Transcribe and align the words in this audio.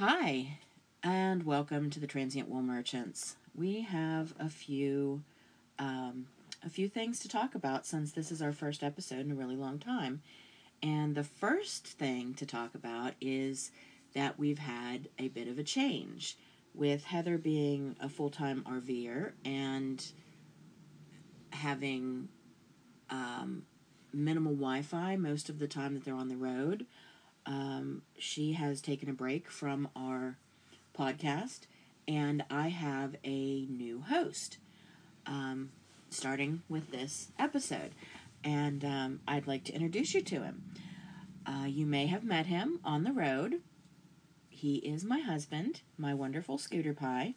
Hi, 0.00 0.58
and 1.02 1.42
welcome 1.42 1.90
to 1.90 1.98
the 1.98 2.06
Transient 2.06 2.48
Wool 2.48 2.62
Merchants. 2.62 3.34
We 3.52 3.80
have 3.80 4.32
a 4.38 4.48
few 4.48 5.24
um, 5.76 6.26
a 6.64 6.70
few 6.70 6.88
things 6.88 7.18
to 7.18 7.28
talk 7.28 7.56
about 7.56 7.84
since 7.84 8.12
this 8.12 8.30
is 8.30 8.40
our 8.40 8.52
first 8.52 8.84
episode 8.84 9.26
in 9.26 9.32
a 9.32 9.34
really 9.34 9.56
long 9.56 9.80
time. 9.80 10.22
And 10.84 11.16
the 11.16 11.24
first 11.24 11.84
thing 11.84 12.32
to 12.34 12.46
talk 12.46 12.76
about 12.76 13.14
is 13.20 13.72
that 14.14 14.38
we've 14.38 14.60
had 14.60 15.08
a 15.18 15.26
bit 15.26 15.48
of 15.48 15.58
a 15.58 15.64
change 15.64 16.38
with 16.76 17.02
Heather 17.02 17.36
being 17.36 17.96
a 18.00 18.08
full 18.08 18.30
time 18.30 18.64
RVer 18.70 19.32
and 19.44 20.12
having 21.50 22.28
um, 23.10 23.64
minimal 24.12 24.52
Wi 24.52 24.82
Fi 24.82 25.16
most 25.16 25.48
of 25.48 25.58
the 25.58 25.66
time 25.66 25.94
that 25.94 26.04
they're 26.04 26.14
on 26.14 26.28
the 26.28 26.36
road. 26.36 26.86
Um, 27.48 28.02
she 28.18 28.52
has 28.52 28.82
taken 28.82 29.08
a 29.08 29.14
break 29.14 29.50
from 29.50 29.88
our 29.96 30.36
podcast, 30.96 31.60
and 32.06 32.44
I 32.50 32.68
have 32.68 33.16
a 33.24 33.64
new 33.66 34.02
host 34.02 34.58
um, 35.24 35.70
starting 36.10 36.60
with 36.68 36.90
this 36.90 37.32
episode. 37.38 37.92
And 38.44 38.84
um, 38.84 39.20
I'd 39.26 39.46
like 39.46 39.64
to 39.64 39.72
introduce 39.72 40.12
you 40.12 40.20
to 40.20 40.42
him. 40.42 40.62
Uh, 41.46 41.64
you 41.64 41.86
may 41.86 42.06
have 42.06 42.22
met 42.22 42.46
him 42.46 42.80
on 42.84 43.04
the 43.04 43.12
road. 43.12 43.62
He 44.50 44.76
is 44.76 45.02
my 45.02 45.20
husband, 45.20 45.80
my 45.96 46.12
wonderful 46.12 46.58
scooter 46.58 46.92
pie, 46.92 47.34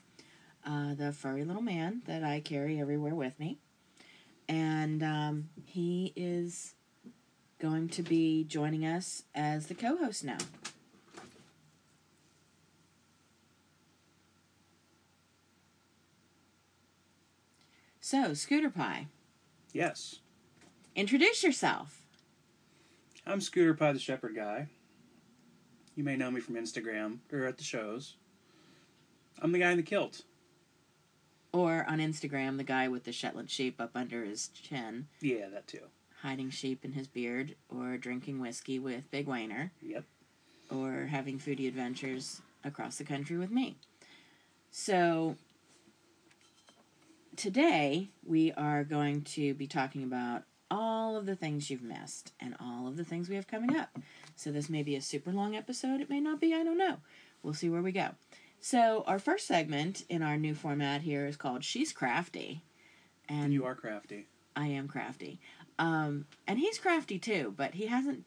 uh, 0.66 0.94
the 0.94 1.14
furry 1.14 1.46
little 1.46 1.62
man 1.62 2.02
that 2.06 2.22
I 2.22 2.42
carry 2.42 2.82
everywhere 2.82 3.16
with 3.16 3.40
me. 3.40 3.60
And 4.50 5.02
um, 5.04 5.50
he 5.64 6.12
is 6.18 6.76
going 7.62 7.88
to 7.90 8.02
be 8.02 8.44
joining 8.44 8.86
us 8.86 9.24
as 9.36 9.68
the 9.68 9.76
co 9.76 9.96
host 9.98 10.24
now. 10.24 10.38
So, 18.00 18.34
Scooter 18.34 18.70
Pie, 18.70 19.08
Yes. 19.74 20.20
introduce 20.96 21.44
yourself. 21.44 22.02
I'm 23.26 23.40
Scooter 23.42 23.74
Pie 23.74 23.94
the 23.94 24.00
Shepherd 24.00 24.36
Guy. 24.36 24.68
You 25.96 26.04
may 26.04 26.16
know 26.16 26.32
me 26.32 26.42
from 26.42 26.56
Instagram 26.56 27.20
or 27.32 27.46
at 27.46 27.58
the 27.58 27.64
shows. 27.64 28.16
I'm 29.40 29.52
the 29.52 29.60
guy 29.60 29.72
in 29.72 29.78
the 29.78 29.84
kilt. 29.84 30.24
Or 31.54 31.86
on 31.88 32.00
Instagram, 32.00 32.58
the 32.58 32.64
guy 32.64 32.88
with 32.88 33.04
the 33.04 33.12
Shetland 33.12 33.50
sheep 33.50 33.80
up 33.80 33.92
under 33.94 34.24
his 34.24 34.48
chin, 34.50 35.08
Yeah, 35.20 35.50
that 35.50 35.68
too. 35.68 35.90
Hiding 36.22 36.50
sheep 36.50 36.86
in 36.86 36.94
his 36.94 37.08
beard, 37.08 37.56
or 37.70 37.98
drinking 37.98 38.40
whiskey 38.40 38.80
with 38.80 39.10
Big 39.12 39.28
Wayner, 39.28 39.72
Yep. 39.82 40.06
or 40.70 41.08
having 41.10 41.40
foodie 41.40 41.68
adventures 41.68 42.42
across 42.64 42.98
the 42.98 43.04
country 43.04 43.38
with 43.38 43.52
me. 43.52 43.76
So, 44.72 45.36
today 47.36 48.10
we 48.26 48.52
are 48.54 48.84
going 48.84 49.22
to 49.24 49.54
be 49.54 49.68
talking 49.68 50.04
about 50.04 50.44
all 50.70 51.18
of 51.18 51.26
the 51.26 51.36
things 51.36 51.70
you've 51.70 51.82
missed 51.82 52.32
and 52.40 52.56
all 52.60 52.88
of 52.88 52.96
the 52.98 53.04
things 53.04 53.28
we 53.28 53.36
have 53.36 53.48
coming 53.48 53.76
up. 53.76 53.98
So, 54.36 54.52
this 54.52 54.70
may 54.70 54.84
be 54.84 54.96
a 54.96 55.02
super 55.02 55.32
long 55.32 55.56
episode, 55.56 56.02
it 56.02 56.10
may 56.10 56.20
not 56.20 56.40
be, 56.40 56.54
I 56.54 56.64
don't 56.64 56.78
know. 56.78 56.98
We'll 57.44 57.54
see 57.54 57.70
where 57.70 57.82
we 57.82 57.92
go. 57.92 58.10
So, 58.60 59.04
our 59.08 59.18
first 59.20 59.48
segment 59.48 60.04
in 60.08 60.22
our 60.22 60.38
new 60.38 60.54
format 60.54 61.02
here 61.02 61.26
is 61.26 61.36
called 61.36 61.64
She's 61.64 61.92
Crafty. 61.92 62.62
And 63.28 63.54
You 63.54 63.66
are 63.66 63.76
crafty. 63.76 64.28
I 64.56 64.68
am 64.68 64.88
crafty. 64.88 65.40
Um, 65.82 66.26
and 66.48 66.60
he's 66.60 66.78
crafty 66.78 67.18
too, 67.18 67.54
but 67.58 67.74
he 67.74 67.88
hasn't 67.88 68.24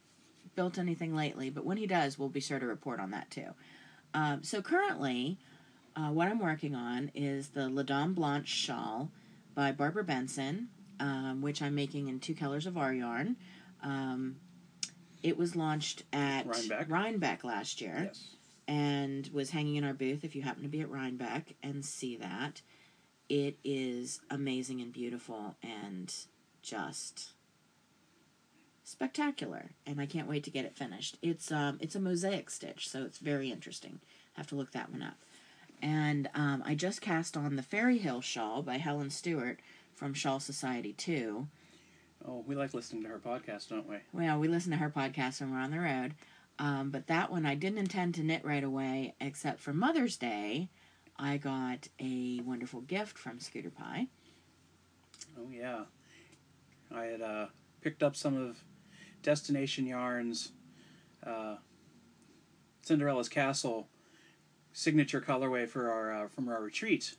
built 0.57 0.77
anything 0.77 1.15
lately. 1.15 1.51
But 1.51 1.65
when 1.65 1.77
he 1.77 1.87
does, 1.87 2.19
we'll 2.19 2.29
be 2.29 2.41
sure 2.41 2.59
to 2.59 2.67
report 2.67 2.99
on 2.99 3.13
that 3.13 3.31
too. 3.31 3.55
Um, 4.13 4.43
so 4.43 4.61
currently, 4.61 5.39
uh, 5.97 6.09
what 6.09 6.27
I'm 6.29 6.41
working 6.41 6.75
on 6.75 7.13
is 7.15 7.49
the 7.51 7.69
La 7.69 7.83
Dame 7.85 8.13
Blanche 8.13 8.49
shawl 8.49 9.11
by 9.55 9.71
Barbara 9.71 10.03
Bensen, 10.05 10.67
um, 10.99 11.43
which 11.43 11.63
I'm 11.63 11.77
making 11.77 12.09
in 12.09 12.19
two 12.19 12.35
colors 12.35 12.67
of 12.67 12.77
our 12.77 12.93
yarn. 12.93 13.37
Um, 13.83 14.37
it 15.23 15.37
was 15.39 15.55
launched 15.55 16.03
at 16.13 16.47
Rhinebeck. 16.47 16.91
Rhinebeck 16.91 17.45
last 17.45 17.81
year 17.81 18.07
Yes. 18.07 18.35
and 18.67 19.29
was 19.33 19.51
hanging 19.51 19.77
in 19.77 19.85
our 19.85 19.95
booth 19.95 20.25
if 20.25 20.35
you 20.35 20.43
happen 20.43 20.65
to 20.65 20.69
be 20.69 20.81
at 20.81 20.91
Rhinebeck 20.91 21.55
and 21.63 21.85
see 21.85 22.17
that. 22.17 22.63
It 23.29 23.59
is 23.63 24.21
amazing 24.29 24.81
and 24.81 24.93
beautiful 24.93 25.55
and 25.63 26.13
just 26.63 27.34
spectacular 28.85 29.71
and 29.87 30.01
I 30.01 30.07
can't 30.07 30.29
wait 30.29 30.45
to 30.45 30.51
get 30.51 30.65
it 30.65 30.77
finished. 30.77 31.17
It's 31.23 31.51
um 31.51 31.79
it's 31.81 31.95
a 31.97 32.01
mosaic 32.01 32.51
stitch, 32.51 32.89
so 32.89 33.03
it's 33.03 33.19
very 33.19 33.51
interesting. 33.51 34.01
I 34.37 34.41
Have 34.41 34.49
to 34.49 34.57
look 34.57 34.73
that 34.73 34.91
one 34.91 35.03
up. 35.03 35.17
And 35.83 36.31
um, 36.35 36.63
I 36.65 36.75
just 36.75 37.01
cast 37.01 37.37
on 37.37 37.57
the 37.57 37.63
Fairyhill 37.63 38.23
shawl 38.23 38.63
by 38.63 38.79
Helen 38.79 39.11
Stewart 39.11 39.61
from 39.95 40.15
Shawl 40.15 40.41
Society 40.41 40.93
2. 40.95 41.47
Oh, 42.27 42.43
we 42.47 42.55
like 42.55 42.73
listening 42.73 43.03
to 43.03 43.11
her 43.11 43.19
podcast, 43.19 43.69
don't 43.69 43.87
we? 43.87 43.97
Well, 44.13 44.39
we 44.39 44.49
listen 44.49 44.71
to 44.71 44.79
her 44.79 44.89
podcast 44.89 45.41
when 45.41 45.53
we're 45.53 45.59
on 45.59 45.71
the 45.73 45.81
road. 45.81 46.15
Um, 46.59 46.91
but 46.91 47.09
that 47.09 47.31
one 47.31 47.45
I 47.45 47.55
didn't 47.55 47.79
intend 47.79 48.15
to 48.15 48.23
knit 48.23 48.45
right 48.45 48.65
away, 48.65 49.15
except 49.21 49.61
for 49.61 49.73
Mother's 49.75 50.17
Day. 50.17 50.71
I 51.19 51.37
got 51.37 51.89
a 52.01 52.41
wonderful 52.45 52.81
gift 52.81 53.19
from 53.19 53.39
Scooter 53.39 53.71
Pie. 53.71 54.07
Oh, 55.39 55.49
yeah. 55.51 55.83
I 56.95 57.05
had 57.05 57.21
uh, 57.21 57.47
picked 57.83 58.03
up 58.03 58.17
some 58.17 58.37
of 58.37 58.57
Destination 59.25 59.87
Yarns, 59.87 60.53
uh, 61.27 61.57
Cinderella's 62.83 63.29
Castle 63.29 63.89
signature 64.73 65.21
colorway 65.21 65.69
for 65.69 65.91
our 65.91 66.13
uh, 66.25 66.29
from 66.29 66.49
our 66.49 66.63
retreat 66.63 67.15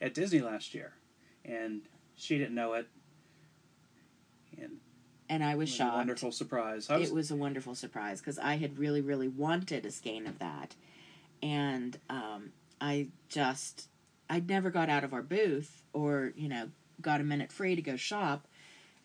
at 0.00 0.14
Disney 0.14 0.40
last 0.40 0.74
year, 0.74 0.92
and 1.44 1.82
she 2.16 2.38
didn't 2.38 2.54
know 2.54 2.74
it. 2.74 2.86
And 4.60 4.78
And 5.28 5.42
I 5.44 5.52
it 5.52 5.58
was 5.58 5.68
was 5.70 5.74
a 5.74 5.76
shocked. 5.78 5.96
wonderful 5.96 6.32
surprise. 6.32 6.88
Was, 6.88 7.08
It 7.10 7.14
was 7.14 7.30
a 7.30 7.36
wonderful 7.36 7.74
surprise 7.74 8.20
because 8.20 8.38
I 8.38 8.56
had 8.56 8.78
really, 8.78 9.00
really 9.00 9.28
wanted 9.28 9.86
a 9.86 9.90
skein 9.90 10.26
of 10.26 10.38
that. 10.40 10.74
And 11.42 11.96
um, 12.10 12.50
I 12.80 13.08
just, 13.28 13.88
I 14.28 14.40
never 14.40 14.70
got 14.70 14.88
out 14.88 15.04
of 15.04 15.14
our 15.14 15.22
booth 15.22 15.84
or, 15.92 16.32
you 16.36 16.48
know, 16.48 16.70
got 17.00 17.20
a 17.20 17.24
minute 17.24 17.52
free 17.52 17.76
to 17.76 17.82
go 17.82 17.94
shop. 17.94 18.47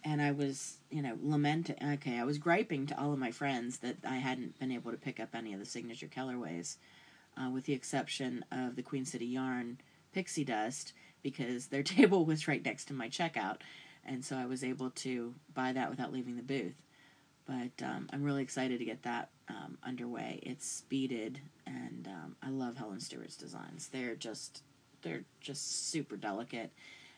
And 0.05 0.21
I 0.21 0.31
was, 0.31 0.77
you 0.89 1.01
know, 1.01 1.17
lamenting, 1.21 1.77
okay, 1.93 2.19
I 2.19 2.25
was 2.25 2.37
griping 2.37 2.87
to 2.87 2.99
all 2.99 3.13
of 3.13 3.19
my 3.19 3.31
friends 3.31 3.77
that 3.79 3.97
I 4.07 4.17
hadn't 4.17 4.59
been 4.59 4.71
able 4.71 4.91
to 4.91 4.97
pick 4.97 5.19
up 5.19 5.29
any 5.33 5.53
of 5.53 5.59
the 5.59 5.65
signature 5.65 6.07
colorways, 6.07 6.75
uh, 7.37 7.49
with 7.49 7.65
the 7.65 7.73
exception 7.73 8.43
of 8.51 8.75
the 8.75 8.81
Queen 8.81 9.05
City 9.05 9.25
Yarn 9.25 9.79
Pixie 10.13 10.43
Dust, 10.43 10.93
because 11.21 11.67
their 11.67 11.83
table 11.97 12.25
was 12.25 12.47
right 12.47 12.63
next 12.63 12.85
to 12.85 12.93
my 12.93 13.07
checkout. 13.07 13.57
And 14.05 14.25
so 14.25 14.35
I 14.35 14.45
was 14.45 14.63
able 14.63 14.89
to 14.89 15.33
buy 15.53 15.71
that 15.71 15.89
without 15.89 16.11
leaving 16.11 16.35
the 16.35 16.43
booth 16.43 16.75
but 17.45 17.83
um, 17.83 18.07
I'm 18.11 18.23
really 18.23 18.41
excited 18.41 18.79
to 18.79 18.85
get 18.85 19.03
that 19.03 19.29
um, 19.49 19.77
underway. 19.83 20.39
It's 20.43 20.65
speeded, 20.65 21.39
and 21.65 22.07
um, 22.07 22.35
I 22.41 22.49
love 22.49 22.77
Helen 22.77 22.99
Stewart's 22.99 23.35
designs. 23.35 23.89
They're 23.91 24.15
just 24.15 24.63
they're 25.01 25.25
just 25.41 25.89
super 25.89 26.15
delicate 26.15 26.71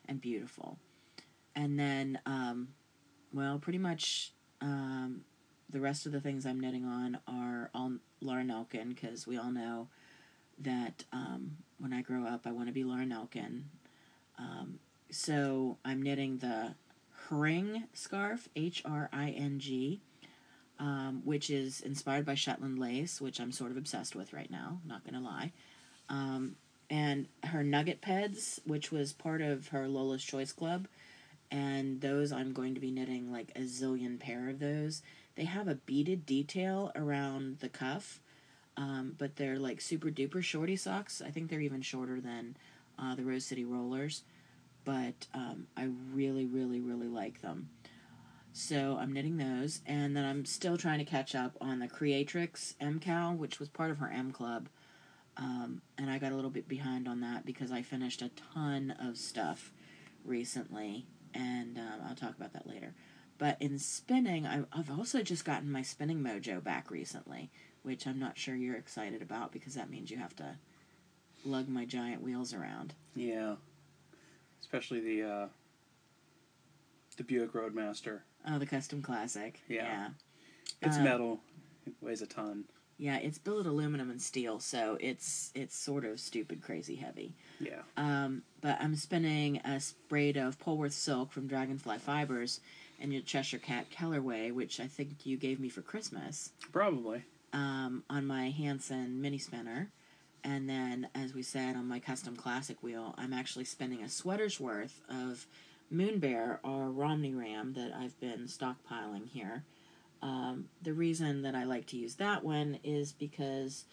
and 0.07 0.19
beautiful. 0.19 0.79
And 1.55 1.79
then, 1.79 2.19
um, 2.25 2.69
well, 3.33 3.59
pretty 3.59 3.79
much 3.79 4.33
um, 4.61 5.21
the 5.69 5.79
rest 5.79 6.05
of 6.05 6.11
the 6.11 6.21
things 6.21 6.45
I'm 6.45 6.59
knitting 6.59 6.85
on 6.85 7.19
are 7.27 7.69
all 7.73 7.93
Laura 8.21 8.43
Nelkin 8.43 8.89
because 8.89 9.25
we 9.25 9.37
all 9.37 9.51
know 9.51 9.87
that 10.59 11.03
um, 11.11 11.57
when 11.79 11.93
I 11.93 12.01
grow 12.01 12.25
up, 12.25 12.45
I 12.45 12.51
want 12.51 12.67
to 12.67 12.73
be 12.73 12.83
Laura 12.83 13.05
Nelkin. 13.05 13.63
Um, 14.37 14.79
so 15.09 15.77
I'm 15.85 16.01
knitting 16.01 16.37
the 16.37 16.75
Hring 17.29 17.85
scarf, 17.93 18.49
H 18.55 18.83
R 18.85 19.09
I 19.11 19.31
N 19.31 19.59
G, 19.59 20.01
um, 20.79 21.21
which 21.25 21.49
is 21.49 21.81
inspired 21.81 22.25
by 22.25 22.35
Shetland 22.35 22.77
lace, 22.77 23.19
which 23.19 23.39
I'm 23.39 23.51
sort 23.51 23.71
of 23.71 23.77
obsessed 23.77 24.15
with 24.15 24.33
right 24.33 24.51
now, 24.51 24.79
not 24.85 25.03
gonna 25.05 25.21
lie. 25.21 25.51
Um, 26.09 26.55
and 26.89 27.27
her 27.43 27.63
nugget 27.63 28.01
peds, 28.01 28.59
which 28.65 28.91
was 28.91 29.11
part 29.11 29.41
of 29.41 29.69
her 29.69 29.87
Lola's 29.87 30.23
Choice 30.23 30.51
Club, 30.51 30.87
and 31.55 32.01
those 32.01 32.33
I'm 32.33 32.51
going 32.51 32.73
to 32.73 32.81
be 32.81 32.91
knitting 32.91 33.31
like 33.31 33.51
a 33.55 33.61
zillion 33.61 34.19
pair 34.19 34.49
of 34.49 34.59
those. 34.59 35.01
They 35.35 35.45
have 35.45 35.69
a 35.69 35.75
beaded 35.75 36.25
detail 36.25 36.91
around 36.95 37.59
the 37.59 37.69
cuff, 37.69 38.19
um, 38.75 39.15
but 39.17 39.37
they're 39.37 39.57
like 39.57 39.79
super 39.79 40.09
duper 40.09 40.43
shorty 40.43 40.75
socks. 40.75 41.21
I 41.25 41.31
think 41.31 41.49
they're 41.49 41.61
even 41.61 41.81
shorter 41.81 42.19
than 42.19 42.57
uh, 42.99 43.15
the 43.15 43.23
Rose 43.23 43.45
City 43.45 43.63
Rollers, 43.63 44.23
but 44.83 45.27
um, 45.33 45.67
I 45.77 45.87
really, 46.13 46.45
really, 46.45 46.81
really 46.81 47.07
like 47.07 47.41
them. 47.41 47.69
So 48.51 48.97
I'm 48.99 49.13
knitting 49.13 49.37
those, 49.37 49.81
and 49.85 50.15
then 50.15 50.25
I'm 50.25 50.43
still 50.43 50.77
trying 50.77 50.99
to 50.99 51.05
catch 51.05 51.35
up 51.35 51.55
on 51.61 51.79
the 51.79 51.87
Creatrix 51.87 52.75
MKAL, 52.81 53.37
which 53.37 53.59
was 53.61 53.69
part 53.69 53.91
of 53.91 53.97
her 53.99 54.09
M 54.09 54.31
Club. 54.31 54.67
Um, 55.37 55.81
and 55.97 56.09
I 56.09 56.17
got 56.17 56.33
a 56.33 56.35
little 56.35 56.51
bit 56.51 56.67
behind 56.67 57.07
on 57.07 57.21
that 57.21 57.45
because 57.45 57.71
I 57.71 57.81
finished 57.81 58.21
a 58.21 58.31
ton 58.53 58.93
of 58.99 59.17
stuff 59.17 59.71
recently, 60.25 61.05
and 61.35 61.77
um, 61.77 61.99
I'll 62.07 62.15
talk 62.15 62.35
about 62.35 62.53
that 62.53 62.65
later. 62.67 62.93
But 63.37 63.57
in 63.61 63.77
spinning, 63.79 64.47
I've 64.47 64.89
also 64.89 65.21
just 65.21 65.43
gotten 65.43 65.69
my 65.71 65.81
spinning 65.81 66.21
mojo 66.23 66.63
back 66.63 66.89
recently, 66.89 67.51
which 67.83 68.07
I'm 68.07 68.17
not 68.17 68.37
sure 68.37 68.55
you're 68.55 68.77
excited 68.77 69.21
about 69.21 69.51
because 69.51 69.75
that 69.75 69.89
means 69.89 70.09
you 70.09 70.17
have 70.17 70.35
to 70.37 70.55
lug 71.43 71.67
my 71.67 71.83
giant 71.85 72.21
wheels 72.23 72.53
around. 72.53 72.93
Yeah. 73.13 73.55
Especially 74.61 75.01
the 75.01 75.23
uh, 75.29 75.47
the 77.17 77.23
Buick 77.23 77.51
Roadmaster. 77.53 78.21
Oh, 78.47 78.57
the 78.57 78.65
custom 78.65 79.01
classic. 79.01 79.59
Yeah. 79.67 79.83
Yeah. 79.83 80.09
It's 80.81 80.97
Uh, 80.97 81.03
metal. 81.03 81.39
It 81.85 81.93
weighs 82.01 82.21
a 82.21 82.27
ton. 82.27 82.63
Yeah, 82.97 83.17
it's 83.17 83.37
billet 83.37 83.65
aluminum 83.67 84.09
and 84.09 84.21
steel, 84.21 84.59
so 84.61 84.97
it's 85.01 85.51
it's 85.53 85.75
sort 85.77 86.05
of 86.05 86.19
stupid 86.19 86.61
crazy 86.61 86.95
heavy. 86.95 87.35
Yeah. 87.59 87.81
Um, 87.97 88.43
but 88.65 88.81
I'm 88.81 88.95
spinning 88.95 89.57
a 89.57 89.79
braid 90.09 90.37
of 90.37 90.57
Polworth 90.57 90.93
silk 90.93 91.31
from 91.31 91.45
Dragonfly 91.45 91.99
Fibers 91.99 92.61
in 92.99 93.11
your 93.11 93.21
Cheshire 93.21 93.59
Cat 93.59 93.91
colorway, 93.95 94.51
which 94.51 94.79
I 94.79 94.87
think 94.87 95.23
you 95.23 95.37
gave 95.37 95.59
me 95.59 95.69
for 95.69 95.83
Christmas, 95.83 96.49
Probably. 96.71 97.21
um, 97.53 98.03
on 98.09 98.25
my 98.25 98.49
Hansen 98.49 99.21
mini 99.21 99.37
spinner. 99.37 99.91
And 100.43 100.67
then, 100.67 101.09
as 101.13 101.35
we 101.35 101.43
said, 101.43 101.75
on 101.75 101.87
my 101.87 101.99
custom 101.99 102.35
classic 102.35 102.81
wheel, 102.81 103.13
I'm 103.19 103.33
actually 103.33 103.65
spinning 103.65 104.01
a 104.01 104.09
sweater's 104.09 104.59
worth 104.59 104.99
of 105.09 105.45
Moon 105.91 106.17
Bear 106.17 106.59
or 106.63 106.89
Romney 106.89 107.35
Ram 107.35 107.73
that 107.73 107.93
I've 107.93 108.19
been 108.19 108.47
stockpiling 108.47 109.27
here. 109.27 109.63
Um, 110.23 110.69
the 110.81 110.93
reason 110.93 111.43
that 111.43 111.53
I 111.53 111.65
like 111.65 111.85
to 111.87 111.97
use 111.97 112.15
that 112.15 112.43
one 112.43 112.79
is 112.83 113.11
because 113.11 113.85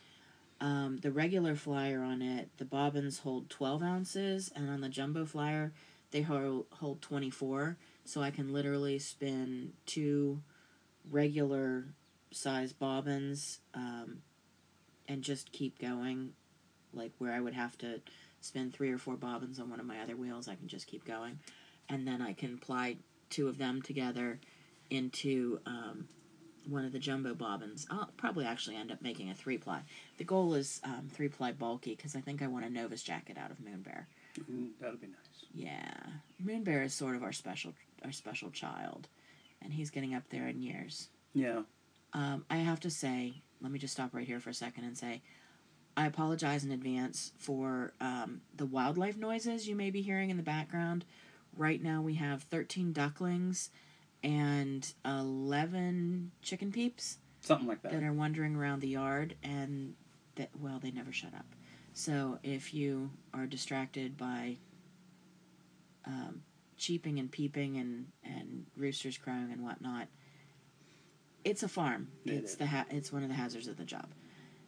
um, 0.63 0.99
the 1.03 1.11
regular 1.11 1.57
flyer 1.57 2.05
on 2.05 2.23
it, 2.23 2.49
the 2.57 2.65
bobbins 2.65 3.19
hold 3.19 3.51
12 3.51 3.83
ounces, 3.83 4.53
and 4.55 4.71
on 4.71 4.81
the 4.81 4.89
jumbo 4.89 5.27
flyer, 5.27 5.73
they 6.13 6.23
hold, 6.23 6.67
hold 6.71 7.03
24. 7.03 7.77
So 8.05 8.23
I 8.23 8.31
can 8.31 8.53
literally 8.53 9.01
spin 9.01 9.73
two 9.87 10.41
regular 11.11 11.87
size 12.31 12.73
bobbins 12.73 13.59
um, 13.75 14.19
and 15.09 15.23
just 15.23 15.51
keep 15.51 15.81
going. 15.81 16.31
Like 16.95 17.11
where 17.19 17.33
I 17.33 17.41
would 17.41 17.55
have 17.55 17.77
to 17.79 18.01
spin 18.41 18.71
three 18.71 18.93
or 18.93 18.99
four 18.99 19.17
bobbins 19.17 19.59
on 19.59 19.69
one 19.69 19.81
of 19.81 19.87
my 19.87 19.99
other 19.99 20.15
wheels, 20.15 20.47
I 20.47 20.55
can 20.55 20.69
just 20.69 20.87
keep 20.87 21.05
going. 21.05 21.41
And 21.89 22.07
then 22.07 22.23
I 22.23 22.35
can 22.35 22.57
ply 22.59 22.99
two 23.31 23.49
of 23.49 23.59
them 23.59 23.83
together 23.83 24.39
into 24.91 25.59
um, 25.67 26.07
one 26.69 26.85
of 26.85 26.93
the 26.93 26.99
jumbo 26.99 27.35
bobbins. 27.35 27.87
I'll 27.91 28.11
probably 28.17 28.45
actually 28.45 28.77
end 28.77 28.91
up 28.93 29.03
making 29.03 29.31
a 29.31 29.35
three 29.35 29.59
ply. 29.59 29.81
The 30.19 30.25
goal 30.25 30.55
is 30.55 30.81
um, 30.85 31.09
three 31.13 31.29
ply 31.29 31.53
bulky 31.53 31.95
because 31.95 32.17
I 32.17 32.21
think 32.21 32.43
I 32.43 32.47
want 32.47 32.65
a 32.65 32.71
Novus 32.71 33.03
jacket 33.03 33.37
out 33.39 33.51
of 33.51 33.61
Moon 33.61 33.83
Bear. 33.83 34.09
Mm, 34.51 34.71
that'll 34.81 34.97
be 34.97 35.09
nice. 35.09 35.45
Yeah, 35.55 35.93
Moon 36.43 36.65
Bear 36.65 36.83
is 36.83 36.95
sort 36.95 37.17
of 37.17 37.23
our 37.23 37.33
special 37.33 37.75
our 38.05 38.13
special 38.13 38.51
child, 38.51 39.09
and 39.63 39.73
he's 39.73 39.91
getting 39.91 40.15
up 40.15 40.25
there 40.31 40.49
in 40.49 40.63
years. 40.63 41.09
Yeah. 41.35 41.63
Um, 42.15 42.45
I 42.51 42.57
have 42.57 42.81
to 42.81 42.91
say, 42.91 43.35
let 43.61 43.73
me 43.73 43.79
just 43.79 43.95
stop 43.95 44.15
right 44.15 44.27
here 44.27 44.41
for 44.41 44.51
a 44.51 44.55
second 44.55 44.85
and 44.85 44.97
say, 44.97 45.23
I 45.97 46.07
apologize 46.07 46.65
in 46.65 46.73
advance 46.73 47.33
for 47.39 47.93
um, 48.01 48.41
the 48.57 48.67
wildlife 48.67 49.17
noises 49.17 49.69
you 49.69 49.77
may 49.77 49.91
be 49.91 50.03
hearing 50.03 50.31
in 50.31 50.37
the 50.37 50.43
background. 50.43 51.05
Right 51.57 51.83
now, 51.83 52.01
we 52.01 52.15
have 52.15 52.45
13 52.45 52.93
ducklings 52.93 53.71
and 54.23 54.93
11 55.05 56.31
chicken 56.43 56.71
peeps 56.73 57.19
Something 57.41 57.67
like 57.69 57.83
that. 57.83 57.93
that 57.93 58.03
are 58.03 58.13
wandering 58.13 58.55
around 58.57 58.81
the 58.81 58.89
yard, 58.89 59.35
and 59.43 59.95
that, 60.37 60.51
well, 60.61 60.79
they 60.81 60.91
never 60.91 61.13
shut 61.13 61.35
up. 61.35 61.47
So 61.93 62.39
if 62.43 62.73
you 62.73 63.11
are 63.35 63.47
distracted 63.47 64.17
by 64.17 64.57
um, 66.07 66.43
cheeping 66.77 67.19
and 67.19 67.31
peeping 67.31 67.77
and, 67.77 68.07
and 68.25 68.67
roosters 68.77 69.19
crowing 69.19 69.51
and 69.53 69.63
whatnot, 69.63 70.09
it's 71.45 71.63
a 71.63 71.69
farm. 71.69 72.09
It 72.25 72.33
it's 72.35 72.53
is. 72.53 72.57
the 72.59 72.67
ha- 72.67 72.87
it's 72.91 73.13
one 73.13 73.23
of 73.23 73.29
the 73.29 73.35
hazards 73.35 73.67
of 73.69 73.77
the 73.77 73.85
job. 73.85 74.07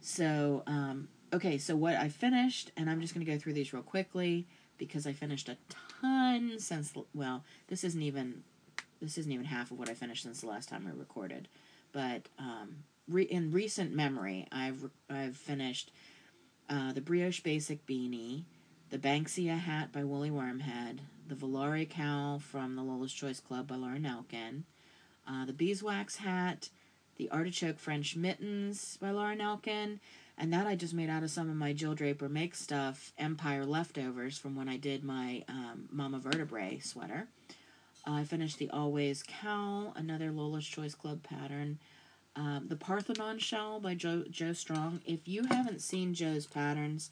So 0.01 0.63
um, 0.67 1.09
okay, 1.33 1.57
so 1.59 1.77
what 1.77 1.95
I 1.95 2.09
finished, 2.09 2.73
and 2.77 2.91
I'm 2.91 3.01
just 3.01 3.15
going 3.15 3.25
to 3.25 3.31
go 3.33 3.39
through 3.39 3.53
these 3.55 3.73
real 3.73 3.83
quickly 3.83 4.47
because 4.77 5.07
I 5.07 5.13
finished 5.13 5.49
a 5.49 5.57
ton 6.03 6.59
since. 6.59 6.93
Well, 7.15 7.45
this 7.69 7.85
isn't 7.85 8.03
even 8.03 8.43
this 9.05 9.19
isn't 9.19 9.33
even 9.33 9.47
half 9.47 9.71
of 9.71 9.79
what 9.79 9.89
I 9.89 9.95
finished 9.95 10.23
since 10.23 10.41
the 10.41 10.47
last 10.47 10.69
time 10.69 10.85
we 10.85 10.99
recorded, 10.99 11.49
but 11.93 12.29
um, 12.39 12.85
re- 13.09 13.25
in 13.25 13.53
recent 13.53 13.95
memory, 13.95 14.47
I've 14.51 14.91
I've 15.11 15.37
finished 15.37 15.93
uh, 16.69 16.93
the 16.93 17.01
brioche 17.01 17.41
basic 17.41 17.87
beanie, 17.87 18.45
the 18.91 18.99
Banksia 18.99 19.59
hat 19.59 19.93
by 19.93 20.05
Woolly 20.05 20.31
Wormhead, 20.31 21.01
the 21.29 21.35
Volare 21.35 21.89
cowl 21.89 22.39
from 22.39 22.77
the 22.77 22.83
Lola's 22.83 23.13
Choice 23.13 23.41
Club 23.41 23.67
by 23.67 23.77
Laura 23.77 23.99
Nelkin, 23.99 24.63
uh, 25.29 25.45
the 25.45 25.53
beeswax 25.53 26.17
hat, 26.17 26.71
the 27.17 27.31
artichoke 27.31 27.79
French 27.79 28.17
mittens 28.17 28.97
by 28.97 29.11
Laura 29.11 29.37
Nelkin, 29.37 30.01
and 30.37 30.53
that 30.53 30.67
I 30.67 30.75
just 30.75 30.95
made 30.95 31.11
out 31.11 31.23
of 31.23 31.31
some 31.31 31.49
of 31.49 31.57
my 31.57 31.73
Jill 31.73 31.95
Draper 31.95 32.29
Make 32.29 32.55
Stuff 32.55 33.13
Empire 33.19 33.65
leftovers 33.65 34.37
from 34.39 34.57
when 34.57 34.69
I 34.69 34.77
did 34.77 35.05
my 35.05 35.45
um, 35.49 35.89
Mama 35.91 36.19
Vertebrae 36.19 36.81
sweater. 36.81 37.29
I 38.07 38.25
finished 38.25 38.59
the 38.59 38.71
Always 38.71 39.23
Cow, 39.23 39.93
another 39.97 40.31
Lola's 40.31 40.67
Choice 40.67 40.95
Club 40.95 41.23
pattern. 41.23 41.79
Um, 42.37 42.67
the 42.69 42.77
Parthenon 42.77 43.39
shell 43.39 43.81
by 43.81 43.95
Joe, 43.95 44.25
Joe 44.31 44.53
Strong. 44.53 45.01
If 45.07 45.27
you 45.27 45.45
haven't 45.45 45.81
seen 45.81 46.15
Joe's 46.15 46.47
patterns, 46.47 47.11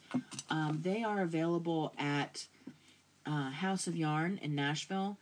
um, 0.50 0.81
they 0.83 1.03
are 1.05 1.23
available 1.23 1.94
at 1.97 2.47
uh, 3.25 3.50
House 3.50 3.87
of 3.87 3.97
Yarn 3.97 4.39
in 4.43 4.55
Nashville, 4.55 5.17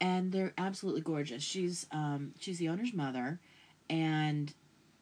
and 0.00 0.30
they're 0.30 0.52
absolutely 0.58 1.00
gorgeous. 1.00 1.42
She's 1.42 1.86
um, 1.90 2.32
she's 2.38 2.58
the 2.58 2.68
owner's 2.68 2.92
mother, 2.92 3.40
and 3.88 4.52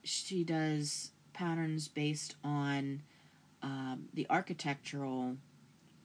she 0.05 0.44
does 0.44 1.11
patterns 1.32 1.88
based 1.88 2.37
on 2.44 3.03
um, 3.62 4.09
the 4.15 4.27
architectural 4.31 5.37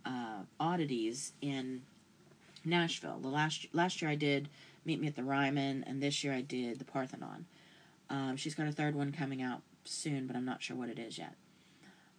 uh, 0.06 0.40
oddities 0.60 1.34
in 1.42 1.84
Nashville. 2.66 3.20
The 3.22 3.28
last 3.28 3.68
last 3.74 4.02
year 4.02 4.12
I 4.12 4.16
did 4.16 4.50
Meet 4.86 5.02
Me 5.02 5.08
at 5.08 5.16
the 5.16 5.24
Ryman, 5.24 5.84
and 5.88 6.02
this 6.02 6.24
year 6.24 6.34
I 6.34 6.42
did 6.42 6.80
the 6.80 6.86
Parthenon. 6.86 7.46
Um, 8.10 8.38
she's 8.38 8.56
got 8.56 8.68
a 8.68 8.72
third 8.72 8.96
one 8.96 9.12
coming 9.12 9.42
out 9.42 9.62
soon, 9.84 10.28
but 10.28 10.36
I'm 10.36 10.46
not 10.46 10.62
sure 10.62 10.76
what 10.76 10.90
it 10.90 11.00
is 11.00 11.18
yet. 11.18 11.36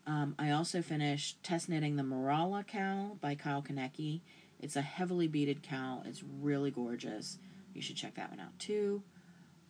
Um, 0.07 0.35
I 0.39 0.51
also 0.51 0.83
finished 0.83 1.43
test 1.43 1.69
knitting 1.69 1.97
the 1.97 2.03
Marala 2.03 2.67
cowl 2.67 3.19
by 3.21 3.35
Kyle 3.35 3.63
Kunnecke. 3.63 4.21
It's 4.61 4.77
a 4.77 4.83
heavily 4.83 5.29
beaded 5.29 5.63
cowl. 5.63 6.03
It's 6.07 6.23
really 6.23 6.71
gorgeous. 6.71 7.39
You 7.75 7.83
should 7.83 7.97
check 7.97 8.15
that 8.15 8.31
one 8.31 8.41
out 8.41 8.59
too. 8.59 9.03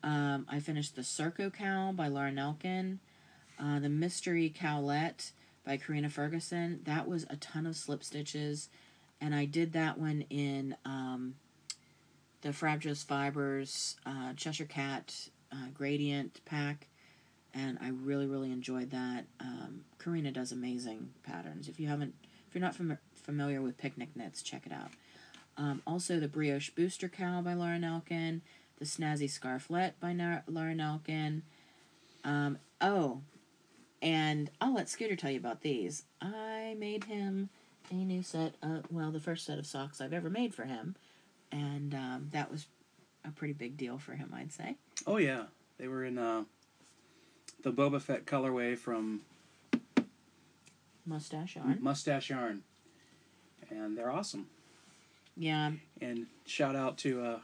Um, 0.02 0.46
I 0.49 0.61
finished 0.61 0.96
the 0.96 1.02
Circo 1.02 1.52
cowl 1.52 1.93
by 1.93 2.08
Laura 2.08 2.32
Nelkin. 2.32 2.99
Uh, 3.58 3.78
the 3.78 3.90
Mystery 3.90 4.49
Cowlet 4.54 5.33
by 5.64 5.76
Karina 5.76 6.09
Ferguson. 6.09 6.80
That 6.85 7.06
was 7.06 7.26
a 7.28 7.37
ton 7.37 7.66
of 7.66 7.76
slip 7.76 8.02
stitches, 8.02 8.71
and 9.21 9.35
I 9.35 9.45
did 9.45 9.73
that 9.73 9.99
one 9.99 10.25
in 10.31 10.77
um, 10.85 11.35
the 12.43 12.50
Frabjous 12.53 13.05
Fibers 13.05 13.97
uh, 14.07 14.33
Cheshire 14.35 14.65
Cat 14.65 15.29
uh, 15.53 15.67
Gradient 15.75 16.41
pack, 16.45 16.89
and 17.55 17.79
I 17.81 17.91
really 17.91 18.27
really 18.27 18.50
enjoyed 18.53 18.91
that. 18.91 19.27
Um, 19.41 19.83
Karina 20.03 20.33
does 20.33 20.53
amazing 20.53 21.11
patterns. 21.23 21.69
If 21.69 21.79
you 21.79 21.89
haven't, 21.89 22.15
if 22.49 22.55
you're 22.55 22.62
not 22.62 22.75
fam- 22.75 22.99
familiar 23.15 23.61
with 23.61 23.79
picnic 23.79 24.11
knits, 24.15 24.43
check 24.43 24.67
it 24.67 24.73
out. 24.73 24.91
Um, 25.57 25.83
also, 25.87 26.19
the 26.19 26.29
Brioche 26.29 26.71
Booster 26.71 27.09
Cowl 27.09 27.43
by 27.43 27.55
Laura 27.55 27.79
Nelkin, 27.79 28.41
the 28.79 28.85
Snazzy 28.87 29.29
Scarflet 29.29 29.99
by 30.00 30.12
Na- 30.12 30.41
Laura 30.47 30.75
Nelkin. 30.75 31.43
Um, 32.25 32.59
oh, 32.81 33.21
and 34.00 34.50
I'll 34.61 34.75
let 34.75 34.89
Scooter 34.89 35.17
tell 35.17 35.31
you 35.31 35.39
about 35.39 35.61
these. 35.61 36.05
I 36.23 36.75
made 36.79 37.05
him 37.05 37.50
a 37.90 37.94
new 37.94 38.23
set 38.23 38.54
of, 38.62 38.85
well, 38.90 39.11
the 39.11 39.20
first 39.20 39.44
set 39.44 39.59
of 39.59 39.66
socks 39.66 40.00
I've 40.00 40.12
ever 40.12 40.30
made 40.30 40.54
for 40.54 40.64
him. 40.64 40.97
And 41.52 41.94
um, 41.94 42.28
that 42.32 42.50
was 42.50 42.66
a 43.25 43.30
pretty 43.30 43.54
big 43.54 43.76
deal 43.76 43.99
for 43.99 44.12
him, 44.12 44.32
I'd 44.35 44.52
say. 44.52 44.76
Oh 45.06 45.16
yeah, 45.16 45.44
they 45.78 45.88
were 45.88 46.04
in 46.04 46.18
uh, 46.18 46.44
the 47.62 47.73
Boba 47.73 48.00
Fett 48.00 48.25
colorway 48.25 48.78
from 48.78 49.23
Mustache 51.04 51.56
yarn. 51.56 51.78
Mustache 51.80 52.30
Yarn, 52.30 52.62
and 53.68 53.97
they're 53.97 54.11
awesome. 54.11 54.47
Yeah, 55.37 55.73
And 56.00 56.26
shout 56.47 56.76
out 56.76 56.99
to 56.99 57.23
uh, 57.23 57.38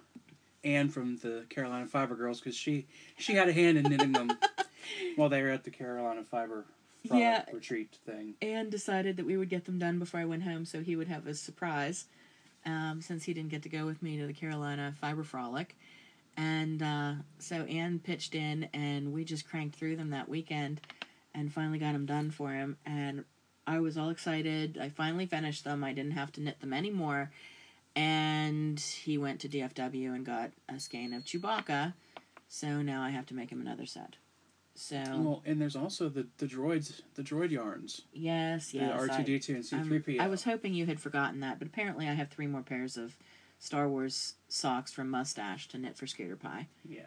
Anne 0.62 0.88
from 0.88 1.16
the 1.18 1.44
Carolina 1.48 1.86
Fiber 1.86 2.14
Girls 2.14 2.40
because 2.40 2.56
she 2.56 2.86
she 3.16 3.34
had 3.34 3.48
a 3.48 3.52
hand 3.52 3.78
in 3.78 3.84
knitting 3.84 4.12
them 4.12 4.30
while 5.16 5.28
they 5.28 5.42
were 5.42 5.50
at 5.50 5.64
the 5.64 5.70
Carolina 5.70 6.22
Fiber 6.22 6.64
product 7.06 7.48
Yeah. 7.48 7.54
retreat 7.54 7.96
thing. 8.04 8.34
and 8.42 8.70
decided 8.70 9.16
that 9.16 9.26
we 9.26 9.36
would 9.36 9.48
get 9.48 9.64
them 9.64 9.78
done 9.78 9.98
before 9.98 10.20
I 10.20 10.24
went 10.24 10.42
home 10.42 10.64
so 10.64 10.82
he 10.82 10.96
would 10.96 11.08
have 11.08 11.26
a 11.26 11.34
surprise 11.34 12.06
um, 12.64 13.00
since 13.00 13.24
he 13.24 13.32
didn't 13.34 13.50
get 13.50 13.62
to 13.62 13.68
go 13.68 13.86
with 13.86 14.02
me 14.02 14.18
to 14.18 14.26
the 14.26 14.32
Carolina 14.32 14.94
Fiber 15.00 15.22
Frolic. 15.24 15.76
And 16.36 16.82
uh, 16.82 17.14
so 17.38 17.62
Anne 17.64 17.98
pitched 17.98 18.34
in 18.34 18.68
and 18.74 19.12
we 19.12 19.24
just 19.24 19.48
cranked 19.48 19.76
through 19.76 19.96
them 19.96 20.10
that 20.10 20.28
weekend 20.28 20.80
and 21.34 21.52
finally 21.52 21.78
got 21.78 21.92
them 21.92 22.06
done 22.06 22.30
for 22.30 22.52
him. 22.52 22.76
And 22.84 23.24
I 23.66 23.80
was 23.80 23.96
all 23.96 24.10
excited. 24.10 24.78
I 24.78 24.88
finally 24.90 25.26
finished 25.26 25.64
them. 25.64 25.82
I 25.82 25.92
didn't 25.92 26.12
have 26.12 26.32
to 26.32 26.40
knit 26.42 26.60
them 26.60 26.72
anymore. 26.72 27.30
And 27.94 28.78
he 28.78 29.16
went 29.16 29.40
to 29.40 29.48
DFW 29.48 30.14
and 30.14 30.24
got 30.26 30.50
a 30.68 30.78
skein 30.78 31.14
of 31.14 31.24
Chewbacca. 31.24 31.94
So 32.48 32.82
now 32.82 33.02
I 33.02 33.10
have 33.10 33.26
to 33.26 33.34
make 33.34 33.50
him 33.50 33.60
another 33.60 33.86
set. 33.86 34.16
So 34.78 34.96
Well, 34.96 35.42
and 35.46 35.60
there's 35.60 35.76
also 35.76 36.08
the 36.08 36.26
the 36.38 36.46
droids, 36.46 37.00
the 37.14 37.22
droid 37.22 37.50
yarns, 37.50 38.02
yes, 38.12 38.74
yes, 38.74 38.92
R 38.98 39.08
two 39.08 39.22
D 39.24 39.38
two 39.38 39.54
and 39.54 39.64
C 39.64 39.78
three 39.82 39.98
PO. 40.00 40.22
I 40.22 40.28
was 40.28 40.44
hoping 40.44 40.74
you 40.74 40.86
had 40.86 41.00
forgotten 41.00 41.40
that, 41.40 41.58
but 41.58 41.66
apparently 41.68 42.08
I 42.08 42.12
have 42.12 42.28
three 42.28 42.46
more 42.46 42.62
pairs 42.62 42.96
of 42.96 43.16
Star 43.58 43.88
Wars 43.88 44.34
socks 44.48 44.92
from 44.92 45.10
Mustache 45.10 45.66
to 45.68 45.78
knit 45.78 45.96
for 45.96 46.06
Scooter 46.06 46.36
Pie. 46.36 46.68
yeah. 46.88 47.06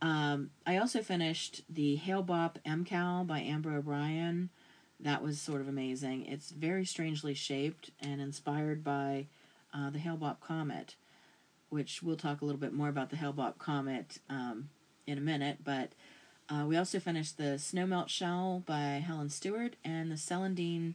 Um, 0.00 0.50
I 0.66 0.78
also 0.78 1.00
finished 1.00 1.62
the 1.68 1.94
Hail 1.94 2.22
Bop 2.24 2.58
MKAL 2.66 3.24
by 3.26 3.38
Amber 3.40 3.76
O'Brien. 3.76 4.50
That 4.98 5.22
was 5.22 5.40
sort 5.40 5.60
of 5.60 5.68
amazing. 5.68 6.26
It's 6.26 6.50
very 6.50 6.84
strangely 6.84 7.34
shaped 7.34 7.90
and 8.00 8.20
inspired 8.20 8.82
by 8.82 9.26
uh, 9.74 9.90
the 9.90 9.98
Hale-Bopp 9.98 10.40
Comet, 10.40 10.96
which 11.70 12.02
we'll 12.02 12.16
talk 12.16 12.40
a 12.40 12.44
little 12.44 12.60
bit 12.60 12.72
more 12.72 12.88
about 12.88 13.10
the 13.10 13.16
Hale-Bopp 13.16 13.58
Comet 13.58 14.18
um, 14.28 14.70
in 15.06 15.18
a 15.18 15.20
minute. 15.20 15.58
But 15.64 15.92
uh, 16.52 16.66
we 16.66 16.76
also 16.76 16.98
finished 16.98 17.38
the 17.38 17.54
Snowmelt 17.56 18.08
Shell 18.08 18.62
by 18.66 19.02
Helen 19.04 19.30
Stewart 19.30 19.76
and 19.84 20.10
the 20.10 20.16
Celandine 20.16 20.94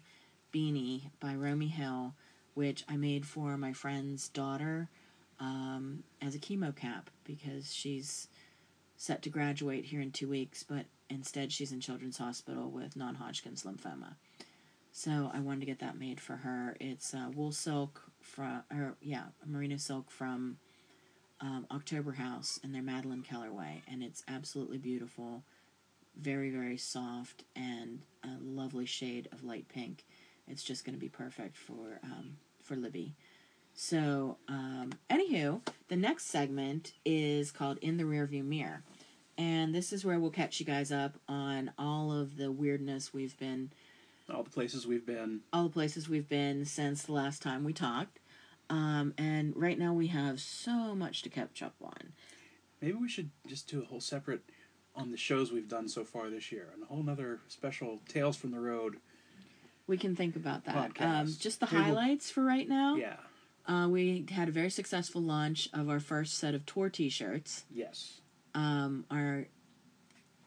Beanie 0.54 1.10
by 1.20 1.34
Romi 1.34 1.68
Hill, 1.68 2.14
which 2.54 2.84
I 2.88 2.96
made 2.96 3.26
for 3.26 3.58
my 3.58 3.74
friend's 3.74 4.30
daughter 4.30 4.90
um, 5.40 6.04
as 6.22 6.36
a 6.36 6.40
chemo 6.40 6.76
cap 6.76 7.10
because 7.24 7.74
she's 7.74 8.28
set 8.98 9.24
to 9.24 9.30
graduate 9.30 9.86
here 9.86 10.02
in 10.02 10.12
two 10.12 10.28
weeks, 10.28 10.64
but 10.64 10.86
instead 11.10 11.52
she's 11.52 11.72
in 11.72 11.80
Children's 11.80 12.18
Hospital 12.18 12.70
with 12.70 12.96
non 12.96 13.16
Hodgkin's 13.16 13.64
lymphoma. 13.64 14.16
So 14.92 15.32
I 15.34 15.40
wanted 15.40 15.62
to 15.62 15.66
get 15.66 15.80
that 15.80 15.98
made 15.98 16.20
for 16.20 16.38
her. 16.38 16.78
It's 16.80 17.14
uh, 17.14 17.30
wool 17.34 17.52
silk 17.52 18.04
from, 18.22 18.64
or 18.72 18.96
yeah, 19.02 19.26
merino 19.46 19.78
silk 19.78 20.12
from 20.12 20.58
um, 21.42 21.68
October 21.72 22.14
House 22.14 22.60
in 22.64 22.72
their 22.72 22.82
Madeline 22.82 23.24
colorway, 23.24 23.82
and 23.90 24.02
it's 24.04 24.24
absolutely 24.28 24.78
beautiful, 24.78 25.44
very 26.20 26.50
very 26.50 26.78
soft, 26.78 27.44
and 27.56 28.02
a 28.24 28.38
lovely 28.42 28.86
shade 28.86 29.28
of 29.32 29.44
light 29.44 29.68
pink. 29.70 30.06
It's 30.48 30.64
just 30.64 30.86
going 30.86 30.96
to 30.96 31.00
be 31.00 31.10
perfect 31.10 31.58
for 31.58 32.00
um, 32.04 32.38
for 32.64 32.76
Libby. 32.76 33.14
So, 33.80 34.38
um, 34.48 34.92
anywho, 35.10 35.62
the 35.88 35.96
next 35.96 36.26
segment 36.26 36.94
is 37.06 37.52
called 37.52 37.78
In 37.80 37.98
the 37.98 38.06
Rearview 38.06 38.44
Mirror. 38.44 38.82
And 39.38 39.76
this 39.76 39.94
is 39.94 40.04
where 40.04 40.18
we'll 40.20 40.32
catch 40.32 40.60
you 40.60 40.66
guys 40.66 40.92
up 40.92 41.14
on 41.30 41.70
all 41.78 42.12
of 42.12 42.38
the 42.38 42.52
weirdness 42.52 43.14
we've 43.14 43.38
been, 43.38 43.70
All 44.34 44.42
the 44.42 44.50
places 44.50 44.88
we've 44.88 45.06
been. 45.06 45.42
all 45.54 45.66
the 45.66 45.70
places 45.70 46.10
we've 46.10 46.28
been 46.28 46.66
since 46.66 47.04
the 47.04 47.12
last 47.12 47.44
time 47.44 47.64
we 47.64 47.72
talked. 47.72 48.18
Um, 48.70 49.14
and 49.18 49.54
right 49.56 49.78
now 49.80 49.94
we 49.94 50.08
have 50.08 50.40
so 50.40 50.94
much 50.94 51.22
to 51.24 51.30
catch 51.30 51.62
up 51.64 51.76
on. 51.82 52.14
Maybe 52.82 52.94
we 52.94 53.08
should 53.10 53.32
just 53.48 53.68
do 53.70 53.82
a 53.82 53.86
whole 53.86 54.02
separate 54.02 54.42
on 54.96 55.12
the 55.12 55.18
shows 55.18 55.52
we've 55.52 55.70
done 55.70 55.88
so 55.88 56.04
far 56.04 56.30
this 56.30 56.52
year, 56.52 56.70
and 56.74 56.84
a 56.84 56.86
whole 56.88 57.04
nother 57.04 57.40
special 57.48 58.02
Tales 58.10 58.36
from 58.36 58.52
the 58.52 58.60
Road. 58.60 58.98
We 59.88 59.98
can 59.98 60.16
think 60.16 60.36
about 60.36 60.66
that. 60.66 60.92
Um, 61.00 61.28
just 61.40 61.60
the 61.60 61.66
Maybe 61.68 61.76
we'll- 61.78 61.86
highlights 61.86 62.30
for 62.30 62.44
right 62.44 62.68
now. 62.68 62.96
Yeah. 62.96 63.18
Uh, 63.68 63.88
we 63.90 64.26
had 64.32 64.48
a 64.48 64.52
very 64.52 64.70
successful 64.70 65.22
launch 65.22 65.68
of 65.74 65.90
our 65.90 66.00
first 66.00 66.36
set 66.38 66.54
of 66.56 66.66
tour 66.66 66.90
T-shirts. 66.90 67.66
Yes. 67.72 68.22
um, 68.56 69.06
our 69.12 69.48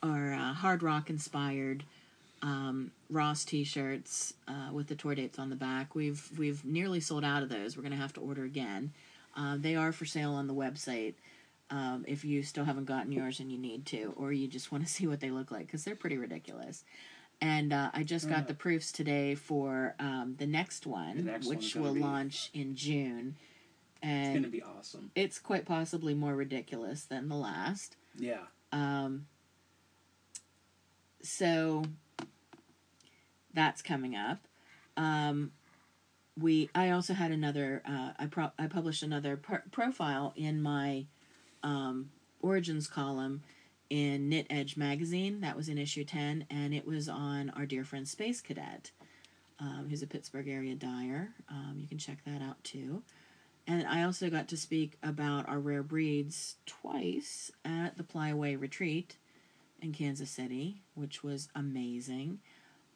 our 0.03 0.33
uh, 0.33 0.55
hard 0.55 0.83
rock 0.83 1.11
inspired 1.11 1.85
um, 2.43 2.91
Ross 3.11 3.45
T-shirts 3.45 4.35
uh, 4.49 4.71
with 4.73 4.87
the 4.89 4.95
tour 4.95 5.15
dates 5.15 5.39
on 5.39 5.51
the 5.51 5.57
back. 5.57 5.95
We've 5.95 6.31
we've 6.39 6.65
nearly 6.65 7.01
sold 7.01 7.25
out 7.25 7.43
of 7.43 7.49
those. 7.49 7.77
We're 7.77 7.83
gonna 7.83 7.97
have 7.97 8.13
to 8.15 8.21
order 8.21 8.45
again. 8.45 8.93
Uh, 9.37 9.57
they 9.59 9.77
are 9.77 9.93
for 9.93 10.05
sale 10.07 10.33
on 10.33 10.47
the 10.47 10.55
website. 10.55 11.15
Um, 11.71 12.05
if 12.09 12.25
you 12.25 12.43
still 12.43 12.65
haven't 12.65 12.87
gotten 12.87 13.13
yours 13.13 13.39
and 13.39 13.53
you 13.53 13.57
need 13.59 13.87
to, 13.87 14.13
or 14.17 14.33
you 14.33 14.49
just 14.49 14.73
want 14.73 14.85
to 14.87 14.93
see 14.93 15.07
what 15.07 15.21
they 15.21 15.31
look 15.31 15.51
like, 15.51 15.67
because 15.67 15.85
they're 15.85 15.95
pretty 15.97 16.17
ridiculous. 16.19 16.85
And 17.43 17.73
uh, 17.73 17.91
I 17.95 18.03
just 18.03 18.29
got 18.29 18.49
the 18.49 18.55
proofs 18.55 18.93
today 18.93 19.35
for 19.35 19.95
um, 19.99 20.35
the 20.39 20.47
next 20.47 20.87
one, 20.87 21.17
The 21.17 21.23
next 21.23 21.47
which 21.47 21.57
one's 21.59 21.73
gonna 21.75 21.87
will 21.87 21.95
be- 21.95 22.01
launch 22.01 22.51
in 22.53 22.75
June. 22.75 23.37
It's 24.03 24.07
And 24.35 24.45
to 24.45 24.51
be 24.51 24.63
awesome. 24.63 25.11
it's 25.15 25.39
quite 25.39 25.65
possibly 25.65 26.13
more 26.13 26.35
ridiculous 26.35 27.05
than 27.05 27.29
the 27.29 27.37
last. 27.37 27.97
Yeah. 28.19 28.41
Um, 28.73 29.27
so 31.23 31.83
that's 33.55 33.83
coming 33.83 34.15
up. 34.17 34.39
Um, 34.97 35.53
we 36.39 36.71
I 36.75 36.91
also 36.91 37.15
had 37.15 37.31
another 37.33 37.83
uh, 37.87 38.13
I 38.19 38.27
pro- 38.27 38.53
I 38.59 38.67
published 38.67 39.03
another 39.03 39.37
pro- 39.37 39.59
profile 39.71 40.33
in 40.37 40.63
my 40.63 41.07
um, 41.63 42.11
origins 42.41 42.87
column 42.87 43.43
in 43.91 44.29
Knit 44.29 44.47
Edge 44.51 44.77
magazine. 44.77 45.41
That 45.41 45.57
was 45.57 45.69
in 45.69 45.79
issue 45.79 46.05
ten, 46.05 46.47
and 46.51 46.73
it 46.73 46.87
was 46.87 47.09
on 47.09 47.51
our 47.51 47.67
dear 47.67 47.85
friend 47.85 48.07
Space 48.09 48.41
Cadet, 48.41 48.91
um, 49.59 49.87
who's 49.91 50.03
a 50.03 50.07
Pittsburgh 50.07 50.49
area 50.49 50.75
dyer. 50.75 51.31
Um, 51.51 51.77
you 51.79 51.87
can 51.87 51.99
check 51.99 52.19
that 52.25 52.43
out 52.43 52.63
too. 52.65 53.03
And 53.67 53.87
I 53.87 54.03
also 54.03 54.31
got 54.31 54.49
to 54.49 54.57
speak 54.57 54.97
about 55.03 55.49
our 55.49 55.61
rare 55.61 55.83
breeds 55.83 56.57
twice 56.67 57.53
at 57.65 57.97
the 57.97 58.03
Flyaway 58.03 58.57
Retreat 58.57 59.17
in 59.81 59.93
Kansas 59.93 60.31
City, 60.31 60.83
which 60.95 61.23
was 61.23 61.49
amazing. 61.55 62.41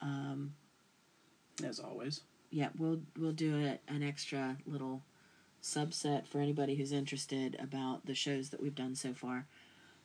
Um, 0.04 0.54
As 1.64 1.80
always. 1.80 2.20
yeah, 2.50 2.68
we'll 2.78 3.00
we'll 3.18 3.32
do 3.32 3.56
a, 3.56 3.92
an 3.92 4.02
extra 4.02 4.56
little 4.66 5.02
subset 5.62 6.28
for 6.28 6.40
anybody 6.40 6.74
who's 6.74 6.92
interested 6.92 7.56
about 7.58 8.04
the 8.06 8.14
shows 8.14 8.50
that 8.50 8.62
we've 8.62 8.74
done 8.74 8.94
so 8.94 9.14
far. 9.14 9.46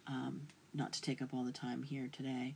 Um, 0.08 0.48
not 0.74 0.94
to 0.94 1.01
take 1.01 1.22
up 1.22 1.34
all 1.34 1.44
the 1.44 1.51
time 1.51 1.84
here 1.84 2.10
today. 2.12 2.56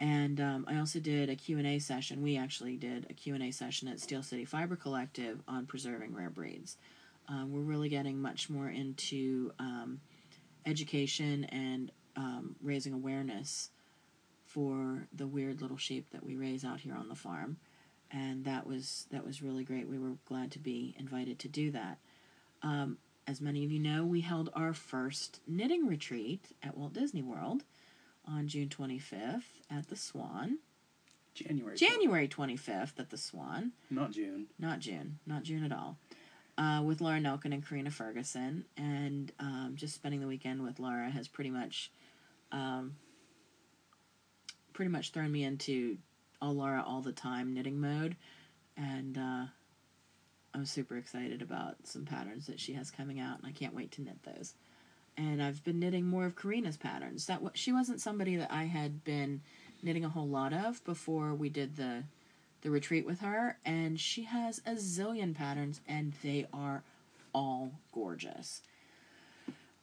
And 0.00 0.40
um, 0.40 0.64
I 0.68 0.78
also 0.78 0.98
did 0.98 1.30
a 1.30 1.36
Q&A 1.36 1.78
session. 1.78 2.22
We 2.22 2.36
actually 2.36 2.76
did 2.76 3.06
a 3.10 3.14
Q&A 3.14 3.50
session 3.50 3.88
at 3.88 4.00
Steel 4.00 4.22
City 4.22 4.44
Fiber 4.44 4.76
Collective 4.76 5.40
on 5.46 5.66
preserving 5.66 6.14
rare 6.14 6.30
breeds. 6.30 6.76
Um, 7.28 7.52
we're 7.52 7.60
really 7.60 7.88
getting 7.88 8.20
much 8.20 8.50
more 8.50 8.68
into 8.68 9.52
um, 9.58 10.00
education 10.66 11.44
and 11.44 11.92
um, 12.16 12.56
raising 12.62 12.92
awareness 12.92 13.70
for 14.54 15.08
the 15.12 15.26
weird 15.26 15.60
little 15.60 15.76
sheep 15.76 16.06
that 16.12 16.24
we 16.24 16.36
raise 16.36 16.64
out 16.64 16.78
here 16.80 16.94
on 16.94 17.08
the 17.08 17.14
farm 17.16 17.56
and 18.10 18.44
that 18.44 18.64
was 18.66 19.06
that 19.10 19.26
was 19.26 19.42
really 19.42 19.64
great. 19.64 19.88
We 19.88 19.98
were 19.98 20.12
glad 20.26 20.52
to 20.52 20.60
be 20.60 20.94
invited 20.98 21.38
to 21.40 21.48
do 21.48 21.72
that. 21.72 21.98
Um, 22.62 22.98
as 23.26 23.40
many 23.40 23.64
of 23.64 23.72
you 23.72 23.80
know, 23.80 24.04
we 24.04 24.20
held 24.20 24.50
our 24.54 24.72
first 24.72 25.40
knitting 25.48 25.88
retreat 25.88 26.52
at 26.62 26.76
Walt 26.76 26.92
Disney 26.92 27.22
World 27.22 27.64
on 28.28 28.46
June 28.46 28.68
25th 28.68 29.42
at 29.70 29.88
the 29.88 29.96
Swan. 29.96 30.58
January. 31.34 31.76
January 31.76 32.28
25th 32.28 33.00
at 33.00 33.10
the 33.10 33.16
Swan, 33.18 33.72
Not 33.90 34.12
June. 34.12 34.46
not 34.60 34.78
June, 34.78 35.18
not 35.26 35.42
June 35.42 35.64
at 35.64 35.72
all. 35.72 35.96
Uh, 36.56 36.80
with 36.84 37.00
Laura 37.00 37.18
Nelkin 37.18 37.52
and 37.52 37.66
Karina 37.66 37.90
Ferguson, 37.90 38.64
and 38.76 39.32
um, 39.40 39.72
just 39.74 39.94
spending 39.96 40.20
the 40.20 40.28
weekend 40.28 40.62
with 40.62 40.78
Laura 40.78 41.10
has 41.10 41.26
pretty 41.26 41.50
much, 41.50 41.90
um, 42.52 42.94
pretty 44.74 44.90
much 44.90 45.10
thrown 45.10 45.32
me 45.32 45.44
into 45.44 45.96
all 46.42 46.60
all 46.60 47.00
the 47.00 47.12
time 47.12 47.54
knitting 47.54 47.80
mode, 47.80 48.16
and 48.76 49.16
uh, 49.16 49.46
I'm 50.52 50.66
super 50.66 50.98
excited 50.98 51.40
about 51.40 51.76
some 51.84 52.04
patterns 52.04 52.46
that 52.46 52.60
she 52.60 52.74
has 52.74 52.90
coming 52.90 53.18
out, 53.18 53.38
and 53.38 53.46
I 53.46 53.52
can't 53.52 53.74
wait 53.74 53.92
to 53.92 54.02
knit 54.02 54.22
those. 54.22 54.52
And 55.16 55.42
I've 55.42 55.64
been 55.64 55.78
knitting 55.78 56.06
more 56.06 56.26
of 56.26 56.36
Karina's 56.36 56.76
patterns. 56.76 57.26
That 57.26 57.40
wa- 57.40 57.50
she 57.54 57.72
wasn't 57.72 58.00
somebody 58.00 58.36
that 58.36 58.52
I 58.52 58.64
had 58.64 59.04
been 59.04 59.40
knitting 59.82 60.04
a 60.04 60.08
whole 60.10 60.28
lot 60.28 60.52
of 60.52 60.84
before 60.84 61.34
we 61.34 61.48
did 61.48 61.76
the 61.76 62.04
the 62.62 62.70
retreat 62.70 63.06
with 63.06 63.20
her, 63.20 63.58
and 63.64 64.00
she 64.00 64.24
has 64.24 64.60
a 64.66 64.72
zillion 64.72 65.34
patterns, 65.34 65.80
and 65.86 66.14
they 66.22 66.46
are 66.52 66.82
all 67.34 67.72
gorgeous. 67.92 68.62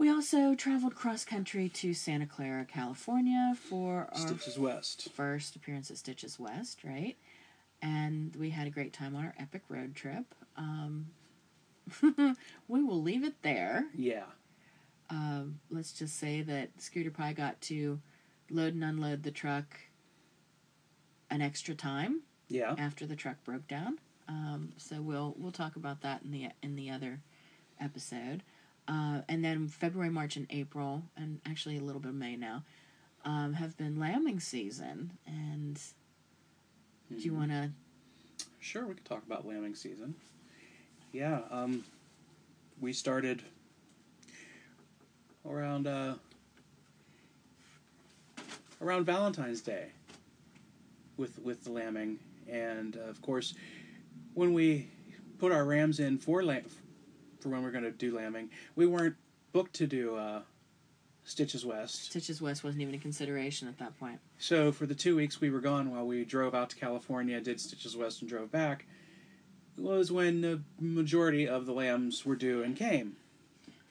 We 0.01 0.09
also 0.09 0.55
traveled 0.55 0.95
cross 0.95 1.23
country 1.23 1.69
to 1.69 1.93
Santa 1.93 2.25
Clara, 2.25 2.65
California 2.65 3.53
for 3.55 4.09
our 4.11 4.17
Stitches 4.17 4.57
West. 4.57 5.09
first 5.13 5.55
appearance 5.55 5.91
at 5.91 5.97
Stitches 5.97 6.39
West, 6.39 6.83
right? 6.83 7.15
And 7.83 8.35
we 8.35 8.49
had 8.49 8.65
a 8.65 8.71
great 8.71 8.93
time 8.93 9.15
on 9.15 9.25
our 9.25 9.35
epic 9.37 9.61
road 9.69 9.93
trip. 9.93 10.33
Um, 10.57 11.05
we 12.67 12.81
will 12.83 12.99
leave 12.99 13.23
it 13.23 13.43
there. 13.43 13.85
Yeah. 13.95 14.23
Um, 15.11 15.59
let's 15.69 15.93
just 15.93 16.17
say 16.17 16.41
that 16.41 16.69
Scooter 16.81 17.11
Pie 17.11 17.33
got 17.33 17.61
to 17.61 17.99
load 18.49 18.73
and 18.73 18.83
unload 18.83 19.21
the 19.21 19.29
truck 19.29 19.81
an 21.29 21.43
extra 21.43 21.75
time 21.75 22.21
Yeah. 22.49 22.73
after 22.75 23.05
the 23.05 23.15
truck 23.15 23.43
broke 23.43 23.67
down. 23.67 23.99
Um, 24.27 24.73
so 24.77 24.99
we'll 24.99 25.35
we'll 25.37 25.51
talk 25.51 25.75
about 25.75 26.01
that 26.01 26.23
in 26.23 26.31
the 26.31 26.47
in 26.63 26.75
the 26.75 26.89
other 26.89 27.19
episode. 27.79 28.41
Uh, 28.91 29.21
and 29.29 29.43
then 29.45 29.69
February, 29.69 30.09
March, 30.09 30.35
and 30.35 30.45
April, 30.49 31.01
and 31.15 31.39
actually 31.45 31.77
a 31.77 31.81
little 31.81 32.01
bit 32.01 32.09
of 32.09 32.15
May 32.15 32.35
now, 32.35 32.61
um, 33.23 33.53
have 33.53 33.77
been 33.77 33.97
lambing 33.97 34.41
season. 34.41 35.17
And 35.25 35.79
do 37.09 37.15
you 37.15 37.31
Mhm. 37.31 37.35
want 37.37 37.51
to? 37.51 37.71
Sure, 38.59 38.85
we 38.85 38.95
could 38.95 39.05
talk 39.05 39.25
about 39.25 39.47
lambing 39.47 39.75
season. 39.75 40.13
Yeah, 41.13 41.43
um, 41.49 41.85
we 42.81 42.91
started 42.91 43.41
around 45.45 45.87
uh, 45.87 46.17
around 48.81 49.05
Valentine's 49.05 49.61
Day 49.61 49.91
with 51.15 51.39
with 51.39 51.63
the 51.63 51.71
lambing, 51.71 52.19
and 52.49 52.97
uh, 52.97 53.01
of 53.01 53.21
course, 53.21 53.53
when 54.33 54.53
we 54.53 54.89
put 55.37 55.53
our 55.53 55.63
rams 55.63 55.99
in 56.01 56.17
for 56.17 56.43
lamb 56.43 56.65
for 57.41 57.49
when 57.49 57.63
we're 57.63 57.71
going 57.71 57.83
to 57.83 57.91
do 57.91 58.15
lambing, 58.15 58.49
we 58.75 58.85
weren't 58.85 59.15
booked 59.51 59.73
to 59.75 59.87
do 59.87 60.15
uh, 60.15 60.41
Stitches 61.23 61.65
West. 61.65 62.05
Stitches 62.05 62.41
West 62.41 62.63
wasn't 62.63 62.81
even 62.81 62.95
a 62.95 62.97
consideration 62.99 63.67
at 63.67 63.77
that 63.79 63.97
point. 63.99 64.19
So 64.39 64.71
for 64.71 64.85
the 64.85 64.95
two 64.95 65.15
weeks 65.15 65.41
we 65.41 65.49
were 65.49 65.59
gone 65.61 65.91
while 65.91 66.05
we 66.05 66.23
drove 66.25 66.53
out 66.55 66.69
to 66.71 66.75
California, 66.75 67.39
did 67.41 67.59
Stitches 67.59 67.95
West, 67.97 68.21
and 68.21 68.29
drove 68.29 68.51
back, 68.51 68.85
was 69.77 70.11
when 70.11 70.41
the 70.41 70.61
majority 70.79 71.47
of 71.47 71.65
the 71.65 71.73
lambs 71.73 72.25
were 72.25 72.35
due 72.35 72.63
and 72.63 72.75
came. 72.75 73.15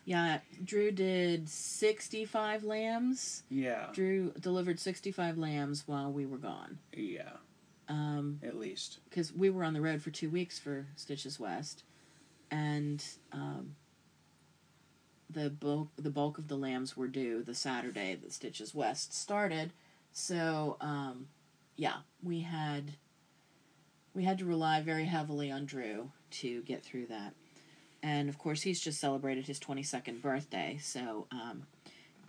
Yeah, 0.05 0.39
Drew 0.65 0.91
did 0.91 1.49
65 1.49 2.65
lambs. 2.65 3.43
Yeah, 3.51 3.87
Drew 3.93 4.33
delivered 4.41 4.81
65 4.81 5.39
lambs 5.39 5.85
while 5.87 6.11
we 6.11 6.27
were 6.27 6.39
gone. 6.39 6.79
yeah, 6.97 7.35
Um, 7.89 8.41
at 8.43 8.57
least. 8.59 8.99
because 9.09 9.33
we 9.33 9.51
were 9.51 9.63
on 9.63 9.73
the 9.75 9.81
road 9.81 10.03
for 10.03 10.11
two 10.11 10.29
weeks 10.31 10.59
for 10.59 10.87
Stitches 10.97 11.39
West, 11.39 11.85
and 12.51 13.05
um, 13.33 13.77
the 15.29 15.51
bulk 15.51 15.89
the 15.97 16.11
bulk 16.11 16.39
of 16.39 16.49
the 16.49 16.57
lambs 16.57 16.97
were 16.97 17.09
due 17.09 17.43
the 17.43 17.55
Saturday 17.55 18.17
that 18.21 18.33
Stitches 18.33 18.75
West 18.75 19.15
started. 19.15 19.73
So 20.13 20.77
um, 20.81 21.27
yeah, 21.77 21.99
we 22.23 22.41
had 22.41 22.93
we 24.15 24.25
had 24.25 24.39
to 24.39 24.45
rely 24.45 24.81
very 24.81 25.05
heavily 25.05 25.51
on 25.51 25.67
Drew 25.67 26.11
to 26.31 26.63
get 26.63 26.83
through 26.83 27.07
that, 27.07 27.35
and 28.03 28.29
of 28.29 28.39
course 28.39 28.63
he's 28.63 28.81
just 28.81 29.01
celebrated 29.01 29.47
his 29.47 29.59
twenty 29.59 29.83
second 29.83 30.23
birthday, 30.23 30.79
so 30.83 31.27
um, 31.31 31.65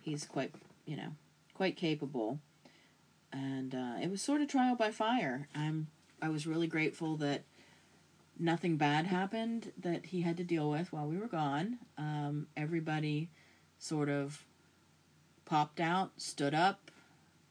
he's 0.02 0.26
quite 0.26 0.54
you 0.86 0.96
know 0.96 1.10
quite 1.56 1.76
capable. 1.76 2.40
And 3.34 3.74
uh, 3.74 3.94
it 4.02 4.12
was 4.12 4.22
sort 4.22 4.42
of 4.42 4.50
trial 4.50 4.76
by 4.76 4.92
fire. 4.92 5.48
I'm 5.56 5.88
I 6.22 6.30
was 6.30 6.46
really 6.46 6.68
grateful 6.68 7.16
that 7.18 7.44
nothing 8.40 8.78
bad 8.78 9.06
happened 9.06 9.72
that 9.78 10.08
he 10.08 10.22
had 10.22 10.38
to 10.38 10.44
deal 10.44 10.70
with 10.70 10.92
while 10.92 11.08
we 11.08 11.18
were 11.18 11.28
gone. 11.28 11.80
Um, 11.98 12.48
everybody 12.58 13.30
sort 13.78 14.10
of 14.10 14.46
popped 15.46 15.80
out, 15.80 16.12
stood 16.18 16.54
up, 16.54 16.92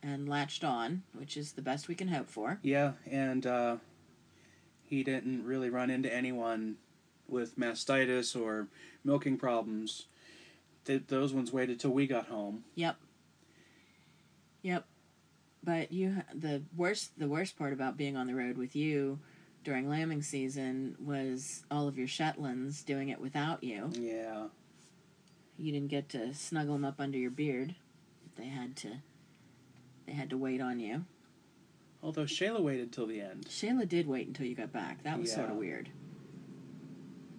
and 0.02 0.28
latched 0.28 0.64
on, 0.64 1.02
which 1.12 1.36
is 1.36 1.52
the 1.52 1.62
best 1.62 1.88
we 1.88 1.94
can 1.94 2.08
hope 2.08 2.28
for. 2.28 2.58
Yeah, 2.62 2.92
and 3.10 3.46
uh, 3.46 3.76
he 4.84 5.02
didn't 5.02 5.44
really 5.44 5.70
run 5.70 5.90
into 5.90 6.12
anyone 6.12 6.76
with 7.28 7.58
mastitis 7.58 8.34
or 8.34 8.68
milking 9.04 9.36
problems. 9.36 10.06
Th- 10.84 11.02
those 11.06 11.32
ones 11.32 11.52
waited 11.52 11.78
till 11.78 11.90
we 11.90 12.06
got 12.06 12.26
home. 12.26 12.64
Yep. 12.74 12.96
Yep. 14.62 14.86
But 15.62 15.92
you, 15.92 16.22
the 16.34 16.62
worst, 16.74 17.18
the 17.18 17.28
worst 17.28 17.58
part 17.58 17.72
about 17.72 17.96
being 17.96 18.16
on 18.16 18.26
the 18.26 18.34
road 18.34 18.56
with 18.56 18.74
you 18.74 19.20
during 19.64 19.88
lambing 19.88 20.22
season 20.22 20.96
was 21.00 21.64
all 21.70 21.86
of 21.88 21.98
your 21.98 22.06
Shetlands 22.08 22.82
doing 22.84 23.08
it 23.10 23.20
without 23.20 23.62
you. 23.62 23.90
Yeah, 23.94 24.46
You 25.58 25.72
didn't 25.72 25.88
get 25.88 26.08
to 26.10 26.32
snuggle 26.34 26.74
them 26.74 26.84
up 26.84 27.00
under 27.00 27.18
your 27.18 27.30
beard. 27.30 27.74
They 28.36 28.46
had 28.46 28.76
to. 28.76 28.88
They 30.06 30.12
had 30.12 30.30
to 30.30 30.36
wait 30.38 30.60
on 30.60 30.80
you. 30.80 31.04
although 32.02 32.24
Shayla 32.24 32.60
waited 32.60 32.92
till 32.92 33.06
the 33.06 33.20
end. 33.20 33.44
Shayla 33.48 33.86
did 33.86 34.06
wait 34.06 34.26
until 34.26 34.46
you 34.46 34.54
got 34.54 34.72
back. 34.72 35.02
That 35.02 35.18
was 35.20 35.30
sort 35.32 35.50
of 35.50 35.56
weird. 35.56 35.90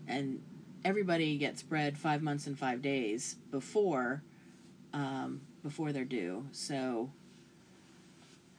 And 0.08 0.44
everybody 0.86 1.38
gets 1.38 1.64
bred 1.64 1.98
five 1.98 2.22
months 2.22 2.46
and 2.46 2.58
five 2.58 2.82
days 2.84 3.38
before, 3.50 4.22
um, 4.94 5.42
before 5.64 5.92
they're 5.92 6.06
due. 6.06 6.46
So 6.52 7.10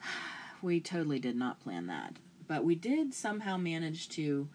we 0.62 0.80
totally 0.80 1.20
did 1.20 1.36
not 1.36 1.60
plan 1.60 1.86
that, 1.86 2.16
but 2.52 2.64
we 2.64 2.74
did 2.74 3.14
somehow 3.14 3.56
manage 3.56 4.10
to 4.10 4.46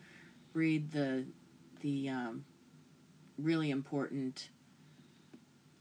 read 0.53 0.91
the 0.91 1.25
the 1.81 2.07
um, 2.07 2.45
really 3.39 3.71
important 3.71 4.49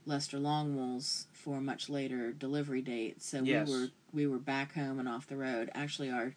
Leicester 0.07 0.39
Longwools 0.39 1.25
for 1.31 1.57
a 1.57 1.61
much 1.61 1.89
later 1.89 2.31
delivery 2.31 2.81
date. 2.81 3.21
So 3.21 3.43
Yes. 3.43 3.67
we 3.69 3.73
were 3.75 3.87
we 4.11 4.25
were 4.25 4.39
back 4.39 4.73
home 4.73 4.97
and 4.97 5.07
off 5.07 5.27
the 5.27 5.37
road. 5.37 5.69
Actually, 5.75 6.09
our 6.09 6.33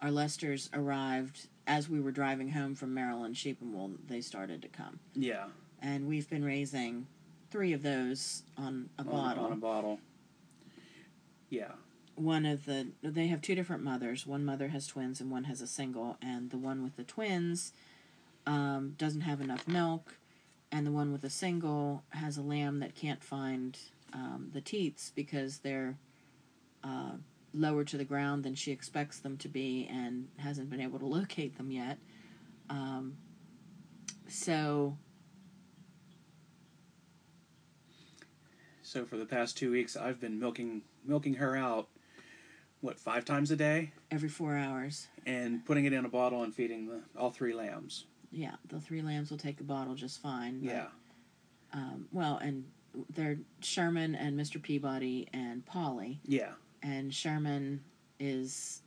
our 0.00 0.08
Leicesters 0.08 0.68
arrived 0.74 1.46
as 1.68 1.88
we 1.88 2.00
were 2.00 2.10
driving 2.10 2.48
home 2.50 2.74
from 2.74 2.92
Maryland 2.92 3.36
Sheep 3.36 3.60
and 3.60 3.72
Wool. 3.72 3.92
They 4.08 4.20
started 4.22 4.60
to 4.62 4.68
come, 4.68 4.98
Yeah, 5.14 5.44
and 5.80 6.08
we've 6.08 6.28
been 6.28 6.44
raising 6.44 7.06
three 7.52 7.72
of 7.72 7.82
those 7.84 8.42
on 8.58 8.90
a 8.98 9.02
on, 9.02 9.06
bottle. 9.06 9.44
on 9.44 9.52
a 9.52 9.56
bottle. 9.56 10.00
Yeah, 11.48 11.70
one 12.14 12.44
of 12.46 12.66
the 12.66 12.88
they 13.02 13.28
have 13.28 13.40
two 13.40 13.54
different 13.54 13.82
mothers. 13.82 14.26
One 14.26 14.44
mother 14.44 14.68
has 14.68 14.86
twins 14.86 15.20
and 15.20 15.30
one 15.30 15.44
has 15.44 15.60
a 15.60 15.66
single, 15.66 16.16
and 16.22 16.50
the 16.50 16.58
one 16.58 16.82
with 16.82 16.96
the 16.96 17.04
twins 17.04 17.72
um, 18.46 18.94
doesn't 18.98 19.22
have 19.22 19.40
enough 19.40 19.66
milk, 19.66 20.16
and 20.70 20.86
the 20.86 20.92
one 20.92 21.12
with 21.12 21.22
the 21.22 21.30
single 21.30 22.02
has 22.10 22.36
a 22.36 22.42
lamb 22.42 22.80
that 22.80 22.94
can't 22.94 23.22
find 23.22 23.78
um, 24.12 24.50
the 24.52 24.60
teats 24.60 25.12
because 25.14 25.58
they're 25.58 25.96
uh, 26.84 27.12
lower 27.54 27.84
to 27.84 27.96
the 27.96 28.04
ground 28.04 28.44
than 28.44 28.54
she 28.54 28.72
expects 28.72 29.18
them 29.18 29.36
to 29.38 29.48
be, 29.48 29.88
and 29.90 30.28
hasn't 30.38 30.70
been 30.70 30.80
able 30.80 30.98
to 30.98 31.06
locate 31.06 31.56
them 31.56 31.70
yet. 31.70 31.98
Um, 32.68 33.16
so 34.28 34.96
so 38.82 39.04
for 39.04 39.16
the 39.16 39.24
past 39.24 39.56
two 39.56 39.70
weeks, 39.70 39.96
I've 39.96 40.20
been 40.20 40.38
milking 40.38 40.82
milking 41.04 41.34
her 41.34 41.56
out. 41.56 41.88
What 42.82 42.98
five 42.98 43.24
times 43.24 43.50
a 43.52 43.56
day, 43.56 43.92
every 44.10 44.28
four 44.28 44.56
hours, 44.56 45.06
and 45.24 45.64
putting 45.64 45.84
it 45.84 45.92
in 45.92 46.04
a 46.04 46.08
bottle 46.08 46.42
and 46.42 46.52
feeding 46.52 46.88
the, 46.88 47.00
all 47.16 47.30
three 47.30 47.54
lambs. 47.54 48.06
yeah, 48.32 48.56
the 48.68 48.80
three 48.80 49.02
lambs 49.02 49.30
will 49.30 49.38
take 49.38 49.60
a 49.60 49.64
bottle 49.64 49.94
just 49.94 50.20
fine. 50.20 50.58
but- 50.60 50.68
Yeah, 50.72 50.86
um, 51.72 52.08
well, 52.10 52.38
and 52.38 52.64
they're 53.14 53.38
Sherman 53.60 54.16
and 54.16 54.38
Mr. 54.38 54.60
Peabody 54.60 55.28
and 55.32 55.64
Polly, 55.64 56.18
yeah, 56.26 56.50
and 56.82 57.14
Sherman 57.14 57.84
is 58.18 58.82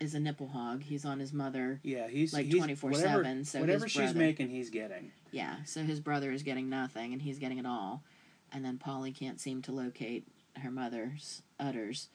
is 0.00 0.14
a 0.16 0.20
nipple 0.20 0.48
hog. 0.48 0.82
He's 0.82 1.04
on 1.04 1.20
his 1.20 1.32
mother. 1.32 1.78
yeah. 1.84 2.08
He's 2.08 2.32
Like 2.34 2.46
24/7, 2.48 2.82
whatever- 2.90 3.44
so 3.44 3.60
whatever 3.60 3.86
she's 3.88 4.00
brother- 4.02 4.18
making, 4.18 4.48
he's 4.48 4.70
getting. 4.70 5.12
Yeah, 5.30 5.62
so 5.64 5.84
his 5.84 6.00
brother 6.00 6.32
is 6.32 6.42
getting 6.42 6.68
nothing, 6.68 7.12
and 7.12 7.22
he's 7.22 7.38
getting 7.38 7.58
it 7.58 7.66
all, 7.66 8.02
and 8.50 8.64
then 8.64 8.78
Polly 8.78 9.12
can't 9.12 9.38
seem 9.40 9.62
to 9.62 9.70
locate 9.72 10.26
her 10.56 10.70
mother's 10.72 11.42
udders, 11.60 12.08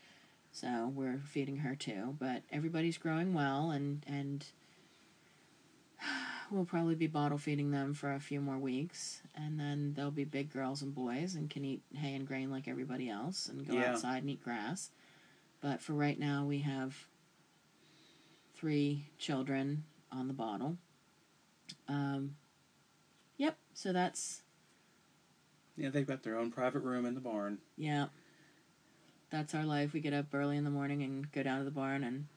so 0.56 0.90
we're 0.96 1.20
feeding 1.26 1.58
her 1.58 1.76
too. 1.76 2.16
But 2.18 2.44
everybody's 2.50 2.98
growing 2.98 3.34
well, 3.34 3.72
and 3.72 4.06
and 4.08 4.46
we'll 6.52 6.64
probably 6.66 6.96
be 6.96 7.08
bottle 7.08 7.38
feeding 7.38 7.72
them 7.72 7.94
for 7.94 8.14
a 8.14 8.20
few 8.22 8.40
more 8.40 8.58
weeks, 8.58 9.22
and 9.36 9.60
then 9.60 9.94
they'll 9.96 10.12
be 10.12 10.24
big 10.24 10.52
girls 10.52 10.82
and 10.82 10.96
boys 10.96 11.36
and 11.36 11.50
can 11.50 11.66
eat 11.66 11.82
hay 11.94 12.14
and 12.16 12.26
grain 12.26 12.50
like 12.50 12.68
everybody 12.70 13.10
else, 13.10 13.48
and 13.50 13.68
go 13.68 13.74
Yeah. 13.74 13.92
outside 13.92 14.20
and 14.24 14.30
eat 14.30 14.42
grass. 14.44 14.92
But 15.62 15.82
for 15.82 15.94
right 15.94 16.18
now, 16.18 16.46
we 16.46 16.60
have 16.60 16.96
three 18.56 19.08
children 19.18 19.84
on 20.12 20.28
the 20.30 20.34
bottle. 20.34 20.78
Um, 21.90 22.36
yep. 23.38 23.58
So 23.74 23.92
that's 23.92 24.42
Yeah, 25.76 25.90
they've 25.90 26.08
got 26.08 26.24
their 26.24 26.38
own 26.38 26.52
private 26.52 26.80
room 26.84 27.06
in 27.06 27.16
the 27.16 27.20
barn. 27.20 27.58
yeah. 27.76 28.06
That's 29.30 29.54
our 29.56 29.64
life. 29.66 29.94
We 29.94 30.00
get 30.00 30.14
up 30.14 30.28
early 30.34 30.58
in 30.58 30.64
the 30.64 30.70
morning 30.70 31.04
and 31.04 31.32
go 31.32 31.44
down 31.44 31.60
to 31.60 31.66
the 31.66 31.72
barn 31.72 32.04
and 32.04 32.28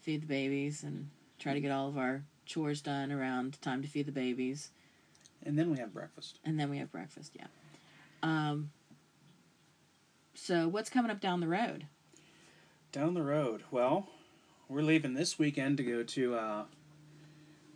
feed 0.00 0.22
the 0.22 0.26
babies 0.26 0.82
and 0.82 1.10
try 1.38 1.54
to 1.54 1.60
get 1.60 1.70
all 1.70 1.88
of 1.88 1.98
our 1.98 2.22
chores 2.46 2.80
done 2.80 3.12
around 3.12 3.60
time 3.62 3.82
to 3.82 3.88
feed 3.88 4.06
the 4.06 4.12
babies, 4.12 4.70
And 5.44 5.58
then 5.58 5.70
we 5.70 5.78
have 5.78 5.92
breakfast. 5.92 6.38
and 6.44 6.58
then 6.58 6.70
we 6.70 6.78
have 6.78 6.90
breakfast. 6.90 7.32
Yeah. 7.34 7.46
Um. 8.22 8.70
So 10.34 10.68
what's 10.68 10.90
coming 10.90 11.10
up 11.10 11.20
down 11.20 11.40
the 11.40 11.48
road? 11.48 11.86
Down 12.92 13.14
the 13.14 13.22
road, 13.22 13.62
well, 13.70 14.08
we're 14.68 14.82
leaving 14.82 15.14
this 15.14 15.38
weekend 15.38 15.76
to 15.76 15.84
go 15.84 16.02
to 16.02 16.34
uh, 16.34 16.64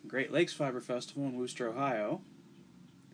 Great 0.09 0.33
Lakes 0.33 0.53
Fiber 0.55 0.81
Festival 0.81 1.25
in 1.25 1.37
Wooster, 1.37 1.69
Ohio. 1.69 2.21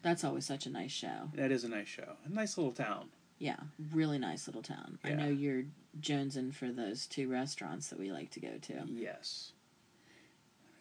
That's 0.02 0.24
always 0.24 0.46
such 0.46 0.64
a 0.66 0.70
nice 0.70 0.92
show. 0.92 1.30
That 1.34 1.50
is 1.52 1.62
a 1.64 1.68
nice 1.68 1.88
show. 1.88 2.16
A 2.24 2.28
nice 2.30 2.56
little 2.56 2.72
town. 2.72 3.08
Yeah, 3.40 3.56
really 3.92 4.18
nice 4.18 4.46
little 4.46 4.62
town. 4.62 4.98
I 5.02 5.12
know 5.14 5.26
you're 5.28 5.64
jonesing 5.98 6.52
for 6.54 6.70
those 6.70 7.06
two 7.06 7.26
restaurants 7.26 7.88
that 7.88 7.98
we 7.98 8.12
like 8.12 8.30
to 8.32 8.40
go 8.40 8.58
to. 8.60 8.82
Yes. 8.86 9.52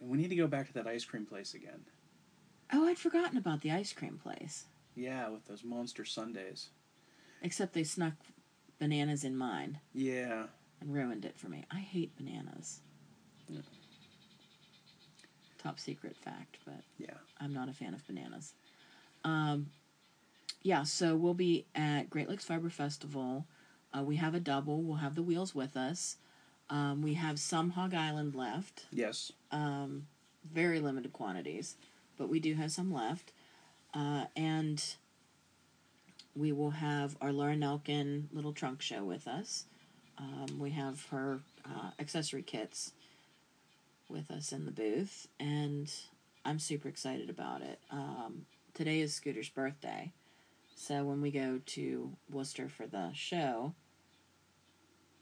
We 0.01 0.17
need 0.17 0.29
to 0.29 0.35
go 0.35 0.45
back 0.45 0.67
to 0.67 0.73
that 0.73 0.85
ice 0.85 1.05
cream 1.05 1.25
place 1.25 1.53
again. 1.53 1.85
Oh, 2.73 2.85
I'd 2.85 2.97
forgotten 2.99 3.37
about 3.37 3.61
the 3.61 3.71
ice 3.71 3.93
cream 3.93 4.19
place. 4.21 4.65
Yeah, 4.93 5.29
with 5.29 5.45
those 5.45 5.63
monster 5.63 6.03
sundaes. 6.03 6.67
Except 7.41 7.73
they 7.73 7.85
snuck 7.85 8.13
bananas 8.77 9.23
in 9.23 9.37
mine 9.37 9.79
Yeah. 9.93 10.47
and 10.81 10.93
ruined 10.93 11.23
it 11.23 11.37
for 11.39 11.47
me. 11.47 11.63
I 11.71 11.79
hate 11.79 12.13
bananas. 12.17 12.81
Yeah. 13.47 13.61
Top 15.57 15.79
secret 15.79 16.17
fact, 16.17 16.57
but 16.65 16.81
Yeah. 16.97 17.15
I'm 17.39 17.53
not 17.53 17.69
a 17.69 17.73
fan 17.73 17.93
of 17.93 18.05
bananas. 18.05 18.53
Um, 19.23 19.71
yeah, 20.61 20.83
so 20.83 21.15
we'll 21.15 21.33
be 21.33 21.65
at 21.75 22.09
Great 22.09 22.29
Lakes 22.29 22.45
Fiber 22.45 22.69
Festival 22.69 23.45
Uh, 23.97 24.03
we 24.03 24.17
have 24.17 24.35
a 24.35 24.39
double. 24.39 24.83
We'll 24.83 24.97
have 24.97 25.15
the 25.15 25.23
wheels 25.23 25.55
with 25.55 25.75
us. 25.75 26.17
Um, 26.69 27.01
we 27.01 27.15
have 27.15 27.39
some 27.39 27.71
Hog 27.71 27.95
Island 27.95 28.35
left. 28.35 28.85
Yes. 28.91 29.31
Um, 29.51 30.05
very 30.53 30.79
limited 30.79 31.11
quantities, 31.11 31.75
but 32.15 32.29
we 32.29 32.39
do 32.39 32.53
have 32.53 32.71
some 32.71 32.93
left. 32.93 33.31
Uh, 33.95 34.25
and 34.35 34.83
we 36.35 36.51
will 36.51 36.69
have 36.69 37.17
our 37.19 37.31
Laura 37.31 37.55
Nelkin 37.55 38.25
little 38.31 38.53
trunk 38.53 38.81
show 38.83 39.03
with 39.03 39.27
us. 39.27 39.65
Um, 40.19 40.59
we 40.59 40.69
have 40.71 41.05
her 41.09 41.39
uh, 41.65 41.89
accessory 41.99 42.43
kits 42.43 42.91
with 44.07 44.29
us 44.29 44.51
in 44.51 44.65
the 44.65 44.71
booth, 44.71 45.27
and 45.39 45.91
I'm 46.45 46.59
super 46.59 46.87
excited 46.87 47.29
about 47.31 47.61
it. 47.63 47.79
Um, 47.89 48.45
today 48.75 48.99
is 48.99 49.13
Scooter's 49.15 49.49
birthday, 49.49 50.11
so 50.79 51.03
when 51.03 51.21
we 51.21 51.29
go 51.29 51.59
to 51.65 52.13
Wooster 52.31 52.69
for 52.69 52.87
the 52.87 53.11
show, 53.13 53.73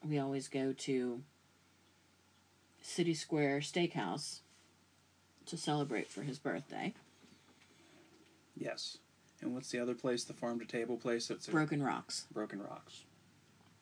we 0.07 0.19
always 0.19 0.47
go 0.47 0.71
to 0.71 1.23
City 2.83 3.15
Square 3.15 3.61
Steakhouse 3.61 4.41
to 5.47 5.57
celebrate 5.57 6.11
for 6.11 6.21
his 6.21 6.37
birthday. 6.37 6.93
Yes. 8.55 8.99
And 9.41 9.55
what's 9.55 9.71
the 9.71 9.79
other 9.79 9.95
place? 9.95 10.23
The 10.23 10.33
farm 10.33 10.59
to 10.59 10.65
table 10.65 10.95
place. 10.95 11.27
That's 11.27 11.47
Broken 11.47 11.81
Rocks. 11.81 12.27
Broken 12.31 12.61
Rocks. 12.61 13.05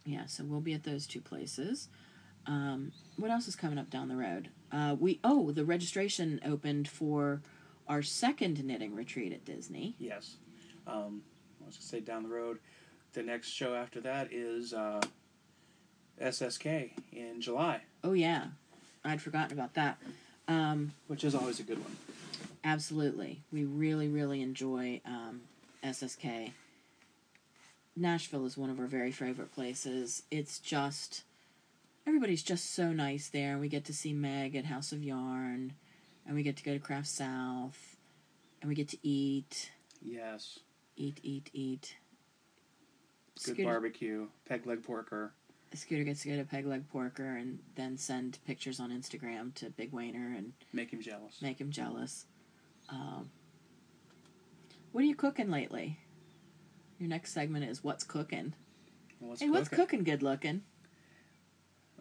Yeah, 0.05 0.27
so 0.27 0.45
we'll 0.45 0.61
be 0.61 0.73
at 0.73 0.85
those 0.85 1.05
two 1.05 1.19
places. 1.19 1.89
Um, 2.47 2.93
what 3.17 3.31
else 3.31 3.49
is 3.49 3.55
coming 3.57 3.77
up 3.77 3.89
down 3.89 4.07
the 4.07 4.15
road? 4.15 4.47
Uh, 4.71 4.95
we 4.97 5.19
oh 5.25 5.51
the 5.51 5.65
registration 5.65 6.39
opened 6.45 6.87
for 6.87 7.41
our 7.85 8.01
second 8.01 8.63
knitting 8.63 8.95
retreat 8.95 9.33
at 9.33 9.43
Disney. 9.43 9.97
Yes. 9.99 10.37
Um, 10.87 11.23
I 11.65 11.67
was 11.67 11.77
gonna 11.77 11.85
say 11.87 11.99
down 11.99 12.23
the 12.23 12.29
road. 12.29 12.59
The 13.13 13.23
next 13.23 13.49
show 13.49 13.73
after 13.73 13.99
that 14.01 14.31
is 14.31 14.73
uh, 14.73 15.01
SSK 16.21 16.91
in 17.11 17.41
July, 17.41 17.81
Oh 18.03 18.13
yeah, 18.13 18.45
I'd 19.03 19.21
forgotten 19.21 19.57
about 19.57 19.73
that. 19.73 19.97
Um, 20.47 20.93
which 21.07 21.23
is 21.23 21.33
always 21.33 21.59
a 21.59 21.63
good 21.63 21.81
one. 21.81 21.95
absolutely, 22.63 23.41
we 23.51 23.63
really 23.63 24.07
really 24.07 24.41
enjoy 24.41 25.01
um, 25.05 25.41
SSK. 25.83 26.51
Nashville 27.95 28.45
is 28.45 28.57
one 28.57 28.69
of 28.69 28.79
our 28.79 28.85
very 28.87 29.11
favorite 29.11 29.53
places. 29.53 30.23
It's 30.29 30.59
just 30.59 31.23
everybody's 32.05 32.43
just 32.43 32.73
so 32.75 32.91
nice 32.91 33.29
there. 33.29 33.53
and 33.53 33.61
We 33.61 33.69
get 33.69 33.85
to 33.85 33.93
see 33.93 34.13
Meg 34.13 34.55
at 34.55 34.65
House 34.65 34.91
of 34.91 35.01
Yarn, 35.03 35.73
and 36.27 36.35
we 36.35 36.43
get 36.43 36.57
to 36.57 36.63
go 36.63 36.73
to 36.73 36.79
Craft 36.79 37.07
South, 37.07 37.95
and 38.61 38.67
we 38.69 38.75
get 38.75 38.89
to 38.89 38.97
eat, 39.07 39.71
Yes. 40.01 40.59
Eat, 40.95 41.19
eat, 41.23 41.49
eat. 41.53 41.95
Good 43.35 43.41
Scooter, 43.41 43.63
barbecue, 43.65 44.27
peg 44.47 44.65
leg 44.65 44.83
porker. 44.83 45.33
A 45.73 45.77
scooter 45.77 46.03
gets 46.03 46.21
to 46.21 46.29
go 46.29 46.37
to 46.37 46.45
Peg 46.45 46.65
Leg 46.65 46.87
Porker 46.89 47.35
and 47.35 47.59
then 47.75 47.97
send 47.97 48.37
pictures 48.45 48.79
on 48.79 48.91
Instagram 48.91 49.53
to 49.55 49.71
Big 49.71 49.91
Wayner 49.91 50.33
and 50.37 50.53
Make 50.71 50.91
him 50.91 51.01
jealous. 51.01 51.41
make 51.41 51.59
him 51.59 51.69
jealous. 51.71 52.25
Um, 52.87 53.29
what 54.93 55.01
are 55.03 55.07
you 55.07 55.15
cooking 55.15 55.49
lately? 55.51 55.99
Your 56.97 57.09
next 57.09 57.33
segment 57.33 57.65
is 57.65 57.83
what's 57.83 58.05
cooking. 58.05 58.53
Well, 59.19 59.31
let's 59.31 59.41
hey, 59.41 59.49
what's 59.49 59.67
cooking 59.67 60.03
good 60.05 60.23
looking? 60.23 60.61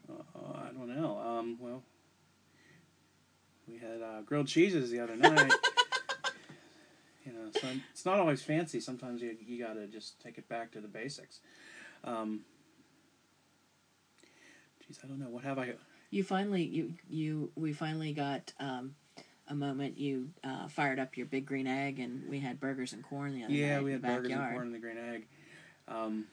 Uh, 0.08 0.22
I 0.54 0.68
don't 0.68 0.94
know. 0.94 1.18
Um, 1.18 1.56
well, 1.58 1.82
we 3.66 3.78
had 3.78 4.02
uh, 4.02 4.20
grilled 4.20 4.46
cheeses 4.46 4.90
the 4.90 5.00
other 5.00 5.16
night. 5.16 5.52
you 7.24 7.32
know, 7.32 7.50
so 7.60 7.66
it's 7.90 8.04
not 8.04 8.18
always 8.18 8.42
fancy. 8.42 8.80
Sometimes 8.80 9.22
you 9.22 9.36
you 9.46 9.62
gotta 9.62 9.86
just 9.86 10.20
take 10.20 10.38
it 10.38 10.48
back 10.48 10.70
to 10.72 10.80
the 10.80 10.88
basics. 10.88 11.40
Um, 12.04 12.40
geez, 14.86 14.98
I 15.02 15.06
don't 15.06 15.18
know. 15.18 15.28
What 15.28 15.44
have 15.44 15.58
I? 15.58 15.74
You 16.10 16.22
finally 16.22 16.62
you 16.62 16.94
you 17.08 17.50
we 17.56 17.72
finally 17.72 18.12
got 18.12 18.52
um, 18.60 18.94
a 19.48 19.54
moment. 19.54 19.98
You 19.98 20.30
uh, 20.44 20.68
fired 20.68 20.98
up 20.98 21.16
your 21.16 21.26
big 21.26 21.46
green 21.46 21.66
egg, 21.66 21.98
and 21.98 22.28
we 22.28 22.40
had 22.40 22.60
burgers 22.60 22.92
and 22.92 23.02
corn 23.02 23.34
the 23.34 23.44
other 23.44 23.52
Yeah, 23.52 23.76
night 23.76 23.84
we 23.84 23.92
in 23.92 24.00
had 24.00 24.02
the 24.02 24.06
burgers 24.14 24.28
backyard. 24.28 24.46
and 24.48 24.54
corn 24.54 24.66
and 24.66 24.74
the 24.74 24.78
green 24.78 24.98
egg. 24.98 25.26
Um, 25.88 26.26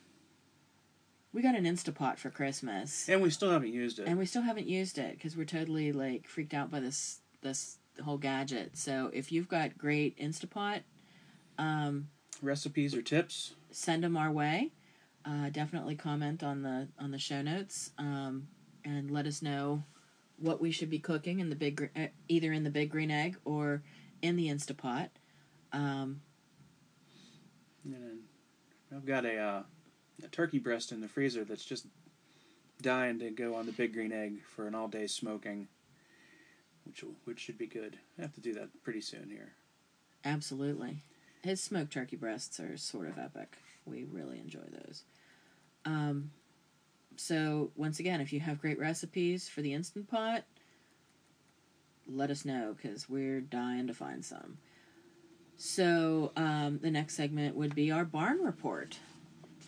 We 1.34 1.42
got 1.42 1.56
an 1.56 1.64
Instapot 1.66 2.18
for 2.18 2.30
Christmas, 2.30 3.08
and 3.10 3.22
we 3.22 3.30
still 3.30 3.52
haven't 3.52 3.74
used 3.74 4.00
it. 4.00 4.08
and 4.08 4.18
we 4.20 4.26
still 4.26 4.42
haven't 4.44 4.68
used 4.68 4.98
it 4.98 5.14
because 5.14 5.36
we're 5.38 5.46
totally 5.46 5.92
like 5.94 6.28
freaked 6.28 6.54
out 6.54 6.70
by 6.70 6.80
this 6.80 7.20
this 7.42 7.78
whole 8.04 8.18
gadget. 8.18 8.78
So 8.78 9.10
if 9.14 9.32
you've 9.32 9.48
got 9.48 9.78
great 9.78 10.18
Instapot, 10.20 10.82
um, 11.58 12.10
Recipes 12.42 12.96
or 12.96 13.02
tips? 13.02 13.54
send 13.72 14.04
them 14.04 14.18
our 14.18 14.32
way. 14.32 14.72
Uh, 15.24 15.50
definitely 15.50 15.96
comment 15.96 16.42
on 16.44 16.64
the 16.64 16.88
on 17.00 17.12
the 17.12 17.20
show 17.20 17.42
notes 17.44 17.92
um, 18.00 18.48
and 18.84 19.12
let 19.12 19.28
us 19.28 19.42
know 19.42 19.84
what 20.38 20.60
we 20.60 20.72
should 20.72 20.90
be 20.90 20.98
cooking 20.98 21.40
in 21.40 21.50
the 21.50 21.56
big 21.56 21.90
uh, 21.96 22.08
either 22.28 22.52
in 22.52 22.64
the 22.64 22.72
big 22.72 22.90
green 22.90 23.12
egg 23.12 23.38
or 23.46 23.84
in 24.24 24.36
the 24.36 24.48
Instapot. 24.48 25.10
Um, 25.72 26.22
I've 28.96 29.06
got 29.06 29.26
a, 29.26 29.38
uh, 29.38 29.64
a 30.24 30.28
turkey 30.28 30.60
breast 30.60 30.92
in 30.92 31.02
the 31.02 31.08
freezer 31.08 31.44
that's 31.44 31.64
just 31.64 31.86
dying 32.82 33.20
to 33.20 33.30
go 33.30 33.56
on 33.56 33.66
the 33.66 33.72
big 33.72 33.94
green 33.94 34.12
egg 34.12 34.42
for 34.56 34.68
an 34.68 34.76
all 34.76 34.88
day 34.88 35.08
smoking, 35.08 35.68
which 36.86 37.04
will, 37.04 37.16
which 37.26 37.40
should 37.40 37.58
be 37.58 37.68
good. 37.68 37.98
I 38.18 38.22
have 38.22 38.34
to 38.36 38.42
do 38.42 38.54
that 38.54 38.70
pretty 38.84 39.02
soon 39.02 39.30
here. 39.30 39.54
absolutely, 40.26 41.04
his 41.44 41.62
smoked 41.62 41.94
turkey 41.94 42.16
breasts 42.16 42.60
are 42.60 42.78
sort 42.78 43.08
of 43.08 43.18
epic. 43.18 43.58
We 43.86 44.04
really 44.04 44.40
enjoy 44.40 44.66
those. 44.72 45.04
Um, 45.86 46.32
so 47.18 47.72
once 47.76 48.00
again, 48.00 48.22
if 48.22 48.32
you 48.32 48.40
have 48.40 48.62
great 48.62 48.80
recipes 48.80 49.50
for 49.50 49.62
the 49.62 49.74
instant 49.74 50.10
pot, 50.10 50.44
let 52.08 52.30
us 52.30 52.46
know 52.46 52.76
because 52.76 53.10
we're 53.10 53.42
dying 53.42 53.88
to 53.88 53.94
find 53.94 54.24
some. 54.24 54.58
So 55.58 56.32
um, 56.36 56.80
the 56.82 56.92
next 56.92 57.16
segment 57.16 57.56
would 57.56 57.76
be 57.76 57.92
our 57.92 58.06
barn 58.06 58.40
report, 58.44 58.98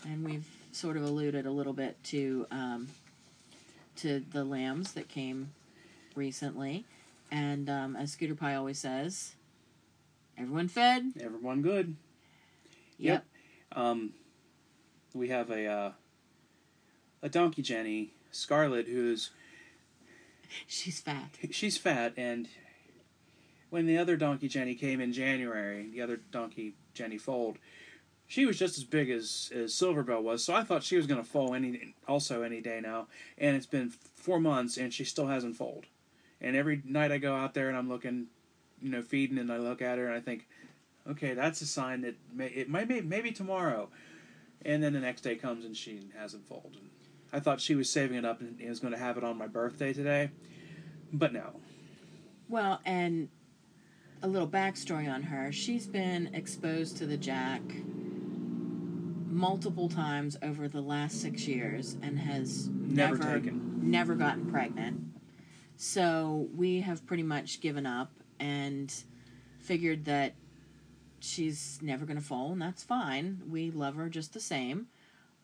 and 0.06 0.26
we've 0.26 0.48
sort 0.72 0.98
of 0.98 1.04
alluded 1.04 1.46
a 1.46 1.52
little 1.52 1.74
bit 1.74 2.04
to 2.06 2.48
um, 2.52 2.90
to 3.98 4.24
the 4.32 4.44
lambs 4.44 4.94
that 4.94 5.08
came 5.08 5.52
recently, 6.16 6.86
and 7.34 7.68
um, 7.68 7.96
as 7.96 8.12
Scooter 8.12 8.36
Pie 8.36 8.54
always 8.54 8.78
says, 8.78 9.36
everyone 10.38 10.68
fed. 10.68 11.14
Everyone 11.20 11.64
good. 11.64 11.96
Yep. 13.00 13.26
Um, 13.72 14.14
we 15.16 15.30
have 15.30 15.50
a 15.50 15.66
uh, 15.66 15.92
a 17.24 17.30
donkey 17.30 17.64
Jenny 17.64 18.12
Scarlet 18.32 18.88
who's 18.88 19.32
She's 20.68 21.02
fat. 21.02 21.38
she's 21.52 21.76
fat 21.78 22.14
and 22.16 22.48
when 23.72 23.88
the 23.88 23.98
other 23.98 24.16
donkey 24.16 24.48
Jenny 24.48 24.76
came 24.76 25.02
in 25.02 25.12
January, 25.12 25.90
the 25.92 26.02
other 26.04 26.18
donkey 26.32 26.76
Jenny 26.94 27.18
foaled, 27.18 27.58
she 28.28 28.46
was 28.46 28.60
just 28.60 28.78
as 28.78 28.84
big 28.84 29.10
as 29.10 29.52
as 29.56 29.74
Silverbell 29.74 30.22
was. 30.22 30.44
So 30.44 30.54
I 30.54 30.64
thought 30.64 30.84
she 30.84 30.98
was 30.98 31.08
going 31.08 31.20
to 31.20 31.28
foal 31.28 31.56
any 31.56 31.96
also 32.08 32.44
any 32.44 32.62
day 32.62 32.80
now. 32.80 33.08
And 33.40 33.56
it's 33.56 33.66
been 33.66 33.90
four 33.90 34.40
months 34.40 34.78
and 34.78 34.94
she 34.94 35.04
still 35.04 35.26
hasn't 35.26 35.56
foaled. 35.56 35.88
And 36.44 36.56
every 36.56 36.82
night 36.86 37.12
I 37.12 37.18
go 37.18 37.36
out 37.36 37.54
there 37.54 37.70
and 37.70 37.78
I'm 37.78 37.90
looking, 37.90 38.28
you 38.82 38.90
know, 38.90 39.02
feeding 39.02 39.38
and 39.38 39.52
I 39.52 39.58
look 39.58 39.82
at 39.82 39.98
her 39.98 40.08
and 40.08 40.16
I 40.16 40.20
think, 40.20 40.48
okay, 41.10 41.34
that's 41.34 41.62
a 41.62 41.66
sign 41.66 42.02
that 42.02 42.16
may, 42.34 42.48
it 42.48 42.70
might 42.70 42.88
be 42.88 43.02
maybe 43.02 43.32
tomorrow. 43.32 43.90
And 44.66 44.84
then 44.84 44.94
the 44.94 45.00
next 45.00 45.22
day 45.22 45.36
comes 45.36 45.66
and 45.66 45.76
she 45.76 46.10
hasn't 46.18 46.48
foaled. 46.48 46.76
And 46.80 46.90
I 47.32 47.40
thought 47.40 47.60
she 47.62 47.76
was 47.76 47.90
saving 47.90 48.18
it 48.18 48.26
up 48.26 48.42
and 48.42 48.60
was 48.68 48.80
going 48.80 48.94
to 48.94 49.00
have 49.00 49.18
it 49.18 49.24
on 49.24 49.38
my 49.38 49.48
birthday 49.48 49.94
today, 49.94 50.32
but 51.12 51.34
no. 51.34 51.60
Well, 52.50 52.80
and 52.86 53.30
a 54.22 54.28
little 54.28 54.48
backstory 54.48 55.12
on 55.12 55.24
her. 55.24 55.52
She's 55.52 55.86
been 55.88 56.30
exposed 56.34 56.98
to 56.98 57.06
the 57.06 57.18
jack 57.18 57.62
multiple 59.30 59.90
times 59.90 60.38
over 60.42 60.68
the 60.68 60.82
last 60.82 61.20
six 61.22 61.48
years 61.48 61.98
and 62.02 62.20
has 62.20 62.70
Never 62.70 63.18
never 63.18 63.40
taken. 63.40 63.80
never 63.82 64.16
gotten 64.16 64.46
pregnant. 64.50 65.13
So 65.84 66.48
we 66.56 66.80
have 66.80 67.06
pretty 67.06 67.24
much 67.24 67.60
given 67.60 67.86
up 67.86 68.14
and 68.40 68.90
figured 69.60 70.06
that 70.06 70.34
she's 71.20 71.78
never 71.82 72.06
going 72.06 72.18
to 72.18 72.24
fall, 72.24 72.54
and 72.54 72.62
that's 72.62 72.82
fine. 72.82 73.42
We 73.50 73.70
love 73.70 73.96
her 73.96 74.08
just 74.08 74.32
the 74.34 74.40
same. 74.40 74.88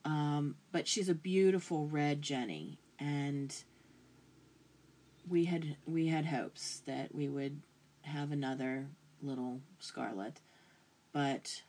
Um, 0.06 0.56
but 0.72 0.88
she's 0.88 1.10
a 1.10 1.14
beautiful 1.14 1.88
red 1.88 2.22
Jenny, 2.22 2.80
and 2.98 3.54
we 5.28 5.44
had 5.44 5.76
we 5.86 6.08
had 6.08 6.28
hopes 6.28 6.84
that 6.86 7.14
we 7.14 7.28
would 7.28 7.62
have 8.04 8.32
another 8.32 8.88
little 9.22 9.60
Scarlet, 9.80 10.40
but 11.12 11.64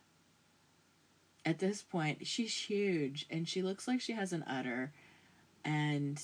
at 1.43 1.59
this 1.59 1.83
point 1.83 2.25
she's 2.25 2.55
huge 2.55 3.25
and 3.29 3.49
she 3.49 3.61
looks 3.61 3.85
like 3.85 3.99
she 3.99 4.13
has 4.13 4.31
an 4.31 4.43
udder, 4.43 4.93
and 5.65 6.23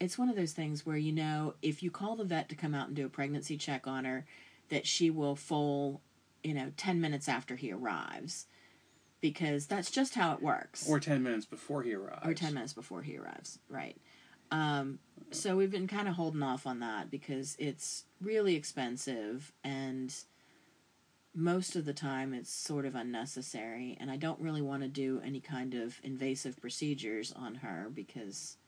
it's 0.00 0.18
one 0.18 0.28
of 0.28 0.36
those 0.36 0.52
things 0.52 0.84
where 0.84 0.96
you 0.96 1.12
know 1.12 1.54
if 1.62 1.82
you 1.82 1.90
call 1.90 2.16
the 2.16 2.24
vet 2.24 2.48
to 2.48 2.54
come 2.54 2.74
out 2.74 2.88
and 2.88 2.96
do 2.96 3.06
a 3.06 3.10
pregnancy 3.10 3.56
check 3.56 3.86
on 3.86 4.04
her, 4.04 4.24
that 4.68 4.86
she 4.86 5.10
will 5.10 5.36
foal, 5.36 6.00
you 6.42 6.54
know, 6.54 6.72
ten 6.76 7.00
minutes 7.00 7.28
after 7.28 7.56
he 7.56 7.72
arrives, 7.72 8.46
because 9.24 9.66
that's 9.66 9.90
just 9.90 10.14
how 10.14 10.34
it 10.34 10.42
works. 10.42 10.86
Or 10.86 11.00
10 11.00 11.22
minutes 11.22 11.46
before 11.46 11.82
he 11.82 11.94
arrives. 11.94 12.26
Or 12.26 12.34
10 12.34 12.52
minutes 12.52 12.74
before 12.74 13.00
he 13.00 13.16
arrives, 13.16 13.58
right. 13.70 13.96
Um, 14.50 14.98
so 15.30 15.56
we've 15.56 15.70
been 15.70 15.86
kind 15.86 16.08
of 16.08 16.14
holding 16.14 16.42
off 16.42 16.66
on 16.66 16.80
that 16.80 17.10
because 17.10 17.56
it's 17.58 18.04
really 18.20 18.54
expensive 18.54 19.50
and 19.64 20.14
most 21.34 21.74
of 21.74 21.86
the 21.86 21.94
time 21.94 22.34
it's 22.34 22.52
sort 22.52 22.84
of 22.84 22.94
unnecessary 22.94 23.96
and 23.98 24.10
I 24.10 24.16
don't 24.16 24.38
really 24.40 24.60
want 24.60 24.82
to 24.82 24.88
do 24.88 25.22
any 25.24 25.40
kind 25.40 25.72
of 25.72 25.98
invasive 26.04 26.60
procedures 26.60 27.32
on 27.32 27.56
her 27.56 27.90
because 27.92 28.58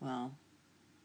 well, 0.00 0.36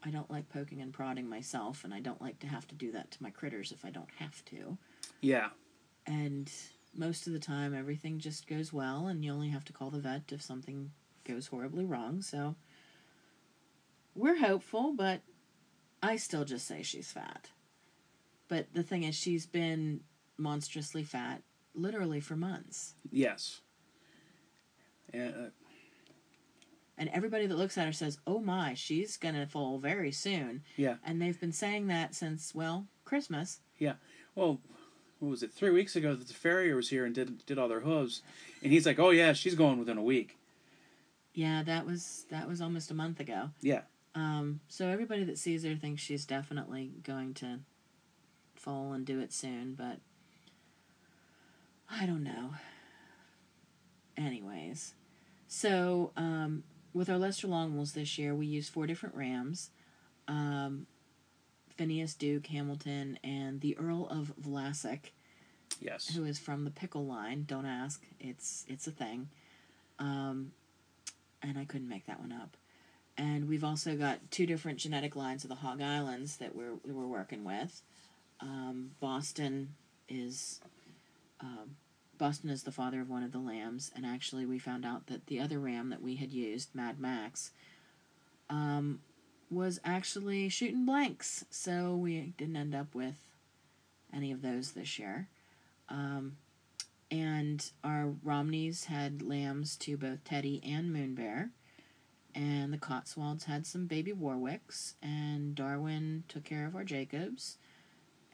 I 0.04 0.10
don't 0.12 0.30
like 0.30 0.50
poking 0.50 0.82
and 0.82 0.94
prodding 0.94 1.28
myself 1.28 1.84
and 1.84 1.94
I 1.94 2.00
don't 2.00 2.22
like 2.22 2.40
to 2.40 2.48
have 2.48 2.68
to 2.68 2.76
do 2.76 2.92
that 2.92 3.12
to 3.12 3.24
my 3.24 3.30
critters 3.30 3.72
if 3.72 3.84
I 3.84 3.90
don't 3.90 4.10
have 4.20 4.44
to. 4.46 4.78
Yeah. 5.22 5.50
And 6.06 6.52
most 6.96 7.28
of 7.28 7.34
the 7.34 7.40
time 7.40 7.74
everything 7.74 8.20
just 8.20 8.48
goes 8.48 8.72
well 8.72 9.08
and 9.08 9.26
you 9.26 9.34
only 9.34 9.50
have 9.50 9.66
to 9.66 9.74
call 9.74 9.90
the 9.90 10.00
vet 10.00 10.32
if 10.32 10.42
something 10.42 10.92
goes 11.24 11.48
horribly 11.48 11.86
wrong. 11.86 12.22
So 12.22 12.56
we're 14.14 14.38
hopeful, 14.38 14.94
but 14.96 15.22
I 16.02 16.18
still 16.18 16.46
just 16.46 16.68
say 16.68 16.84
she's 16.84 17.12
fat. 17.12 17.50
But 18.48 18.68
the 18.74 18.84
thing 18.84 19.04
is 19.04 19.16
she's 19.16 19.48
been 19.48 20.02
monstrously 20.38 21.04
fat 21.04 21.42
literally 21.74 22.20
for 22.20 22.36
months. 22.36 22.94
Yes. 23.12 23.62
And, 25.12 25.34
uh, 25.34 25.50
And 26.98 27.10
everybody 27.10 27.46
that 27.46 27.58
looks 27.58 27.78
at 27.78 27.86
her 27.86 27.94
says, 27.94 28.20
"Oh 28.26 28.40
my, 28.40 28.74
she's 28.74 29.18
going 29.18 29.36
to 29.36 29.46
fall 29.46 29.80
very 29.80 30.12
soon." 30.12 30.64
Yeah. 30.78 30.96
And 31.06 31.22
they've 31.22 31.40
been 31.40 31.52
saying 31.52 31.88
that 31.88 32.16
since 32.16 32.56
well, 32.56 32.88
Christmas. 33.04 33.60
Yeah. 33.78 33.94
Well, 34.34 34.60
what 35.20 35.30
was 35.30 35.44
it? 35.44 35.52
Three 35.52 35.72
weeks 35.72 35.96
ago 35.96 36.16
that 36.16 36.28
the 36.28 36.34
farrier 36.34 36.76
was 36.76 36.90
here 36.90 37.06
and 37.06 37.14
did 37.14 37.46
did 37.46 37.58
all 37.60 37.68
their 37.68 37.82
hooves, 37.82 38.22
and 38.64 38.72
he's 38.72 38.86
like, 38.86 39.00
"Oh 39.00 39.10
yeah, 39.10 39.34
she's 39.34 39.56
going 39.56 39.78
within 39.78 39.98
a 39.98 40.04
week." 40.04 40.38
Yeah, 41.34 41.64
that 41.64 41.86
was 41.86 42.26
that 42.30 42.48
was 42.48 42.62
almost 42.62 42.92
a 42.92 42.96
month 42.96 43.20
ago. 43.20 43.50
Yeah. 43.62 43.82
Um, 44.16 44.62
so 44.70 44.88
everybody 44.88 45.26
that 45.26 45.38
sees 45.38 45.66
her 45.66 45.76
thinks 45.76 46.02
she's 46.02 46.26
definitely 46.26 46.94
going 47.04 47.34
to 47.36 47.60
fall 48.56 48.94
and 48.94 49.06
do 49.06 49.20
it 49.20 49.34
soon, 49.34 49.76
but 49.76 50.00
I 51.90 52.06
don't 52.06 52.24
know. 52.24 52.52
Anyways, 54.18 54.94
so 55.50 56.12
um, 56.16 56.64
with 56.96 57.10
our 57.10 57.18
Leicester 57.18 57.48
Longwools 57.48 57.94
this 57.94 58.18
year, 58.18 58.34
we 58.34 58.48
used 58.48 58.72
four 58.72 58.88
different 58.88 59.16
Rams. 59.16 59.70
Um, 60.30 60.88
Phineas 61.76 62.14
Duke, 62.16 62.48
Hamilton, 62.48 63.20
and 63.22 63.60
the 63.60 63.78
Earl 63.78 64.08
of 64.08 64.32
Vlasic, 64.42 65.12
Yes. 65.82 66.16
who 66.16 66.24
is 66.24 66.40
from 66.40 66.64
the 66.64 66.72
Pickle 66.72 67.06
line. 67.06 67.44
Don't 67.46 67.66
ask; 67.66 68.02
it's 68.20 68.66
it's 68.70 68.88
a 68.88 68.92
thing. 68.92 69.28
Um, 70.00 70.54
and 71.44 71.58
I 71.60 71.66
couldn't 71.66 71.90
make 71.90 72.06
that 72.08 72.22
one 72.22 72.32
up. 72.32 72.56
And 73.18 73.48
we've 73.50 73.64
also 73.64 73.96
got 73.96 74.20
two 74.32 74.46
different 74.46 74.80
genetic 74.80 75.16
lines 75.18 75.44
of 75.44 75.50
the 75.50 75.56
Hog 75.56 75.82
Islands 75.82 76.38
that 76.38 76.56
we're 76.56 76.76
we're 76.86 77.06
working 77.08 77.44
with. 77.44 77.82
Um, 78.40 78.92
Boston 79.02 79.76
is 80.08 80.62
um, 81.42 81.76
Boston 82.18 82.50
is 82.50 82.64
the 82.64 82.72
father 82.72 83.02
of 83.02 83.10
one 83.10 83.24
of 83.24 83.32
the 83.32 83.40
lambs, 83.40 83.92
and 83.96 84.06
actually 84.06 84.46
we 84.46 84.60
found 84.60 84.86
out 84.86 85.08
that 85.08 85.28
the 85.28 85.40
other 85.40 85.60
ram 85.60 85.90
that 85.90 86.02
we 86.02 86.16
had 86.16 86.32
used, 86.32 86.74
Mad 86.74 87.00
Max, 87.00 87.52
um, 88.50 89.00
was 89.50 89.80
actually 89.84 90.50
shooting 90.50 90.86
blanks. 90.86 91.46
So 91.50 91.96
we 91.96 92.34
didn't 92.38 92.56
end 92.56 92.76
up 92.76 92.96
with 92.96 93.16
any 94.14 94.32
of 94.32 94.42
those 94.42 94.72
this 94.72 94.98
year. 94.98 95.30
Um, 95.90 96.38
and 97.12 97.70
our 97.84 98.14
Romneys 98.24 98.86
had 98.86 99.22
lambs 99.22 99.76
to 99.78 99.98
both 99.98 100.24
Teddy 100.24 100.62
and 100.64 100.92
Moon 100.92 101.16
Bear. 101.16 101.52
And 102.34 102.74
the 102.74 102.78
Cotswolds 102.78 103.46
had 103.46 103.66
some 103.66 103.86
baby 103.86 104.12
Warwicks. 104.12 104.94
And 105.02 105.56
Darwin 105.56 106.24
took 106.28 106.44
care 106.44 106.66
of 106.66 106.76
our 106.76 106.84
Jacobs. 106.84 107.58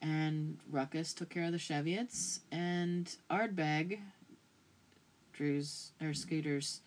And 0.02 0.58
Ruckus 0.70 1.14
took 1.14 1.30
care 1.30 1.46
of 1.46 1.52
the 1.52 1.58
Cheviots. 1.58 2.40
And 2.52 3.14
Ardbeg, 3.30 4.00
Drew's, 5.34 5.92
or 6.02 6.14
Scooter's 6.14 6.82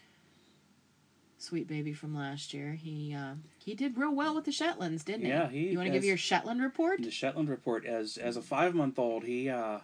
sweet 1.44 1.68
baby 1.68 1.92
from 1.92 2.16
last 2.16 2.55
year, 2.55 2.72
he 2.72 3.14
uh, 3.14 3.35
he 3.59 3.74
did 3.74 3.96
real 3.96 4.14
well 4.14 4.35
with 4.35 4.44
the 4.44 4.53
Shetlands, 4.53 5.05
didn't 5.05 5.22
he? 5.22 5.29
Yeah, 5.29 5.48
he? 5.48 5.59
he 5.59 5.70
you 5.70 5.79
want 5.79 5.88
to 5.88 5.92
give 5.92 6.05
your 6.05 6.16
Shetland 6.16 6.62
report? 6.62 7.03
The 7.03 7.11
Shetland 7.11 7.48
report 7.48 7.85
as 7.85 8.16
as 8.16 8.37
a 8.37 8.42
five 8.42 8.74
month 8.74 8.98
old, 8.98 9.24
he 9.24 9.48
uh, 9.48 9.81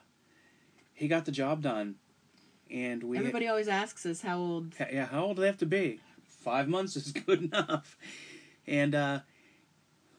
he 0.95 1.07
got 1.07 1.27
the 1.27 1.33
job 1.33 1.63
done, 1.63 1.97
and 2.71 3.03
we 3.05 3.19
Everybody 3.19 3.47
always 3.47 3.69
asks 3.69 4.07
us 4.07 4.23
how 4.23 4.39
old 4.39 4.75
yeah 4.79 5.07
how 5.07 5.25
old 5.25 5.37
do 5.37 5.43
they 5.43 5.49
have 5.49 5.59
to 5.59 5.67
be? 5.67 6.01
Five 6.25 6.69
months 6.69 6.97
is 6.97 7.13
good 7.13 7.43
enough, 7.45 7.97
and 8.67 8.95
uh, 8.95 9.21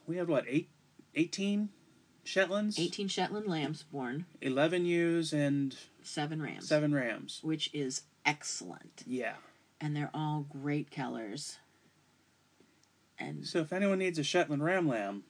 we 0.06 0.18
had 0.18 0.28
what 0.28 0.46
eight, 0.48 0.70
18 1.16 1.70
Shetlands, 2.24 2.78
18 2.80 3.08
Shetland 3.08 3.48
lambs 3.48 3.84
born, 3.84 4.26
eleven 4.42 4.86
ewes, 4.86 5.34
and 5.34 5.76
seven 6.04 6.42
rams, 6.42 6.68
seven 6.68 6.94
rams. 6.94 7.40
which 7.44 7.70
is 7.74 8.04
excellent. 8.26 9.04
Yeah. 9.08 9.34
And 9.80 9.96
they're 9.96 10.12
all 10.14 10.46
great 10.50 10.92
colors. 10.92 11.58
And 13.18 13.46
So 13.46 13.60
if 13.60 13.74
anyone 13.74 14.00
needs 14.00 14.20
a 14.20 14.24
Shetland 14.24 14.64
ram 14.64 14.88
lamb, 14.88 15.24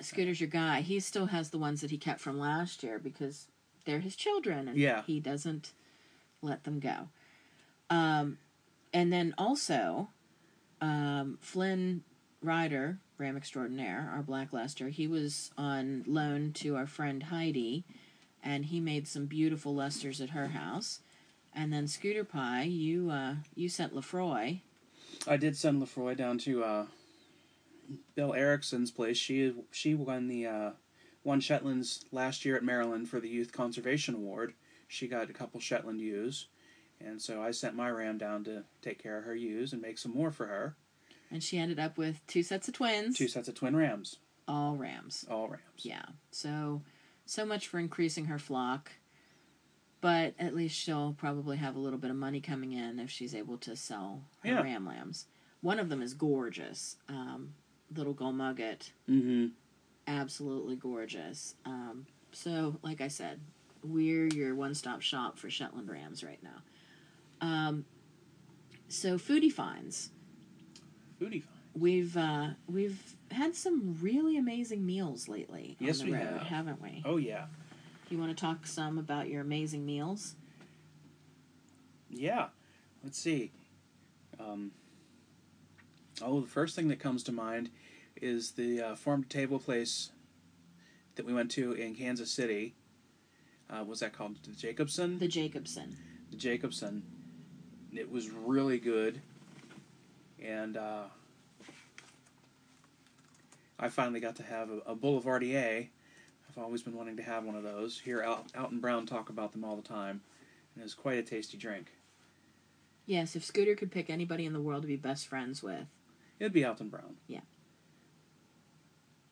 Scooter's 0.00 0.40
your 0.40 0.48
guy. 0.48 0.80
He 0.80 0.98
still 1.00 1.26
has 1.26 1.50
the 1.50 1.58
ones 1.58 1.80
that 1.82 1.90
he 1.90 1.98
kept 1.98 2.20
from 2.20 2.38
last 2.38 2.82
year 2.82 2.98
because 2.98 3.48
they're 3.84 4.00
his 4.00 4.16
children 4.16 4.66
and 4.68 4.76
Yeah. 4.78 5.02
he 5.02 5.20
doesn't 5.20 5.72
let 6.42 6.64
them 6.64 6.80
go. 6.80 7.08
Um, 7.90 8.38
and 8.94 9.12
then 9.12 9.34
also, 9.36 10.08
um, 10.80 11.38
Flynn 11.42 12.02
Ryder, 12.40 12.98
Ram 13.20 13.36
Extraordinaire, 13.36 14.10
our 14.14 14.22
Black 14.22 14.52
Leicester, 14.52 14.88
he 14.88 15.06
was 15.06 15.50
on 15.58 16.04
loan 16.06 16.52
to 16.54 16.74
our 16.74 16.86
friend 16.86 17.24
Heidi 17.24 17.84
and 18.42 18.64
he 18.64 18.80
made 18.80 19.06
some 19.06 19.26
beautiful 19.26 19.74
Leicesters 19.74 20.22
at 20.22 20.30
her 20.30 20.48
house. 20.48 21.00
And 21.54 21.72
then 21.72 21.86
Scooter 21.86 22.24
Pie, 22.24 22.64
you 22.64 23.10
uh, 23.10 23.34
you 23.54 23.68
sent 23.68 23.94
Lefroy. 23.94 24.60
I 25.26 25.36
did 25.36 25.56
send 25.56 25.80
Lefroy 25.80 26.14
down 26.14 26.38
to 26.38 26.64
uh, 26.64 26.86
Bill 28.14 28.32
Erickson's 28.32 28.90
place. 28.90 29.16
She 29.18 29.54
she 29.70 29.94
won 29.94 30.28
the 30.28 30.46
uh, 30.46 30.70
won 31.24 31.40
Shetlands 31.40 32.04
last 32.12 32.44
year 32.44 32.56
at 32.56 32.64
Maryland 32.64 33.08
for 33.08 33.20
the 33.20 33.28
Youth 33.28 33.52
Conservation 33.52 34.14
Award. 34.14 34.54
She 34.88 35.08
got 35.08 35.28
a 35.28 35.34
couple 35.34 35.60
Shetland 35.60 36.00
ewes, 36.00 36.46
and 37.00 37.20
so 37.20 37.42
I 37.42 37.50
sent 37.50 37.74
my 37.76 37.90
ram 37.90 38.16
down 38.16 38.44
to 38.44 38.64
take 38.80 39.02
care 39.02 39.18
of 39.18 39.24
her 39.24 39.34
ewes 39.34 39.72
and 39.72 39.82
make 39.82 39.98
some 39.98 40.12
more 40.12 40.30
for 40.30 40.46
her. 40.46 40.76
And 41.30 41.42
she 41.42 41.58
ended 41.58 41.78
up 41.78 41.96
with 41.96 42.26
two 42.26 42.42
sets 42.42 42.66
of 42.68 42.74
twins, 42.74 43.16
Two 43.16 43.28
sets 43.28 43.48
of 43.48 43.54
twin 43.54 43.76
rams, 43.76 44.16
all 44.48 44.76
rams. 44.76 45.24
all 45.30 45.48
rams. 45.48 45.62
Yeah. 45.78 46.02
So, 46.32 46.82
so 47.24 47.44
much 47.46 47.68
for 47.68 47.78
increasing 47.78 48.24
her 48.26 48.38
flock. 48.38 48.90
But 50.00 50.34
at 50.38 50.54
least 50.54 50.76
she'll 50.78 51.12
probably 51.18 51.58
have 51.58 51.76
a 51.76 51.78
little 51.78 51.98
bit 51.98 52.10
of 52.10 52.16
money 52.16 52.40
coming 52.40 52.72
in 52.72 52.98
if 52.98 53.10
she's 53.10 53.34
able 53.34 53.58
to 53.58 53.76
sell 53.76 54.22
her 54.42 54.48
Yeah. 54.50 54.62
ram 54.62 54.86
lambs. 54.86 55.26
One 55.60 55.78
of 55.78 55.88
them 55.90 56.00
is 56.02 56.14
gorgeous. 56.14 56.96
Um, 57.08 57.54
little 57.94 58.14
Gulmoget. 58.14 58.90
Mm-hmm. 59.08 59.48
Absolutely 60.08 60.76
gorgeous. 60.76 61.54
Um, 61.66 62.06
so, 62.32 62.76
like 62.82 63.00
I 63.02 63.08
said, 63.08 63.40
we're 63.84 64.26
your 64.28 64.54
one 64.54 64.74
stop 64.74 65.02
shop 65.02 65.38
for 65.38 65.50
Shetland 65.50 65.88
rams 65.90 66.24
right 66.24 66.42
now. 66.42 66.62
Um, 67.42 67.84
so, 68.88 69.18
foodie 69.18 69.52
finds. 69.52 70.10
Fine. 71.20 71.42
We've 71.74 72.16
uh, 72.16 72.48
we've 72.68 73.14
had 73.30 73.54
some 73.54 73.96
really 74.00 74.36
amazing 74.36 74.84
meals 74.84 75.28
lately 75.28 75.76
on 75.80 75.86
Yes, 75.86 76.00
the 76.00 76.06
we 76.06 76.12
road, 76.14 76.22
have. 76.26 76.42
haven't 76.42 76.82
we? 76.82 77.02
Oh 77.04 77.16
yeah, 77.16 77.46
You 78.08 78.18
want 78.18 78.36
to 78.36 78.40
talk 78.40 78.66
some 78.66 78.98
about 78.98 79.28
your 79.28 79.40
amazing 79.42 79.86
meals? 79.86 80.34
yeah. 82.10 82.46
Let's 83.04 83.18
see. 83.18 83.50
Um, 84.38 84.72
oh, 86.20 86.40
the 86.40 86.46
first 86.46 86.76
thing 86.76 86.88
that 86.88 86.98
comes 87.00 87.22
to 87.24 87.32
mind 87.32 87.70
is 88.20 88.50
the 88.52 88.80
uh, 88.82 88.94
farm 88.94 89.22
to 89.22 89.28
table 89.28 89.58
place 89.58 90.10
that 91.14 91.24
we 91.24 91.32
went 91.32 91.50
to 91.52 91.72
in 91.72 91.94
Kansas 91.94 92.30
City. 92.30 92.74
Uh, 93.70 93.84
was 93.84 94.00
that 94.00 94.12
called? 94.12 94.36
The 94.42 94.50
Jacobson. 94.54 95.18
The 95.18 95.28
Jacobson. 95.28 95.96
the 96.30 96.36
Jacobson. 96.36 97.04
It 97.94 98.10
was 98.10 98.28
really 98.28 98.78
good, 98.78 99.22
and 100.44 100.76
uh, 100.76 101.04
I 103.78 103.88
finally 103.88 104.20
got 104.20 104.36
to 104.36 104.42
have 104.42 104.70
a, 104.70 104.78
a 104.90 104.94
Boulevardier. 104.94 105.88
I've 106.48 106.58
always 106.58 106.82
been 106.82 106.96
wanting 106.96 107.16
to 107.16 107.22
have 107.22 107.44
one 107.44 107.54
of 107.54 107.62
those. 107.62 108.00
Hear 108.00 108.22
Al, 108.22 108.44
Alton 108.58 108.80
Brown 108.80 109.06
talk 109.06 109.28
about 109.28 109.52
them 109.52 109.64
all 109.64 109.76
the 109.76 109.82
time, 109.82 110.20
and 110.74 110.84
it's 110.84 110.94
quite 110.94 111.18
a 111.18 111.22
tasty 111.22 111.56
drink. 111.56 111.92
Yes, 113.06 113.34
if 113.36 113.44
Scooter 113.44 113.74
could 113.74 113.90
pick 113.90 114.10
anybody 114.10 114.46
in 114.46 114.52
the 114.52 114.60
world 114.60 114.82
to 114.82 114.88
be 114.88 114.96
best 114.96 115.26
friends 115.26 115.62
with, 115.62 115.86
It'd 116.38 116.54
be 116.54 116.64
Alton 116.64 116.88
Brown. 116.88 117.16
Yeah. 117.28 117.40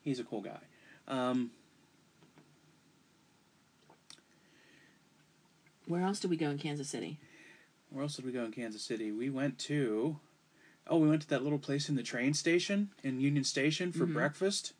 He's 0.01 0.19
a 0.19 0.23
cool 0.23 0.41
guy. 0.41 0.59
Um, 1.07 1.49
where 5.87 6.03
else 6.03 6.19
did 6.19 6.29
we 6.29 6.37
go 6.37 6.51
in 6.51 6.59
Kansas 6.59 6.87
City? 6.87 7.17
where 7.89 8.03
else 8.03 8.15
did 8.15 8.25
we 8.25 8.31
go 8.31 8.43
in 8.45 8.51
Kansas 8.51 8.83
City? 8.83 9.11
We 9.11 9.31
went 9.31 9.57
to 9.59 10.19
oh, 10.89 10.97
we 10.97 11.07
went 11.07 11.21
to 11.21 11.27
that 11.29 11.43
little 11.43 11.59
place 11.59 11.87
in 11.87 11.95
the 11.95 12.03
train 12.03 12.33
station 12.33 12.89
in 13.03 13.19
Union 13.21 13.43
Station 13.43 13.91
for 13.91 14.05
Mhm. 14.07 14.13
breakfast. 14.13 14.73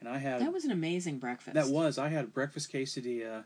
And 0.00 0.08
I 0.08 0.18
had 0.18 0.40
That 0.40 0.52
was 0.52 0.64
an 0.64 0.70
amazing 0.70 1.18
breakfast. 1.18 1.54
that 1.54 1.68
was 1.68 1.98
I 1.98 2.08
had 2.08 2.24
a 2.24 2.28
breakfast 2.28 2.72
quesadilla. 2.72 3.44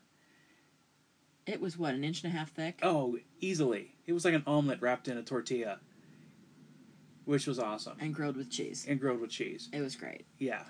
It 1.46 1.60
was 1.60 1.76
what 1.76 1.94
an 1.94 2.04
inch 2.04 2.22
and 2.22 2.32
a 2.32 2.36
half 2.36 2.52
thick. 2.52 2.78
Oh, 2.82 3.18
easily. 3.40 3.94
It 4.06 4.12
was 4.12 4.24
like 4.24 4.34
an 4.34 4.44
omelet 4.46 4.80
wrapped 4.80 5.08
in 5.08 5.16
a 5.16 5.22
tortilla, 5.22 5.80
which 7.24 7.46
was 7.46 7.58
awesome 7.58 7.96
and 8.00 8.14
grilled 8.14 8.36
with 8.36 8.50
cheese. 8.50 8.86
and 8.86 9.00
grilled 9.00 9.20
with 9.20 9.30
cheese. 9.30 9.68
It 9.72 9.80
was 9.80 9.96
great. 9.96 10.26
Yeah, 10.38 10.66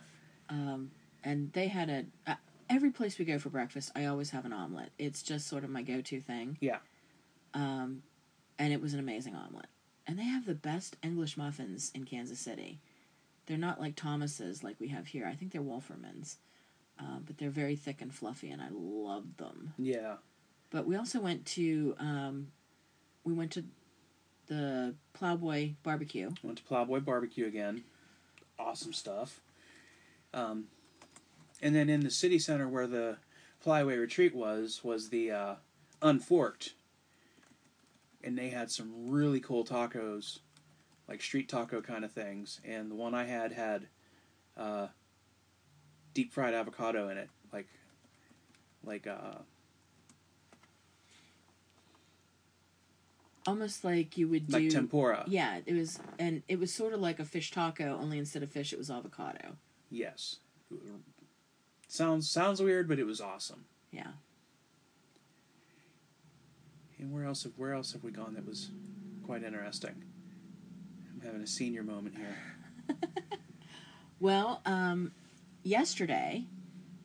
Um, 0.48 0.92
and 1.24 1.52
they 1.52 1.68
had 1.68 1.90
a 1.90 2.06
uh, 2.30 2.36
every 2.70 2.90
place 2.90 3.18
we 3.18 3.24
go 3.24 3.38
for 3.38 3.50
breakfast, 3.50 3.90
I 3.96 4.06
always 4.06 4.30
have 4.30 4.44
an 4.46 4.52
omelet. 4.52 4.92
It's 4.98 5.22
just 5.22 5.46
sort 5.48 5.64
of 5.64 5.70
my 5.70 5.82
go-to 5.82 6.20
thing. 6.20 6.56
Yeah. 6.60 6.78
Um, 7.54 8.02
and 8.58 8.72
it 8.72 8.80
was 8.80 8.94
an 8.94 9.00
amazing 9.00 9.34
omelet. 9.34 9.66
And 10.06 10.18
they 10.18 10.24
have 10.24 10.46
the 10.46 10.54
best 10.54 10.96
English 11.02 11.36
muffins 11.36 11.90
in 11.94 12.04
Kansas 12.04 12.40
City. 12.40 12.80
They're 13.46 13.56
not 13.58 13.80
like 13.80 13.96
Thomas's 13.96 14.62
like 14.64 14.76
we 14.80 14.88
have 14.88 15.06
here. 15.08 15.26
I 15.26 15.34
think 15.34 15.52
they're 15.52 15.62
Wolferman's. 15.62 16.38
Uh, 16.98 17.18
but 17.24 17.38
they're 17.38 17.50
very 17.50 17.74
thick 17.74 18.00
and 18.02 18.14
fluffy, 18.14 18.50
and 18.50 18.60
I 18.62 18.68
love 18.70 19.36
them. 19.38 19.72
yeah, 19.78 20.16
But 20.70 20.86
we 20.86 20.94
also 20.94 21.20
went 21.20 21.46
to 21.46 21.96
um, 21.98 22.48
we 23.24 23.32
went 23.32 23.50
to 23.52 23.64
the 24.46 24.94
Plowboy 25.14 25.72
Barbecue. 25.82 26.30
went 26.42 26.58
to 26.58 26.64
Plowboy 26.64 27.00
Barbecue 27.00 27.46
again. 27.46 27.82
Awesome 28.58 28.92
stuff. 28.92 29.40
Um, 30.34 30.66
and 31.60 31.74
then 31.74 31.88
in 31.88 32.00
the 32.00 32.10
city 32.10 32.38
center 32.38 32.68
where 32.68 32.86
the 32.86 33.16
Plyaway 33.60 33.96
Retreat 33.96 34.34
was 34.34 34.82
was 34.84 35.08
the 35.08 35.30
uh, 35.30 35.54
Unforked, 36.02 36.74
and 38.24 38.36
they 38.36 38.48
had 38.48 38.70
some 38.70 39.10
really 39.10 39.40
cool 39.40 39.64
tacos, 39.64 40.40
like 41.08 41.20
street 41.20 41.48
taco 41.48 41.80
kind 41.80 42.04
of 42.04 42.12
things. 42.12 42.60
And 42.64 42.90
the 42.90 42.94
one 42.94 43.14
I 43.14 43.24
had 43.24 43.52
had 43.52 43.88
uh, 44.56 44.88
deep 46.14 46.32
fried 46.32 46.54
avocado 46.54 47.08
in 47.08 47.18
it, 47.18 47.30
like 47.52 47.68
like 48.84 49.06
uh, 49.06 49.38
Almost 53.44 53.82
like 53.82 54.16
you 54.16 54.28
would 54.28 54.46
do 54.46 54.52
like 54.52 54.68
tempura. 54.70 55.24
Yeah, 55.26 55.58
it 55.66 55.74
was, 55.74 55.98
and 56.18 56.42
it 56.46 56.60
was 56.60 56.72
sort 56.72 56.92
of 56.92 57.00
like 57.00 57.18
a 57.18 57.24
fish 57.24 57.50
taco, 57.50 57.98
only 58.00 58.18
instead 58.18 58.42
of 58.44 58.52
fish, 58.52 58.72
it 58.72 58.78
was 58.78 58.88
avocado. 58.88 59.56
Yes. 59.90 60.36
Sounds 61.88 62.30
sounds 62.30 62.62
weird, 62.62 62.86
but 62.86 63.00
it 63.00 63.04
was 63.04 63.20
awesome. 63.20 63.64
Yeah. 63.90 64.12
And 67.02 67.12
where 67.12 67.24
else 67.24 67.42
have 67.42 67.52
where 67.56 67.72
else 67.74 67.92
have 67.94 68.04
we 68.04 68.12
gone 68.12 68.34
that 68.34 68.46
was 68.46 68.70
quite 69.26 69.42
interesting? 69.42 70.04
I'm 71.12 71.20
having 71.20 71.42
a 71.42 71.46
senior 71.48 71.82
moment 71.82 72.16
here. 72.16 72.36
Well, 74.20 74.60
um, 74.64 75.10
yesterday 75.64 76.44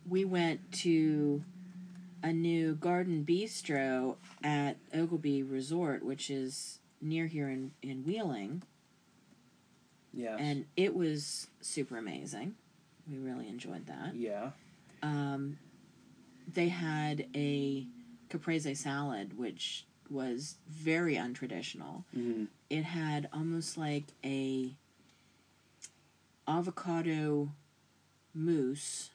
we 0.08 0.24
went 0.24 0.72
to 0.84 1.44
a 2.22 2.32
new 2.32 2.76
garden 2.76 3.26
bistro 3.28 4.18
at 4.44 4.78
Oglebay 4.94 5.52
Resort, 5.52 6.06
which 6.06 6.30
is 6.30 6.78
near 7.02 7.26
here 7.26 7.50
in, 7.50 7.72
in 7.82 8.04
Wheeling, 8.04 8.62
Yes. 10.14 10.38
and 10.40 10.66
it 10.76 10.94
was 10.94 11.48
super 11.60 11.98
amazing. 11.98 12.54
We 13.10 13.18
really 13.18 13.48
enjoyed 13.48 13.88
that. 13.88 14.14
yeah. 14.16 14.52
Um, 15.02 15.58
they 16.54 16.68
had 16.68 17.26
a 17.34 17.88
caprese 18.30 18.76
salad, 18.76 19.36
which 19.40 19.87
was 20.12 20.56
very 20.70 21.15
untraditional. 21.15 22.04
hmm 22.13 22.46
It 22.70 22.84
had 22.84 23.30
almost 23.34 23.78
like 23.78 24.06
a 24.24 24.76
avocado 26.48 27.52
mousse 28.34 29.10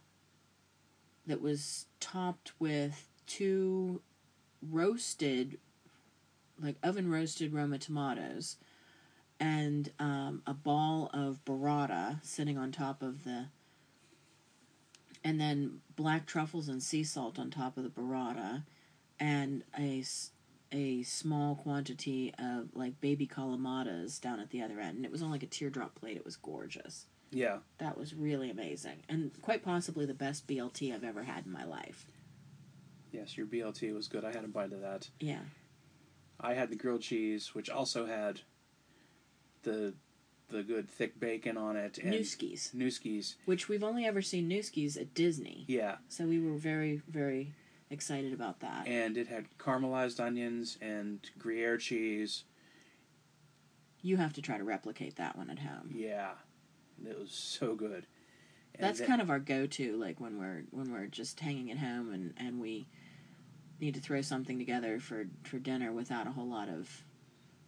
that 1.27 1.41
was 1.41 1.87
topped 2.01 2.53
with 2.59 3.09
two 3.27 4.03
roasted, 4.61 5.59
like 6.61 6.77
oven 6.83 7.11
roasted 7.11 7.53
Roma 7.53 7.79
tomatoes, 7.79 8.57
and 9.41 9.91
um, 9.99 10.43
a 10.47 10.55
ball 10.55 11.11
of 11.15 11.45
burrata 11.45 12.25
sitting 12.25 12.59
on 12.59 12.73
top 12.73 13.03
of 13.03 13.25
the 13.25 13.47
and 15.25 15.41
then 15.41 15.81
black 15.95 16.27
truffles 16.27 16.69
and 16.69 16.83
sea 16.83 17.05
salt 17.05 17.39
on 17.39 17.49
top 17.51 17.77
of 17.77 17.85
the 17.85 17.89
burrata, 17.91 18.65
and 19.21 19.63
a, 19.79 20.03
a 20.73 21.03
small 21.03 21.55
quantity 21.55 22.33
of 22.39 22.71
like 22.75 23.01
baby 23.01 23.27
calamatas 23.27 24.21
down 24.21 24.41
at 24.41 24.51
the 24.51 24.63
other 24.63 24.81
end. 24.81 24.97
And 24.97 25.05
it 25.05 25.13
was 25.13 25.23
on 25.23 25.31
like 25.31 25.43
a 25.43 25.47
teardrop 25.47 25.95
plate. 25.95 26.17
It 26.17 26.25
was 26.25 26.37
gorgeous. 26.37 27.07
Yeah. 27.31 27.59
That 27.79 27.97
was 27.97 28.15
really 28.15 28.51
amazing, 28.51 29.03
and 29.09 29.31
quite 29.41 29.65
possibly 29.65 30.05
the 30.05 30.13
best 30.15 30.47
BLT 30.47 30.95
I've 30.95 31.05
ever 31.05 31.23
had 31.23 31.47
in 31.47 31.53
my 31.53 31.65
life. 31.65 32.07
Yes, 33.11 33.37
your 33.37 33.47
BLT 33.47 33.95
was 33.95 34.07
good. 34.09 34.25
I 34.25 34.29
had 34.33 34.45
a 34.45 34.49
bite 34.49 34.73
of 34.73 34.81
that. 34.83 35.09
Yeah, 35.21 35.41
I 36.41 36.55
had 36.55 36.71
the 36.71 36.77
grilled 36.77 37.01
cheese, 37.03 37.55
which 37.55 37.71
also 37.71 38.05
had 38.07 38.41
the 39.63 39.95
the 40.51 40.63
good 40.63 40.91
thick 40.91 41.19
bacon 41.19 41.57
on 41.57 41.77
it 41.77 41.97
and 41.97 42.13
Nueske's, 42.13 42.73
Nueske's. 42.75 43.37
which 43.47 43.69
we've 43.71 43.83
only 43.85 44.05
ever 44.05 44.21
seen 44.21 44.49
Nueske's 44.51 44.99
at 44.99 45.15
Disney, 45.15 45.65
Yeah. 45.67 45.97
so 46.09 46.27
we 46.27 46.39
were 46.39 46.57
very 46.59 47.01
very 47.09 47.55
excited 47.93 48.33
about 48.33 48.61
that. 48.61 48.87
And 48.87 49.17
it 49.17 49.29
had 49.29 49.47
caramelized 49.59 50.19
onions 50.19 50.79
and 50.81 51.21
Gruyere 51.39 51.77
cheese. 51.77 52.45
you 54.01 54.17
have 54.17 54.33
to 54.33 54.43
try 54.43 54.59
to 54.59 54.65
replicate 54.65 55.17
that 55.17 55.37
one 55.37 55.49
at 55.51 55.61
home. 55.61 55.91
Yeah. 55.95 56.33
It 57.09 57.19
was 57.19 57.31
so 57.31 57.75
good. 57.75 58.07
And 58.75 58.83
That's 58.85 58.99
then- 58.99 59.09
kind 59.09 59.21
of 59.23 59.31
our 59.31 59.39
go-to, 59.39 59.97
like 59.97 60.19
when 60.21 60.39
we're 60.39 60.65
when 60.71 60.91
we're 60.91 61.07
just 61.07 61.39
hanging 61.41 61.71
at 61.71 61.79
home 61.79 62.13
and 62.13 62.33
and 62.39 62.59
we 62.61 62.87
need 63.81 63.95
to 63.95 64.01
throw 64.01 64.23
something 64.23 64.59
together 64.59 64.99
for 64.99 65.27
for 65.45 65.59
dinner 65.59 65.93
without 65.93 66.27
a 66.27 66.31
whole 66.33 66.47
lot 66.49 66.69
of 66.69 67.05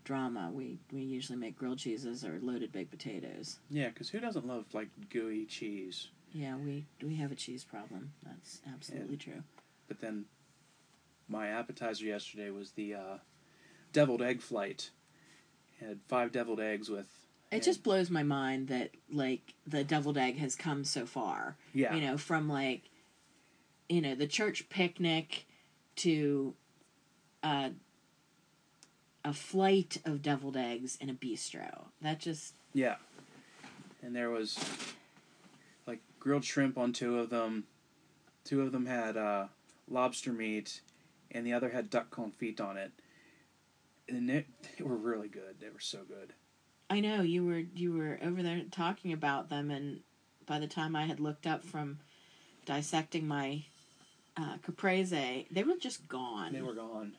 drama. 0.05 0.51
We 0.53 0.79
we 0.93 1.03
usually 1.03 1.39
make 1.39 1.57
grilled 1.57 1.79
cheeses 1.79 2.25
or 2.25 2.39
loaded 2.41 2.73
baked 2.73 2.91
potatoes. 2.91 3.59
Yeah, 3.71 3.89
because 3.89 4.09
who 4.09 4.19
doesn't 4.21 4.47
love 4.47 4.65
like 4.73 4.89
gooey 5.11 5.45
cheese? 5.45 6.09
Yeah, 6.33 6.57
we 6.57 6.87
we 7.03 7.17
have 7.17 7.31
a 7.33 7.37
cheese 7.37 7.65
problem. 7.65 8.13
That's 8.25 8.63
absolutely 8.73 9.19
true. 9.19 9.43
But 9.89 10.01
then 10.01 10.25
my 11.29 11.49
appetizer 11.49 12.05
yesterday 12.05 12.51
was 12.51 12.73
the 12.73 12.95
uh, 12.95 13.19
deviled 13.93 14.23
egg 14.23 14.41
flight. 14.41 14.91
It 15.81 15.87
had 15.87 16.01
five 16.09 16.33
deviled 16.33 16.61
eggs 16.61 16.89
with. 16.89 17.07
It 17.51 17.63
just 17.63 17.83
blows 17.85 18.11
my 18.11 18.23
mind 18.23 18.69
that 18.69 18.91
like 19.13 19.55
the 19.67 19.85
deviled 19.85 20.19
egg 20.19 20.39
has 20.39 20.57
come 20.57 20.85
so 20.85 21.07
far. 21.07 21.57
yeah, 21.73 21.95
You 21.95 22.01
know, 22.01 22.17
from 22.17 22.49
like 22.49 22.83
you 23.89 24.01
know, 24.01 24.15
the 24.15 24.27
church 24.27 24.69
picnic 24.69 25.47
to 25.97 26.55
uh 27.43 27.71
a 29.25 29.33
flight 29.33 29.99
of 30.05 30.21
deviled 30.21 30.57
eggs 30.57 30.99
in 31.01 31.09
a 31.09 31.15
bistro. 31.15 31.85
That 32.03 32.19
just 32.21 32.55
yeah, 32.73 32.97
and 34.03 34.15
there 34.15 34.31
was 34.31 34.59
like 35.87 36.01
grilled 36.19 36.45
shrimp 36.45 36.77
on 36.77 36.93
two 36.93 37.19
of 37.19 37.31
them. 37.31 37.65
Two 38.45 38.61
of 38.63 38.73
them 38.73 38.85
had 38.87 39.17
uh, 39.17 39.47
lobster 39.89 40.33
meat, 40.33 40.81
and 41.31 41.47
the 41.47 41.53
other 41.53 41.71
had 41.71 41.91
duck 41.91 42.11
confit 42.11 42.61
on 42.61 42.77
it. 42.77 42.93
And 44.09 44.29
they, 44.29 44.47
they 44.79 44.85
were 44.85 44.97
really 44.97 45.29
good. 45.29 45.57
They 45.61 45.71
were 45.71 45.81
so 45.81 46.01
good. 46.07 46.33
I 46.91 47.01
know 47.01 47.23
you 47.23 47.45
were 47.47 47.63
you 47.75 47.93
were 47.95 48.19
over 48.23 48.43
there 48.43 48.63
talking 48.71 49.13
about 49.13 49.49
them, 49.49 49.71
and 49.71 50.01
by 50.47 50.59
the 50.59 50.67
time 50.67 50.95
I 50.95 51.07
had 51.07 51.21
looked 51.21 51.47
up 51.47 51.65
from 51.65 51.99
dissecting 52.67 53.27
my 53.27 53.65
uh, 54.37 54.57
caprese, 54.63 55.47
they 55.51 55.63
were 55.63 55.77
just 55.81 56.07
gone. 56.09 56.53
They 56.53 56.61
were 56.63 56.75
gone. 56.75 57.15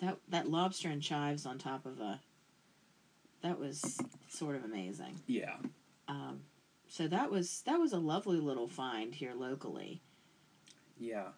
that 0.00 0.18
that 0.28 0.48
lobster 0.48 0.88
and 0.88 1.02
chives 1.02 1.44
on 1.46 1.58
top 1.58 1.84
of 1.86 2.00
a 2.00 2.20
that 3.42 3.58
was 3.58 3.98
sort 4.28 4.54
of 4.54 4.64
amazing. 4.64 5.18
Yeah, 5.26 5.56
Um, 6.06 6.42
so 6.88 7.08
that 7.08 7.30
was 7.32 7.62
that 7.66 7.80
was 7.80 7.92
a 7.92 7.98
lovely 7.98 8.38
little 8.38 8.68
find 8.68 9.12
here 9.12 9.34
locally. 9.34 10.00
yeah. 11.00 11.28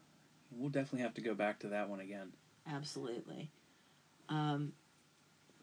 We'll 0.57 0.71
definitely 0.71 1.03
have 1.03 1.15
to 1.15 1.21
go 1.21 1.35
back 1.35 1.61
to 1.61 1.69
that 1.69 1.89
one 1.89 2.01
again. 2.01 2.33
Absolutely. 2.71 3.51
Um, 4.29 4.73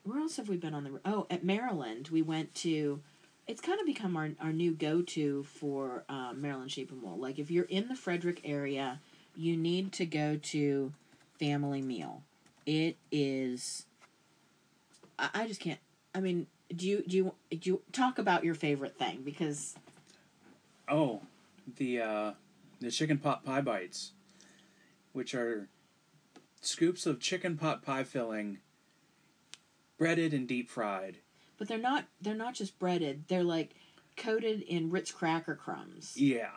where 0.04 0.20
else 0.20 0.38
have 0.38 0.50
we 0.50 0.58
been 0.58 0.74
on 0.74 0.84
the? 0.84 1.00
Oh, 1.06 1.28
at 1.30 1.44
Maryland, 1.44 2.10
we 2.12 2.22
went 2.22 2.54
to. 2.56 3.02
It's 3.48 3.62
kind 3.62 3.80
of 3.80 3.86
become 3.86 4.16
our 4.16 4.30
our 4.40 4.54
new 4.54 4.74
go 4.74 5.02
to 5.02 5.44
for 5.44 6.04
uh, 6.10 6.34
Maryland 6.34 6.72
Sheep 6.72 6.92
and 6.92 7.02
Wool. 7.02 7.18
Like 7.18 7.40
if 7.40 7.50
you're 7.52 7.66
in 7.66 7.88
the 7.88 7.96
Frederick 7.96 8.42
area, 8.44 9.00
you 9.36 9.58
need 9.58 9.92
to 9.94 10.06
go 10.06 10.38
to 10.38 10.94
Family 11.40 11.82
Meal. 11.82 12.24
It 12.66 12.98
is. 13.12 13.86
I, 15.18 15.30
I 15.34 15.48
just 15.48 15.60
can't. 15.60 15.80
I 16.14 16.20
mean, 16.20 16.48
do 16.76 16.88
you 16.88 17.04
do 17.08 17.18
you 17.18 17.34
do 17.50 17.70
you 17.70 17.82
talk 17.92 18.20
about 18.20 18.44
your 18.44 18.56
favorite 18.56 18.98
thing 18.98 19.22
because 19.24 19.76
Oh, 20.88 21.22
the 21.78 22.02
uh, 22.02 22.32
the 22.80 22.92
chicken 22.92 23.18
pot 23.18 23.46
pie 23.46 23.62
bites, 23.62 24.12
which 25.14 25.34
are 25.34 25.70
scoops 26.62 27.06
of 27.06 27.20
chicken 27.20 27.58
pot 27.58 27.84
pie 27.84 28.04
filling, 28.04 28.60
breaded 29.98 30.34
and 30.34 30.48
deep 30.48 30.70
fried. 30.70 31.18
But 31.58 31.68
they're 31.68 31.78
not 31.78 32.06
they're 32.22 32.34
not 32.36 32.54
just 32.56 32.80
breaded. 32.80 33.26
They're 33.28 33.44
like 33.44 33.76
coated 34.18 34.62
in 34.62 34.90
Ritz 34.90 35.12
cracker 35.12 35.56
crumbs. 35.56 36.16
Yeah. 36.18 36.50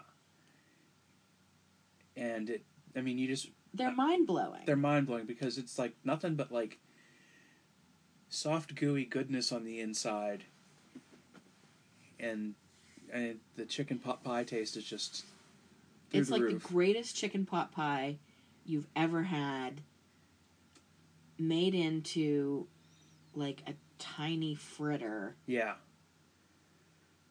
And 2.17 2.49
it, 2.51 2.63
I 2.97 3.01
mean, 3.01 3.19
you 3.19 3.27
just 3.27 3.49
They're 3.73 3.89
uh, 3.89 3.93
mind 3.93 4.27
blowing. 4.27 4.63
they're 4.67 4.77
mind 4.77 5.07
blowing 5.07 5.27
because 5.27 5.59
it's 5.59 5.79
like 5.79 5.95
nothing 6.05 6.37
but 6.37 6.53
like 6.53 6.79
soft 8.29 8.75
gooey 8.77 9.05
goodness 9.05 9.53
on 9.53 9.65
the 9.65 9.81
inside, 9.81 10.45
and 12.21 12.55
and 13.13 13.41
the 13.57 13.65
chicken 13.65 13.99
pot 13.99 14.23
pie 14.25 14.45
taste 14.45 14.77
is 14.77 14.85
just. 14.85 15.25
It's 16.13 16.29
the 16.29 16.35
like 16.35 16.43
roof. 16.43 16.63
the 16.63 16.69
greatest 16.69 17.17
chicken 17.17 17.45
pot 17.45 17.73
pie 17.73 18.19
you've 18.65 18.87
ever 18.97 19.23
had 19.23 19.81
made 21.39 21.75
into 21.75 22.67
like 23.35 23.63
a 23.67 23.75
tiny 23.99 24.55
fritter, 24.55 25.35
yeah, 25.47 25.75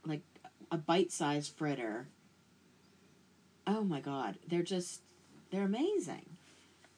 like 0.05 0.21
a 0.71 0.77
bite-sized 0.77 1.53
fritter. 1.55 2.07
Oh 3.65 3.84
my 3.84 3.99
god, 4.01 4.38
they're 4.47 4.63
just 4.63 5.01
they're 5.51 5.63
amazing. 5.63 6.25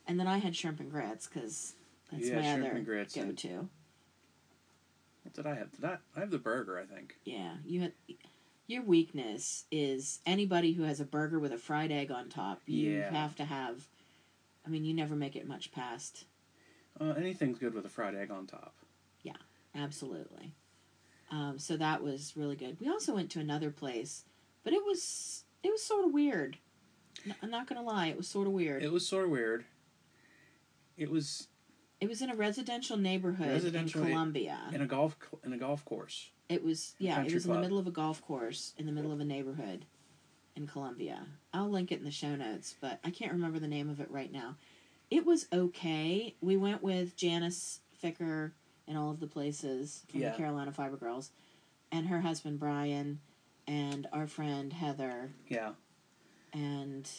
And 0.07 0.19
then 0.19 0.27
I 0.27 0.37
had 0.37 0.55
shrimp 0.55 0.79
and 0.79 0.91
grits 0.91 1.27
cuz 1.27 1.73
that's 2.11 2.27
Yeah, 2.27 2.39
my 2.39 2.51
other 2.53 2.71
and 2.77 2.85
grits 2.85 3.15
and- 3.17 3.35
go-to. 3.35 3.69
what 5.23 5.33
did 5.33 5.45
I 5.47 5.55
have? 5.55 5.71
Did 5.71 5.85
I, 5.85 5.97
I 6.15 6.19
have 6.19 6.31
the 6.31 6.37
burger? 6.37 6.79
I 6.79 6.85
think. 6.85 7.17
Yeah, 7.25 7.57
you 7.65 7.81
had 7.81 7.93
your 8.67 8.81
weakness 8.81 9.65
is 9.71 10.21
anybody 10.25 10.73
who 10.73 10.83
has 10.83 10.99
a 10.99 11.05
burger 11.05 11.37
with 11.39 11.51
a 11.51 11.57
fried 11.57 11.91
egg 11.91 12.09
on 12.11 12.29
top. 12.29 12.61
You 12.65 12.91
Yeah. 12.93 13.11
have 13.11 13.35
to 13.35 13.45
have. 13.45 13.87
I 14.65 14.69
mean, 14.69 14.83
you 14.85 14.93
never 14.93 15.15
make 15.15 15.35
it 15.35 15.47
much 15.47 15.71
past. 15.71 16.25
Uh, 16.99 17.13
anything's 17.17 17.59
good 17.59 17.73
with 17.73 17.85
a 17.85 17.89
fried 17.89 18.15
egg 18.15 18.31
on 18.31 18.47
top. 18.47 18.75
Yeah, 19.21 19.33
absolutely. 19.75 20.55
Um, 21.31 21.59
so 21.59 21.77
that 21.77 22.03
was 22.03 22.33
really 22.35 22.55
good. 22.55 22.77
We 22.79 22.89
also 22.89 23.13
went 23.13 23.29
to 23.31 23.39
another 23.39 23.71
place, 23.71 24.23
but 24.63 24.73
it 24.73 24.83
was 24.83 25.43
it 25.63 25.71
was 25.71 25.83
sort 25.83 26.05
of 26.05 26.13
weird. 26.13 26.57
I'm 27.41 27.49
not 27.49 27.67
gonna 27.67 27.81
lie, 27.81 28.07
it 28.07 28.17
was 28.17 28.27
sort 28.27 28.47
of 28.47 28.53
weird. 28.53 28.83
It 28.83 28.91
was 28.91 29.07
sort 29.07 29.25
of 29.25 29.31
weird. 29.31 29.65
It 30.97 31.09
was 31.09 31.47
it 31.99 32.07
was 32.07 32.21
in 32.21 32.29
a 32.29 32.35
residential 32.35 32.97
neighborhood 32.97 33.49
Residential- 33.49 34.03
in 34.03 34.09
Columbia. 34.09 34.59
in 34.73 34.81
a 34.81 34.85
golf 34.85 35.17
in 35.43 35.53
a 35.53 35.57
golf 35.57 35.83
course. 35.85 36.29
It 36.47 36.63
was 36.63 36.93
yeah, 36.99 37.23
it 37.23 37.33
was 37.33 37.45
in 37.45 37.53
the 37.53 37.59
middle 37.59 37.79
of 37.79 37.87
a 37.87 37.91
golf 37.91 38.21
course 38.21 38.73
in 38.77 38.85
the 38.85 38.91
middle 38.91 39.11
of 39.11 39.19
a 39.19 39.25
neighborhood 39.25 39.85
in 40.55 40.67
Columbia. 40.67 41.25
I'll 41.53 41.69
link 41.69 41.91
it 41.91 41.99
in 41.99 42.05
the 42.05 42.11
show 42.11 42.35
notes, 42.35 42.75
but 42.79 42.99
I 43.03 43.09
can't 43.09 43.31
remember 43.33 43.59
the 43.59 43.67
name 43.67 43.89
of 43.89 43.99
it 43.99 44.09
right 44.09 44.31
now. 44.31 44.55
It 45.11 45.25
was 45.25 45.47
okay. 45.53 46.35
We 46.41 46.57
went 46.57 46.81
with 46.81 47.15
Janice 47.15 47.81
Ficker 48.03 48.51
and 48.87 48.97
all 48.97 49.11
of 49.11 49.19
the 49.19 49.27
places 49.27 50.03
from 50.09 50.21
Yeah. 50.21 50.31
the 50.31 50.37
Carolina 50.37 50.71
Fiber 50.71 50.97
Girls, 50.97 51.31
and 51.91 52.07
her 52.07 52.21
husband 52.21 52.59
Brian, 52.59 53.19
and 53.67 54.07
our 54.13 54.27
friend 54.27 54.71
Heather, 54.73 55.31
Yeah, 55.49 55.73
and 56.53 57.09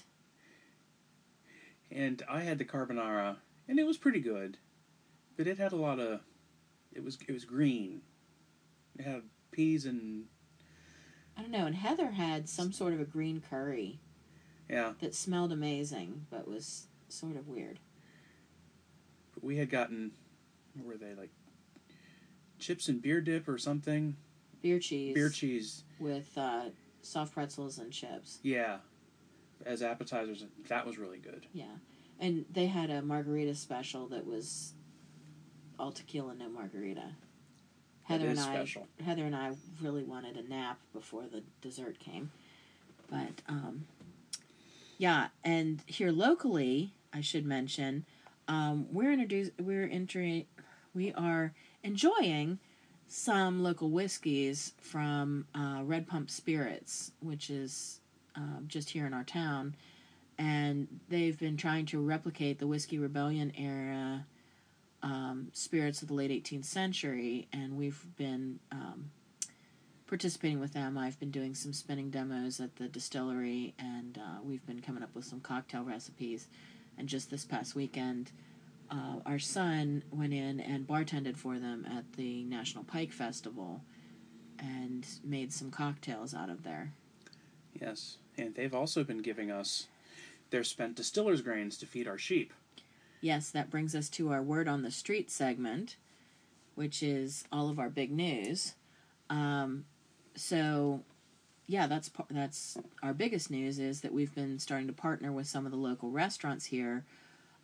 and 1.91 2.23
I 2.29 2.41
had 2.41 2.59
the 2.59 2.65
carbonara, 2.65 3.37
and 3.69 3.79
it 3.79 3.87
was 3.87 3.97
pretty 3.97 4.21
good, 4.21 4.59
but 5.37 5.47
it 5.47 5.59
had 5.59 5.73
a 5.73 5.77
lot 5.77 6.01
of. 6.01 6.21
It 6.93 7.05
was 7.05 7.19
it 7.29 7.33
was 7.33 7.45
green. 7.45 8.03
It 8.99 9.05
had 9.05 9.23
peas 9.51 9.85
and 9.87 10.27
I 11.37 11.43
don't 11.43 11.51
know. 11.51 11.67
And 11.67 11.75
Heather 11.75 12.11
had 12.13 12.49
some 12.49 12.73
sort 12.73 12.93
of 12.95 13.01
a 13.01 13.05
green 13.05 13.43
curry 13.49 13.99
yeah, 14.71 14.93
that 15.01 15.15
smelled 15.15 15.53
amazing, 15.53 16.27
but 16.31 16.49
was 16.49 16.87
sort 17.09 17.37
of 17.37 17.47
weird. 17.49 17.79
but 19.35 19.45
we 19.45 19.57
had 19.59 19.71
gotten. 19.71 20.13
What 20.75 20.87
were 20.87 20.97
they 20.97 21.15
like? 21.15 21.31
Chips 22.59 22.89
and 22.89 23.01
beer 23.03 23.21
dip 23.21 23.49
or 23.49 23.59
something. 23.59 24.17
Beer 24.63 24.79
cheese, 24.79 25.15
Beer 25.15 25.29
cheese. 25.31 25.85
with 26.01 26.37
uh, 26.37 26.71
soft 27.03 27.33
pretzels 27.35 27.79
and 27.79 27.93
chips. 27.93 28.39
Yeah, 28.43 28.79
as 29.65 29.83
appetizers. 29.83 30.45
That 30.69 30.87
was 30.87 30.99
really 30.99 31.19
good. 31.19 31.47
Yeah, 31.53 31.67
and 32.19 32.45
they 32.51 32.67
had 32.67 32.91
a 32.91 33.03
margarita 33.03 33.55
special 33.55 34.09
that 34.09 34.27
was 34.27 34.73
all 35.79 35.93
tequila, 35.93 36.35
no 36.35 36.49
margarita. 36.49 37.11
Heather 38.07 38.29
and 38.29 38.39
I, 38.39 38.43
special. 38.43 38.87
Heather 39.05 39.25
and 39.25 39.35
I 39.35 39.53
really 39.83 40.05
wanted 40.05 40.37
a 40.37 40.49
nap 40.49 40.79
before 40.93 41.25
the 41.31 41.43
dessert 41.61 41.99
came, 41.99 42.31
but 43.11 43.43
um, 43.49 43.87
yeah. 44.97 45.29
And 45.45 45.83
here 45.87 46.13
locally, 46.13 46.93
I 47.13 47.21
should 47.21 47.45
mention, 47.45 48.05
um, 48.47 48.87
we're 48.93 49.13
introduced. 49.13 49.53
We're 49.59 49.89
entering. 49.89 50.47
We 50.95 51.13
are 51.15 51.53
enjoying 51.83 52.59
some 53.09 53.63
local 53.63 53.91
whiskeys 53.91 54.73
from 54.81 55.47
uh, 55.55 55.83
Red 55.85 56.07
Pump 56.07 56.31
Spirits, 56.31 57.13
which 57.21 57.51
is 57.51 58.01
um, 58.37 58.67
just 58.69 58.91
here 58.91 59.07
in 59.07 59.15
our 59.15 59.25
town, 59.25 59.75
and 60.39 60.87
they've 61.09 61.39
been 61.39 61.57
trying 61.57 61.87
to 61.87 62.01
replicate 62.01 62.59
the 62.59 62.67
Whiskey 62.67 62.99
Rebellion 62.99 63.53
era 63.57 64.27
um, 65.07 65.49
spirits 65.53 66.03
of 66.03 66.09
the 66.09 66.15
late 66.15 66.33
18th 66.33 66.65
century, 66.65 67.47
and 67.53 67.77
we've 67.77 68.05
been 68.17 68.59
um, 68.73 69.11
participating 70.09 70.59
with 70.59 70.73
them. 70.73 70.99
I've 70.99 71.19
been 71.21 71.31
doing 71.31 71.55
some 71.55 71.73
spinning 71.73 72.11
demos 72.11 72.59
at 72.59 72.75
the 72.75 72.89
distillery, 72.89 73.73
and 73.79 74.19
uh, 74.19 74.41
we've 74.43 74.67
been 74.67 74.81
coming 74.81 75.05
up 75.05 75.15
with 75.15 75.25
some 75.25 75.41
cocktail 75.41 75.85
recipes. 75.85 76.49
And 76.99 77.09
just 77.09 77.31
this 77.31 77.45
past 77.45 77.77
weekend, 77.77 78.33
uh, 78.91 79.21
our 79.25 79.39
son 79.39 80.03
went 80.11 80.35
in 80.35 80.59
and 80.59 80.89
bartended 80.89 81.37
for 81.37 81.61
them 81.61 81.87
at 81.89 82.15
the 82.15 82.43
National 82.43 82.83
Pike 82.83 83.13
Festival 83.13 83.83
and 84.59 85.07
made 85.23 85.53
some 85.53 85.71
cocktails 85.71 86.35
out 86.35 86.51
of 86.51 86.65
there. 86.65 86.93
Yes, 87.81 88.17
and 88.37 88.57
they've 88.57 88.75
also 88.75 89.05
been 89.05 89.19
giving 89.23 89.53
us 89.53 89.87
their 90.51 90.65
spent 90.65 90.97
distillers 90.97 91.43
grains 91.43 91.79
to 91.79 91.87
feed 91.87 92.09
our 92.09 92.19
sheep. 92.19 92.53
Yes, 93.27 93.51
that 93.51 93.71
brings 93.71 93.97
us 93.97 94.09
to 94.11 94.31
our 94.31 94.41
word 94.41 94.69
on 94.69 94.83
the 94.83 94.91
street 94.93 95.33
segment, 95.33 95.97
which 96.77 97.03
is 97.03 97.43
all 97.51 97.69
of 97.69 97.81
our 97.81 97.91
big 97.91 98.13
news. 98.13 98.75
Um, 99.29 99.87
so, 100.37 101.03
yeah, 101.67 101.89
that's 101.89 102.09
that's 102.31 102.79
our 103.03 103.13
biggest 103.13 103.51
news 103.51 103.81
is 103.81 104.03
that 104.03 104.13
we've 104.13 104.33
been 104.33 104.61
starting 104.61 104.87
to 104.87 104.93
partner 104.93 105.33
with 105.33 105.49
some 105.49 105.67
of 105.67 105.73
the 105.73 105.77
local 105.77 106.13
restaurants 106.13 106.67
here 106.67 107.05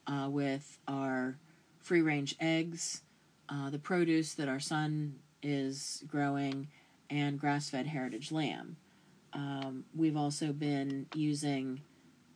uh, 0.08 0.26
with 0.28 0.78
our 0.88 1.36
free 1.78 2.02
range 2.02 2.34
eggs, 2.40 3.02
uh, 3.48 3.70
the 3.70 3.78
produce 3.78 4.34
that 4.34 4.48
our 4.48 4.58
son 4.58 5.14
is 5.44 6.02
growing, 6.08 6.66
and 7.08 7.38
grass 7.38 7.70
fed 7.70 7.86
heritage 7.86 8.32
lamb. 8.32 8.78
Um, 9.32 9.84
we've 9.94 10.16
also 10.16 10.52
been 10.52 11.06
using 11.14 11.82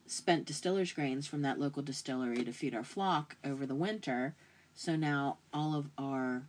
spent 0.07 0.47
distillers 0.47 0.93
grains 0.93 1.27
from 1.27 1.43
that 1.43 1.59
local 1.59 1.83
distillery 1.83 2.45
to 2.45 2.53
feed 2.53 2.75
our 2.75 2.85
flock 2.85 3.37
over 3.45 3.67
the 3.67 3.75
winter. 3.75 4.35
So 4.75 4.97
now 4.97 5.39
all 5.53 5.75
of 5.75 5.89
our 5.99 6.43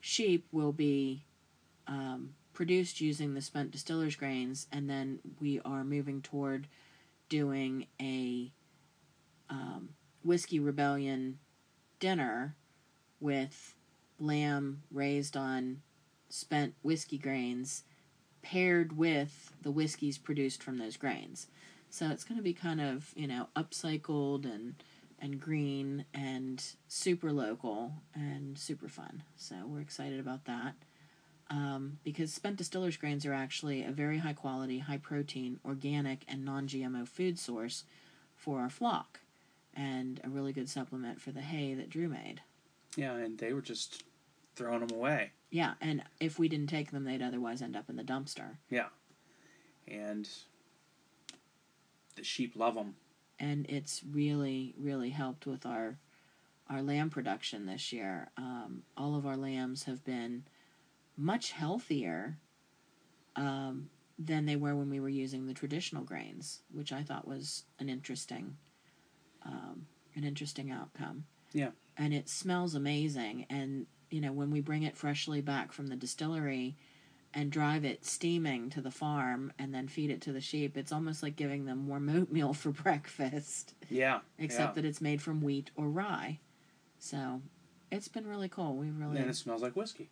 sheep 0.00 0.46
will 0.52 0.72
be 0.72 1.24
um, 1.86 2.34
produced 2.52 3.00
using 3.00 3.34
the 3.34 3.40
spent 3.40 3.70
distillers 3.70 4.16
grains, 4.16 4.66
and 4.70 4.88
then 4.88 5.18
we 5.40 5.60
are 5.64 5.84
moving 5.84 6.22
toward 6.22 6.66
doing 7.28 7.86
a 8.00 8.52
um, 9.50 9.90
whiskey 10.22 10.58
rebellion 10.58 11.38
dinner 11.98 12.54
with 13.20 13.74
lamb 14.18 14.82
raised 14.92 15.36
on 15.36 15.80
spent 16.28 16.74
whiskey 16.82 17.18
grains 17.18 17.84
paired 18.42 18.96
with 18.96 19.52
the 19.62 19.70
whiskeys 19.70 20.18
produced 20.18 20.62
from 20.62 20.78
those 20.78 20.96
grains. 20.96 21.46
So 21.94 22.10
it's 22.10 22.24
going 22.24 22.38
to 22.38 22.42
be 22.42 22.54
kind 22.54 22.80
of, 22.80 23.12
you 23.14 23.28
know, 23.28 23.46
upcycled 23.54 24.46
and 24.46 24.74
and 25.20 25.40
green 25.40 26.04
and 26.12 26.60
super 26.88 27.30
local 27.30 27.92
and 28.12 28.58
super 28.58 28.88
fun. 28.88 29.22
So 29.36 29.54
we're 29.64 29.80
excited 29.80 30.18
about 30.18 30.44
that. 30.46 30.74
Um, 31.50 32.00
because 32.02 32.34
spent 32.34 32.56
distillers 32.56 32.96
grains 32.96 33.24
are 33.24 33.32
actually 33.32 33.84
a 33.84 33.92
very 33.92 34.18
high 34.18 34.32
quality, 34.32 34.80
high 34.80 34.98
protein, 34.98 35.60
organic, 35.64 36.24
and 36.26 36.44
non 36.44 36.66
GMO 36.66 37.06
food 37.06 37.38
source 37.38 37.84
for 38.34 38.58
our 38.58 38.70
flock, 38.70 39.20
and 39.72 40.20
a 40.24 40.28
really 40.28 40.52
good 40.52 40.68
supplement 40.68 41.20
for 41.20 41.30
the 41.30 41.42
hay 41.42 41.74
that 41.74 41.90
Drew 41.90 42.08
made. 42.08 42.40
Yeah, 42.96 43.14
and 43.14 43.38
they 43.38 43.52
were 43.52 43.62
just 43.62 44.02
throwing 44.56 44.84
them 44.84 44.98
away. 44.98 45.30
Yeah, 45.48 45.74
and 45.80 46.02
if 46.18 46.40
we 46.40 46.48
didn't 46.48 46.70
take 46.70 46.90
them, 46.90 47.04
they'd 47.04 47.22
otherwise 47.22 47.62
end 47.62 47.76
up 47.76 47.88
in 47.88 47.94
the 47.94 48.02
dumpster. 48.02 48.56
Yeah, 48.68 48.88
and 49.86 50.28
the 52.16 52.24
sheep 52.24 52.54
love 52.56 52.74
them. 52.74 52.94
and 53.38 53.66
it's 53.68 54.02
really 54.10 54.74
really 54.78 55.10
helped 55.10 55.46
with 55.46 55.66
our 55.66 55.98
our 56.70 56.82
lamb 56.82 57.10
production 57.10 57.66
this 57.66 57.92
year. 57.92 58.30
Um, 58.38 58.82
all 58.96 59.16
of 59.16 59.26
our 59.26 59.36
lambs 59.36 59.84
have 59.84 60.02
been 60.04 60.44
much 61.16 61.52
healthier 61.52 62.38
um, 63.36 63.90
than 64.18 64.46
they 64.46 64.56
were 64.56 64.74
when 64.74 64.88
we 64.88 64.98
were 64.98 65.10
using 65.10 65.46
the 65.46 65.52
traditional 65.54 66.04
grains, 66.04 66.60
which 66.72 66.90
I 66.92 67.02
thought 67.02 67.28
was 67.28 67.64
an 67.78 67.88
interesting 67.90 68.56
um, 69.44 69.86
an 70.16 70.24
interesting 70.24 70.70
outcome. 70.70 71.24
Yeah. 71.52 71.70
And 71.96 72.14
it 72.14 72.28
smells 72.28 72.74
amazing. 72.74 73.46
And, 73.50 73.86
you 74.10 74.20
know, 74.20 74.32
when 74.32 74.50
we 74.50 74.60
bring 74.60 74.82
it 74.84 74.96
freshly 74.96 75.40
back 75.40 75.70
from 75.72 75.88
the 75.88 75.96
distillery 75.96 76.76
and 77.34 77.50
drive 77.50 77.84
it 77.84 78.04
steaming 78.04 78.70
to 78.70 78.80
the 78.80 78.90
farm 78.90 79.52
and 79.58 79.74
then 79.74 79.88
feed 79.88 80.10
it 80.10 80.20
to 80.22 80.32
the 80.32 80.40
sheep, 80.40 80.76
it's 80.76 80.92
almost 80.92 81.22
like 81.22 81.34
giving 81.36 81.64
them 81.64 81.88
warm 81.88 82.08
oatmeal 82.16 82.52
for 82.52 82.70
breakfast, 82.70 83.74
Yeah. 83.90 84.20
except 84.38 84.70
yeah. 84.76 84.82
that 84.82 84.88
it's 84.88 85.00
made 85.00 85.20
from 85.20 85.42
wheat 85.42 85.70
or 85.76 85.88
rye. 85.88 86.38
So 86.98 87.42
it's 87.90 88.08
been 88.08 88.26
really 88.26 88.48
cool. 88.48 88.76
We 88.76 88.90
really 88.90 89.18
And 89.18 89.28
it 89.28 89.34
smells 89.36 89.62
like 89.62 89.74
whiskey. 89.76 90.10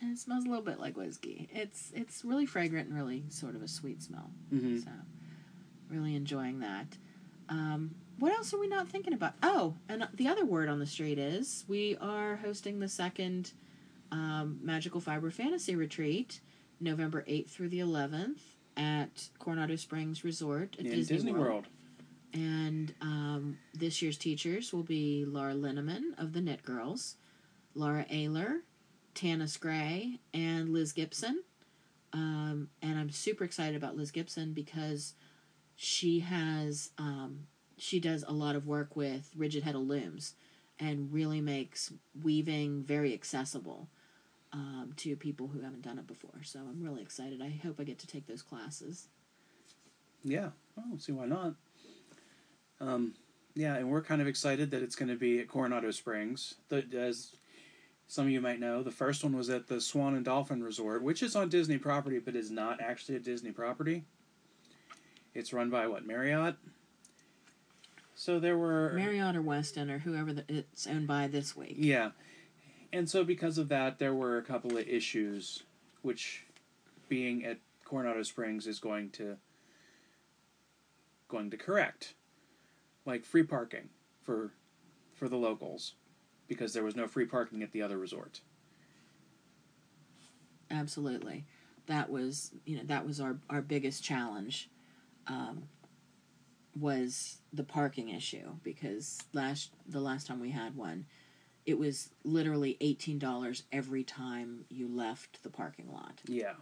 and 0.00 0.12
it 0.12 0.18
smells 0.18 0.44
a 0.44 0.48
little 0.48 0.64
bit 0.64 0.78
like 0.80 0.96
whiskey. 0.96 1.48
It's 1.52 1.92
it's 1.94 2.24
really 2.24 2.46
fragrant 2.46 2.88
and 2.88 2.96
really 2.96 3.24
sort 3.28 3.54
of 3.54 3.62
a 3.62 3.68
sweet 3.68 4.02
smell. 4.02 4.30
Mm-hmm. 4.52 4.78
So, 4.78 4.90
really 5.88 6.14
enjoying 6.16 6.58
that. 6.60 6.98
Um, 7.48 7.94
what 8.18 8.32
else 8.32 8.52
are 8.52 8.58
we 8.58 8.66
not 8.66 8.88
thinking 8.88 9.12
about? 9.12 9.34
Oh, 9.42 9.74
and 9.88 10.06
the 10.14 10.26
other 10.28 10.44
word 10.44 10.68
on 10.68 10.78
the 10.80 10.86
street 10.86 11.18
is 11.18 11.64
we 11.68 11.96
are 12.00 12.36
hosting 12.36 12.80
the 12.80 12.88
second 12.88 13.52
um, 14.10 14.58
Magical 14.62 15.00
Fiber 15.00 15.30
Fantasy 15.30 15.76
Retreat, 15.76 16.40
November 16.80 17.24
8th 17.28 17.50
through 17.50 17.68
the 17.68 17.80
11th 17.80 18.40
at 18.76 19.28
Coronado 19.38 19.76
Springs 19.76 20.24
Resort 20.24 20.76
at 20.78 20.86
In 20.86 20.92
Disney, 20.92 21.16
Disney, 21.16 21.32
World. 21.32 21.44
World. 21.44 21.66
And 22.34 22.94
um, 23.00 23.58
this 23.72 24.02
year's 24.02 24.18
teachers 24.18 24.72
will 24.72 24.82
be 24.82 25.24
Laura 25.26 25.54
Linneman 25.54 26.18
of 26.18 26.32
the 26.32 26.40
Knit 26.40 26.62
Girls, 26.62 27.16
Laura 27.74 28.04
Aylor, 28.10 28.60
Tanis 29.14 29.58
Gray, 29.58 30.20
and 30.34 30.68
Liz 30.68 30.92
Gipson. 30.92 31.36
Um, 32.12 32.68
and 32.82 32.98
I'm 32.98 33.10
super 33.10 33.44
excited 33.44 33.76
about 33.76 33.96
Liz 33.96 34.12
Gipson 34.12 34.54
because 34.54 35.14
she 35.76 36.20
has 36.20 36.90
um, 36.98 37.46
she 37.78 38.00
does 38.00 38.24
a 38.26 38.32
lot 38.32 38.56
of 38.56 38.66
work 38.66 38.96
with 38.96 39.30
rigid 39.36 39.64
heddle 39.64 39.86
looms 39.86 40.34
and 40.78 41.12
really 41.12 41.40
makes 41.40 41.92
weaving 42.22 42.82
very 42.82 43.12
accessible 43.12 43.88
um, 44.56 44.92
to 44.96 45.14
people 45.16 45.48
who 45.48 45.60
haven't 45.60 45.82
done 45.82 45.98
it 45.98 46.06
before. 46.06 46.42
So 46.42 46.60
I'm 46.60 46.82
really 46.82 47.02
excited. 47.02 47.42
I 47.42 47.60
hope 47.62 47.78
I 47.78 47.84
get 47.84 47.98
to 47.98 48.06
take 48.06 48.26
those 48.26 48.40
classes. 48.40 49.08
Yeah. 50.24 50.48
I 50.78 50.80
don't 50.88 51.00
see 51.00 51.12
why 51.12 51.26
not. 51.26 51.54
Um, 52.80 53.14
yeah, 53.54 53.76
and 53.76 53.90
we're 53.90 54.02
kind 54.02 54.20
of 54.20 54.26
excited 54.26 54.70
that 54.70 54.82
it's 54.82 54.96
going 54.96 55.08
to 55.08 55.16
be 55.16 55.40
at 55.40 55.48
Coronado 55.48 55.90
Springs. 55.90 56.54
The, 56.68 56.84
as 56.94 57.36
some 58.08 58.26
of 58.26 58.30
you 58.30 58.40
might 58.40 58.60
know, 58.60 58.82
the 58.82 58.90
first 58.90 59.22
one 59.22 59.36
was 59.36 59.50
at 59.50 59.66
the 59.66 59.80
Swan 59.80 60.14
and 60.14 60.24
Dolphin 60.24 60.62
Resort, 60.62 61.02
which 61.02 61.22
is 61.22 61.36
on 61.36 61.48
Disney 61.48 61.78
property, 61.78 62.18
but 62.18 62.34
is 62.34 62.50
not 62.50 62.80
actually 62.80 63.16
a 63.16 63.20
Disney 63.20 63.52
property. 63.52 64.04
It's 65.34 65.52
run 65.52 65.68
by 65.68 65.86
what 65.86 66.06
Marriott. 66.06 66.56
So 68.14 68.38
there 68.38 68.56
were 68.56 68.92
Marriott 68.94 69.36
or 69.36 69.42
Westin 69.42 69.90
or 69.90 69.98
whoever 69.98 70.32
the, 70.32 70.44
it's 70.48 70.86
owned 70.86 71.06
by 71.06 71.28
this 71.28 71.54
week. 71.54 71.76
Yeah. 71.76 72.10
And 72.92 73.08
so 73.08 73.24
because 73.24 73.58
of 73.58 73.68
that, 73.68 73.98
there 73.98 74.14
were 74.14 74.38
a 74.38 74.42
couple 74.42 74.76
of 74.76 74.86
issues, 74.88 75.64
which 76.02 76.44
being 77.08 77.44
at 77.44 77.58
Coronado 77.84 78.22
Springs 78.22 78.66
is 78.66 78.78
going 78.78 79.10
to 79.10 79.36
going 81.28 81.50
to 81.50 81.56
correct. 81.56 82.14
Like 83.04 83.24
free 83.24 83.42
parking 83.42 83.88
for 84.22 84.52
for 85.14 85.28
the 85.28 85.36
locals 85.36 85.94
because 86.48 86.72
there 86.72 86.84
was 86.84 86.96
no 86.96 87.06
free 87.06 87.26
parking 87.26 87.62
at 87.62 87.72
the 87.72 87.82
other 87.82 87.98
resort. 87.98 88.40
Absolutely, 90.70 91.44
that 91.86 92.10
was 92.10 92.52
you 92.64 92.76
know 92.76 92.82
that 92.84 93.06
was 93.06 93.20
our 93.20 93.38
our 93.48 93.62
biggest 93.62 94.02
challenge, 94.02 94.68
um, 95.28 95.64
was 96.78 97.38
the 97.52 97.62
parking 97.62 98.08
issue 98.08 98.54
because 98.62 99.20
last 99.32 99.70
the 99.88 100.00
last 100.00 100.26
time 100.26 100.40
we 100.40 100.50
had 100.50 100.76
one, 100.76 101.06
it 101.66 101.78
was 101.78 102.10
literally 102.24 102.76
eighteen 102.80 103.18
dollars 103.18 103.64
every 103.72 104.04
time 104.04 104.64
you 104.70 104.88
left 104.88 105.42
the 105.42 105.50
parking 105.50 105.92
lot, 105.92 106.20
Yeah. 106.26 106.54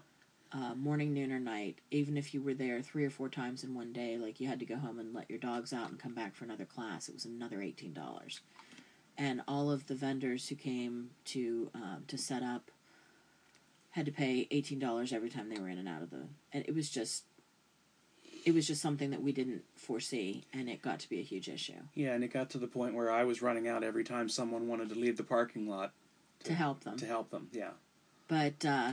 uh, 0.52 0.74
morning, 0.74 1.12
noon, 1.12 1.30
or 1.30 1.38
night. 1.40 1.78
Even 1.90 2.16
if 2.16 2.32
you 2.34 2.40
were 2.42 2.54
there 2.54 2.80
three 2.82 3.04
or 3.04 3.10
four 3.10 3.28
times 3.28 3.62
in 3.64 3.74
one 3.74 3.92
day, 3.92 4.16
like 4.16 4.40
you 4.40 4.48
had 4.48 4.58
to 4.60 4.66
go 4.66 4.76
home 4.76 4.98
and 4.98 5.12
let 5.14 5.28
your 5.28 5.38
dogs 5.38 5.72
out 5.72 5.90
and 5.90 5.98
come 5.98 6.14
back 6.14 6.34
for 6.34 6.44
another 6.44 6.64
class, 6.64 7.08
it 7.08 7.14
was 7.14 7.24
another 7.26 7.60
eighteen 7.62 7.92
dollars. 7.92 8.40
And 9.16 9.42
all 9.46 9.70
of 9.70 9.86
the 9.86 9.94
vendors 9.94 10.48
who 10.48 10.56
came 10.56 11.10
to 11.26 11.70
um, 11.74 12.04
to 12.08 12.18
set 12.18 12.42
up 12.42 12.70
had 13.90 14.06
to 14.06 14.12
pay 14.12 14.48
eighteen 14.50 14.78
dollars 14.78 15.12
every 15.12 15.28
time 15.30 15.48
they 15.50 15.60
were 15.60 15.68
in 15.68 15.78
and 15.78 15.88
out 15.88 16.02
of 16.02 16.10
the. 16.10 16.26
And 16.52 16.64
it 16.66 16.74
was 16.74 16.88
just, 16.90 17.24
it 18.44 18.52
was 18.54 18.66
just 18.66 18.82
something 18.82 19.10
that 19.10 19.22
we 19.22 19.32
didn't 19.32 19.62
foresee, 19.74 20.44
and 20.52 20.68
it 20.68 20.82
got 20.82 21.00
to 21.00 21.08
be 21.08 21.18
a 21.18 21.22
huge 21.22 21.48
issue 21.48 21.80
Yeah, 21.94 22.12
and 22.14 22.22
it 22.22 22.28
got 22.32 22.50
to 22.50 22.58
the 22.58 22.66
point 22.66 22.94
where 22.94 23.10
I 23.10 23.24
was 23.24 23.40
running 23.42 23.66
out 23.68 23.82
every 23.82 24.04
time 24.04 24.28
someone 24.28 24.68
wanted 24.68 24.88
to 24.90 24.94
leave 24.94 25.16
the 25.16 25.24
parking 25.24 25.68
lot 25.68 25.92
to 26.44 26.52
help 26.54 26.84
them. 26.84 26.96
to 26.98 27.06
help 27.06 27.30
them. 27.30 27.48
Yeah. 27.52 27.70
But 28.28 28.64
uh, 28.64 28.92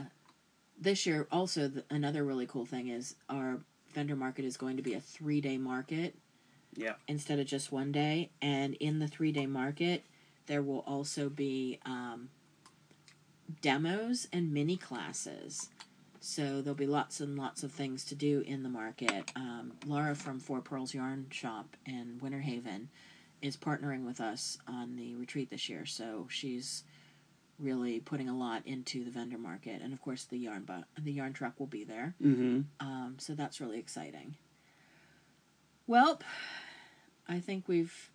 this 0.80 1.04
year, 1.06 1.26
also 1.30 1.68
th- 1.68 1.84
another 1.90 2.24
really 2.24 2.46
cool 2.46 2.64
thing 2.64 2.88
is 2.88 3.14
our 3.28 3.58
vendor 3.92 4.16
market 4.16 4.44
is 4.46 4.56
going 4.56 4.76
to 4.78 4.82
be 4.82 4.94
a 4.94 5.00
three 5.00 5.40
day 5.42 5.58
market 5.58 6.14
Yeah. 6.74 6.94
instead 7.06 7.38
of 7.38 7.46
just 7.46 7.70
one 7.70 7.92
day. 7.92 8.30
And 8.40 8.74
in 8.74 8.98
the 9.00 9.08
three 9.08 9.32
day 9.32 9.46
market, 9.46 10.04
there 10.46 10.62
will 10.62 10.80
also 10.86 11.28
be 11.28 11.78
um, 11.84 12.30
demos 13.60 14.28
and 14.32 14.52
mini 14.52 14.76
classes. 14.76 15.68
So 16.24 16.62
there'll 16.62 16.76
be 16.76 16.86
lots 16.86 17.20
and 17.20 17.36
lots 17.36 17.64
of 17.64 17.72
things 17.72 18.04
to 18.06 18.14
do 18.14 18.44
in 18.46 18.62
the 18.62 18.68
market. 18.68 19.32
Um, 19.34 19.72
Laura 19.84 20.14
from 20.14 20.38
Four 20.38 20.60
Purls 20.60 20.94
Yarn 20.94 21.26
Shop 21.30 21.76
in 21.84 22.18
Winter 22.22 22.38
Haven 22.38 22.88
is 23.42 23.56
partnering 23.56 24.06
with 24.06 24.20
us 24.20 24.56
on 24.68 24.94
the 24.94 25.16
retreat 25.16 25.50
this 25.50 25.68
year. 25.68 25.84
So 25.84 26.28
she's 26.30 26.84
really 27.58 27.98
putting 27.98 28.28
a 28.28 28.36
lot 28.36 28.62
into 28.66 29.04
the 29.04 29.10
vendor 29.10 29.36
market, 29.36 29.82
and 29.82 29.92
of 29.92 30.00
course 30.00 30.24
the 30.24 30.38
yarn 30.38 30.62
bu- 30.62 31.02
the 31.02 31.12
yarn 31.12 31.32
truck 31.32 31.58
will 31.58 31.66
be 31.66 31.82
there. 31.82 32.14
Mm-hmm. 32.22 32.60
Um, 32.78 33.16
so 33.18 33.34
that's 33.34 33.60
really 33.60 33.80
exciting. 33.80 34.36
Well, 35.88 36.20
I 37.28 37.40
think 37.40 37.66
we've, 37.66 38.10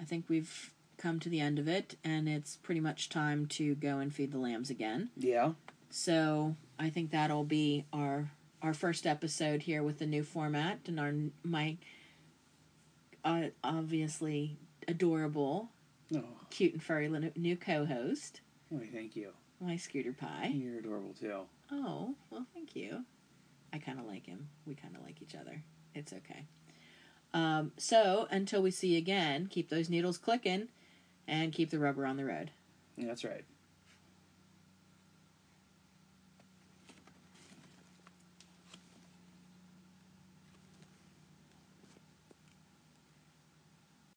I 0.00 0.04
think 0.04 0.26
we've 0.28 0.72
come 0.96 1.18
to 1.20 1.28
the 1.28 1.40
end 1.40 1.58
of 1.58 1.66
it, 1.66 1.96
and 2.04 2.28
it's 2.28 2.56
pretty 2.56 2.80
much 2.80 3.08
time 3.08 3.46
to 3.46 3.74
go 3.74 3.98
and 3.98 4.14
feed 4.14 4.30
the 4.30 4.38
lambs 4.38 4.70
again. 4.70 5.10
Yeah. 5.16 5.52
So 5.90 6.56
I 6.78 6.90
think 6.90 7.10
that'll 7.10 7.44
be 7.44 7.84
our 7.92 8.30
our 8.62 8.74
first 8.74 9.06
episode 9.06 9.62
here 9.62 9.82
with 9.82 9.98
the 9.98 10.06
new 10.06 10.22
format 10.22 10.80
and 10.86 10.98
our 10.98 11.12
my 11.44 11.76
uh, 13.24 13.48
obviously 13.64 14.56
adorable, 14.88 15.68
Oh, 16.14 16.22
cute 16.50 16.72
and 16.74 16.82
furry 16.82 17.08
new 17.36 17.56
co-host, 17.56 18.40
why, 18.68 18.86
thank 18.92 19.16
you. 19.16 19.30
my 19.60 19.76
scooter 19.76 20.12
pie. 20.12 20.52
You're 20.54 20.78
adorable 20.78 21.12
too. 21.18 21.40
Oh, 21.72 22.14
well, 22.30 22.46
thank 22.54 22.76
you. 22.76 23.04
I 23.72 23.78
kind 23.78 23.98
of 23.98 24.06
like 24.06 24.26
him. 24.26 24.48
We 24.64 24.74
kind 24.76 24.94
of 24.96 25.02
like 25.02 25.20
each 25.20 25.34
other. 25.34 25.62
It's 25.94 26.12
okay. 26.12 26.44
Um, 27.34 27.72
so, 27.76 28.28
until 28.30 28.62
we 28.62 28.70
see 28.70 28.92
you 28.92 28.98
again, 28.98 29.48
keep 29.48 29.68
those 29.68 29.90
needles 29.90 30.16
clicking 30.18 30.68
and 31.26 31.52
keep 31.52 31.70
the 31.70 31.78
rubber 31.80 32.06
on 32.06 32.16
the 32.16 32.24
road. 32.24 32.52
Yeah, 32.96 33.08
that's 33.08 33.24
right. 33.24 33.44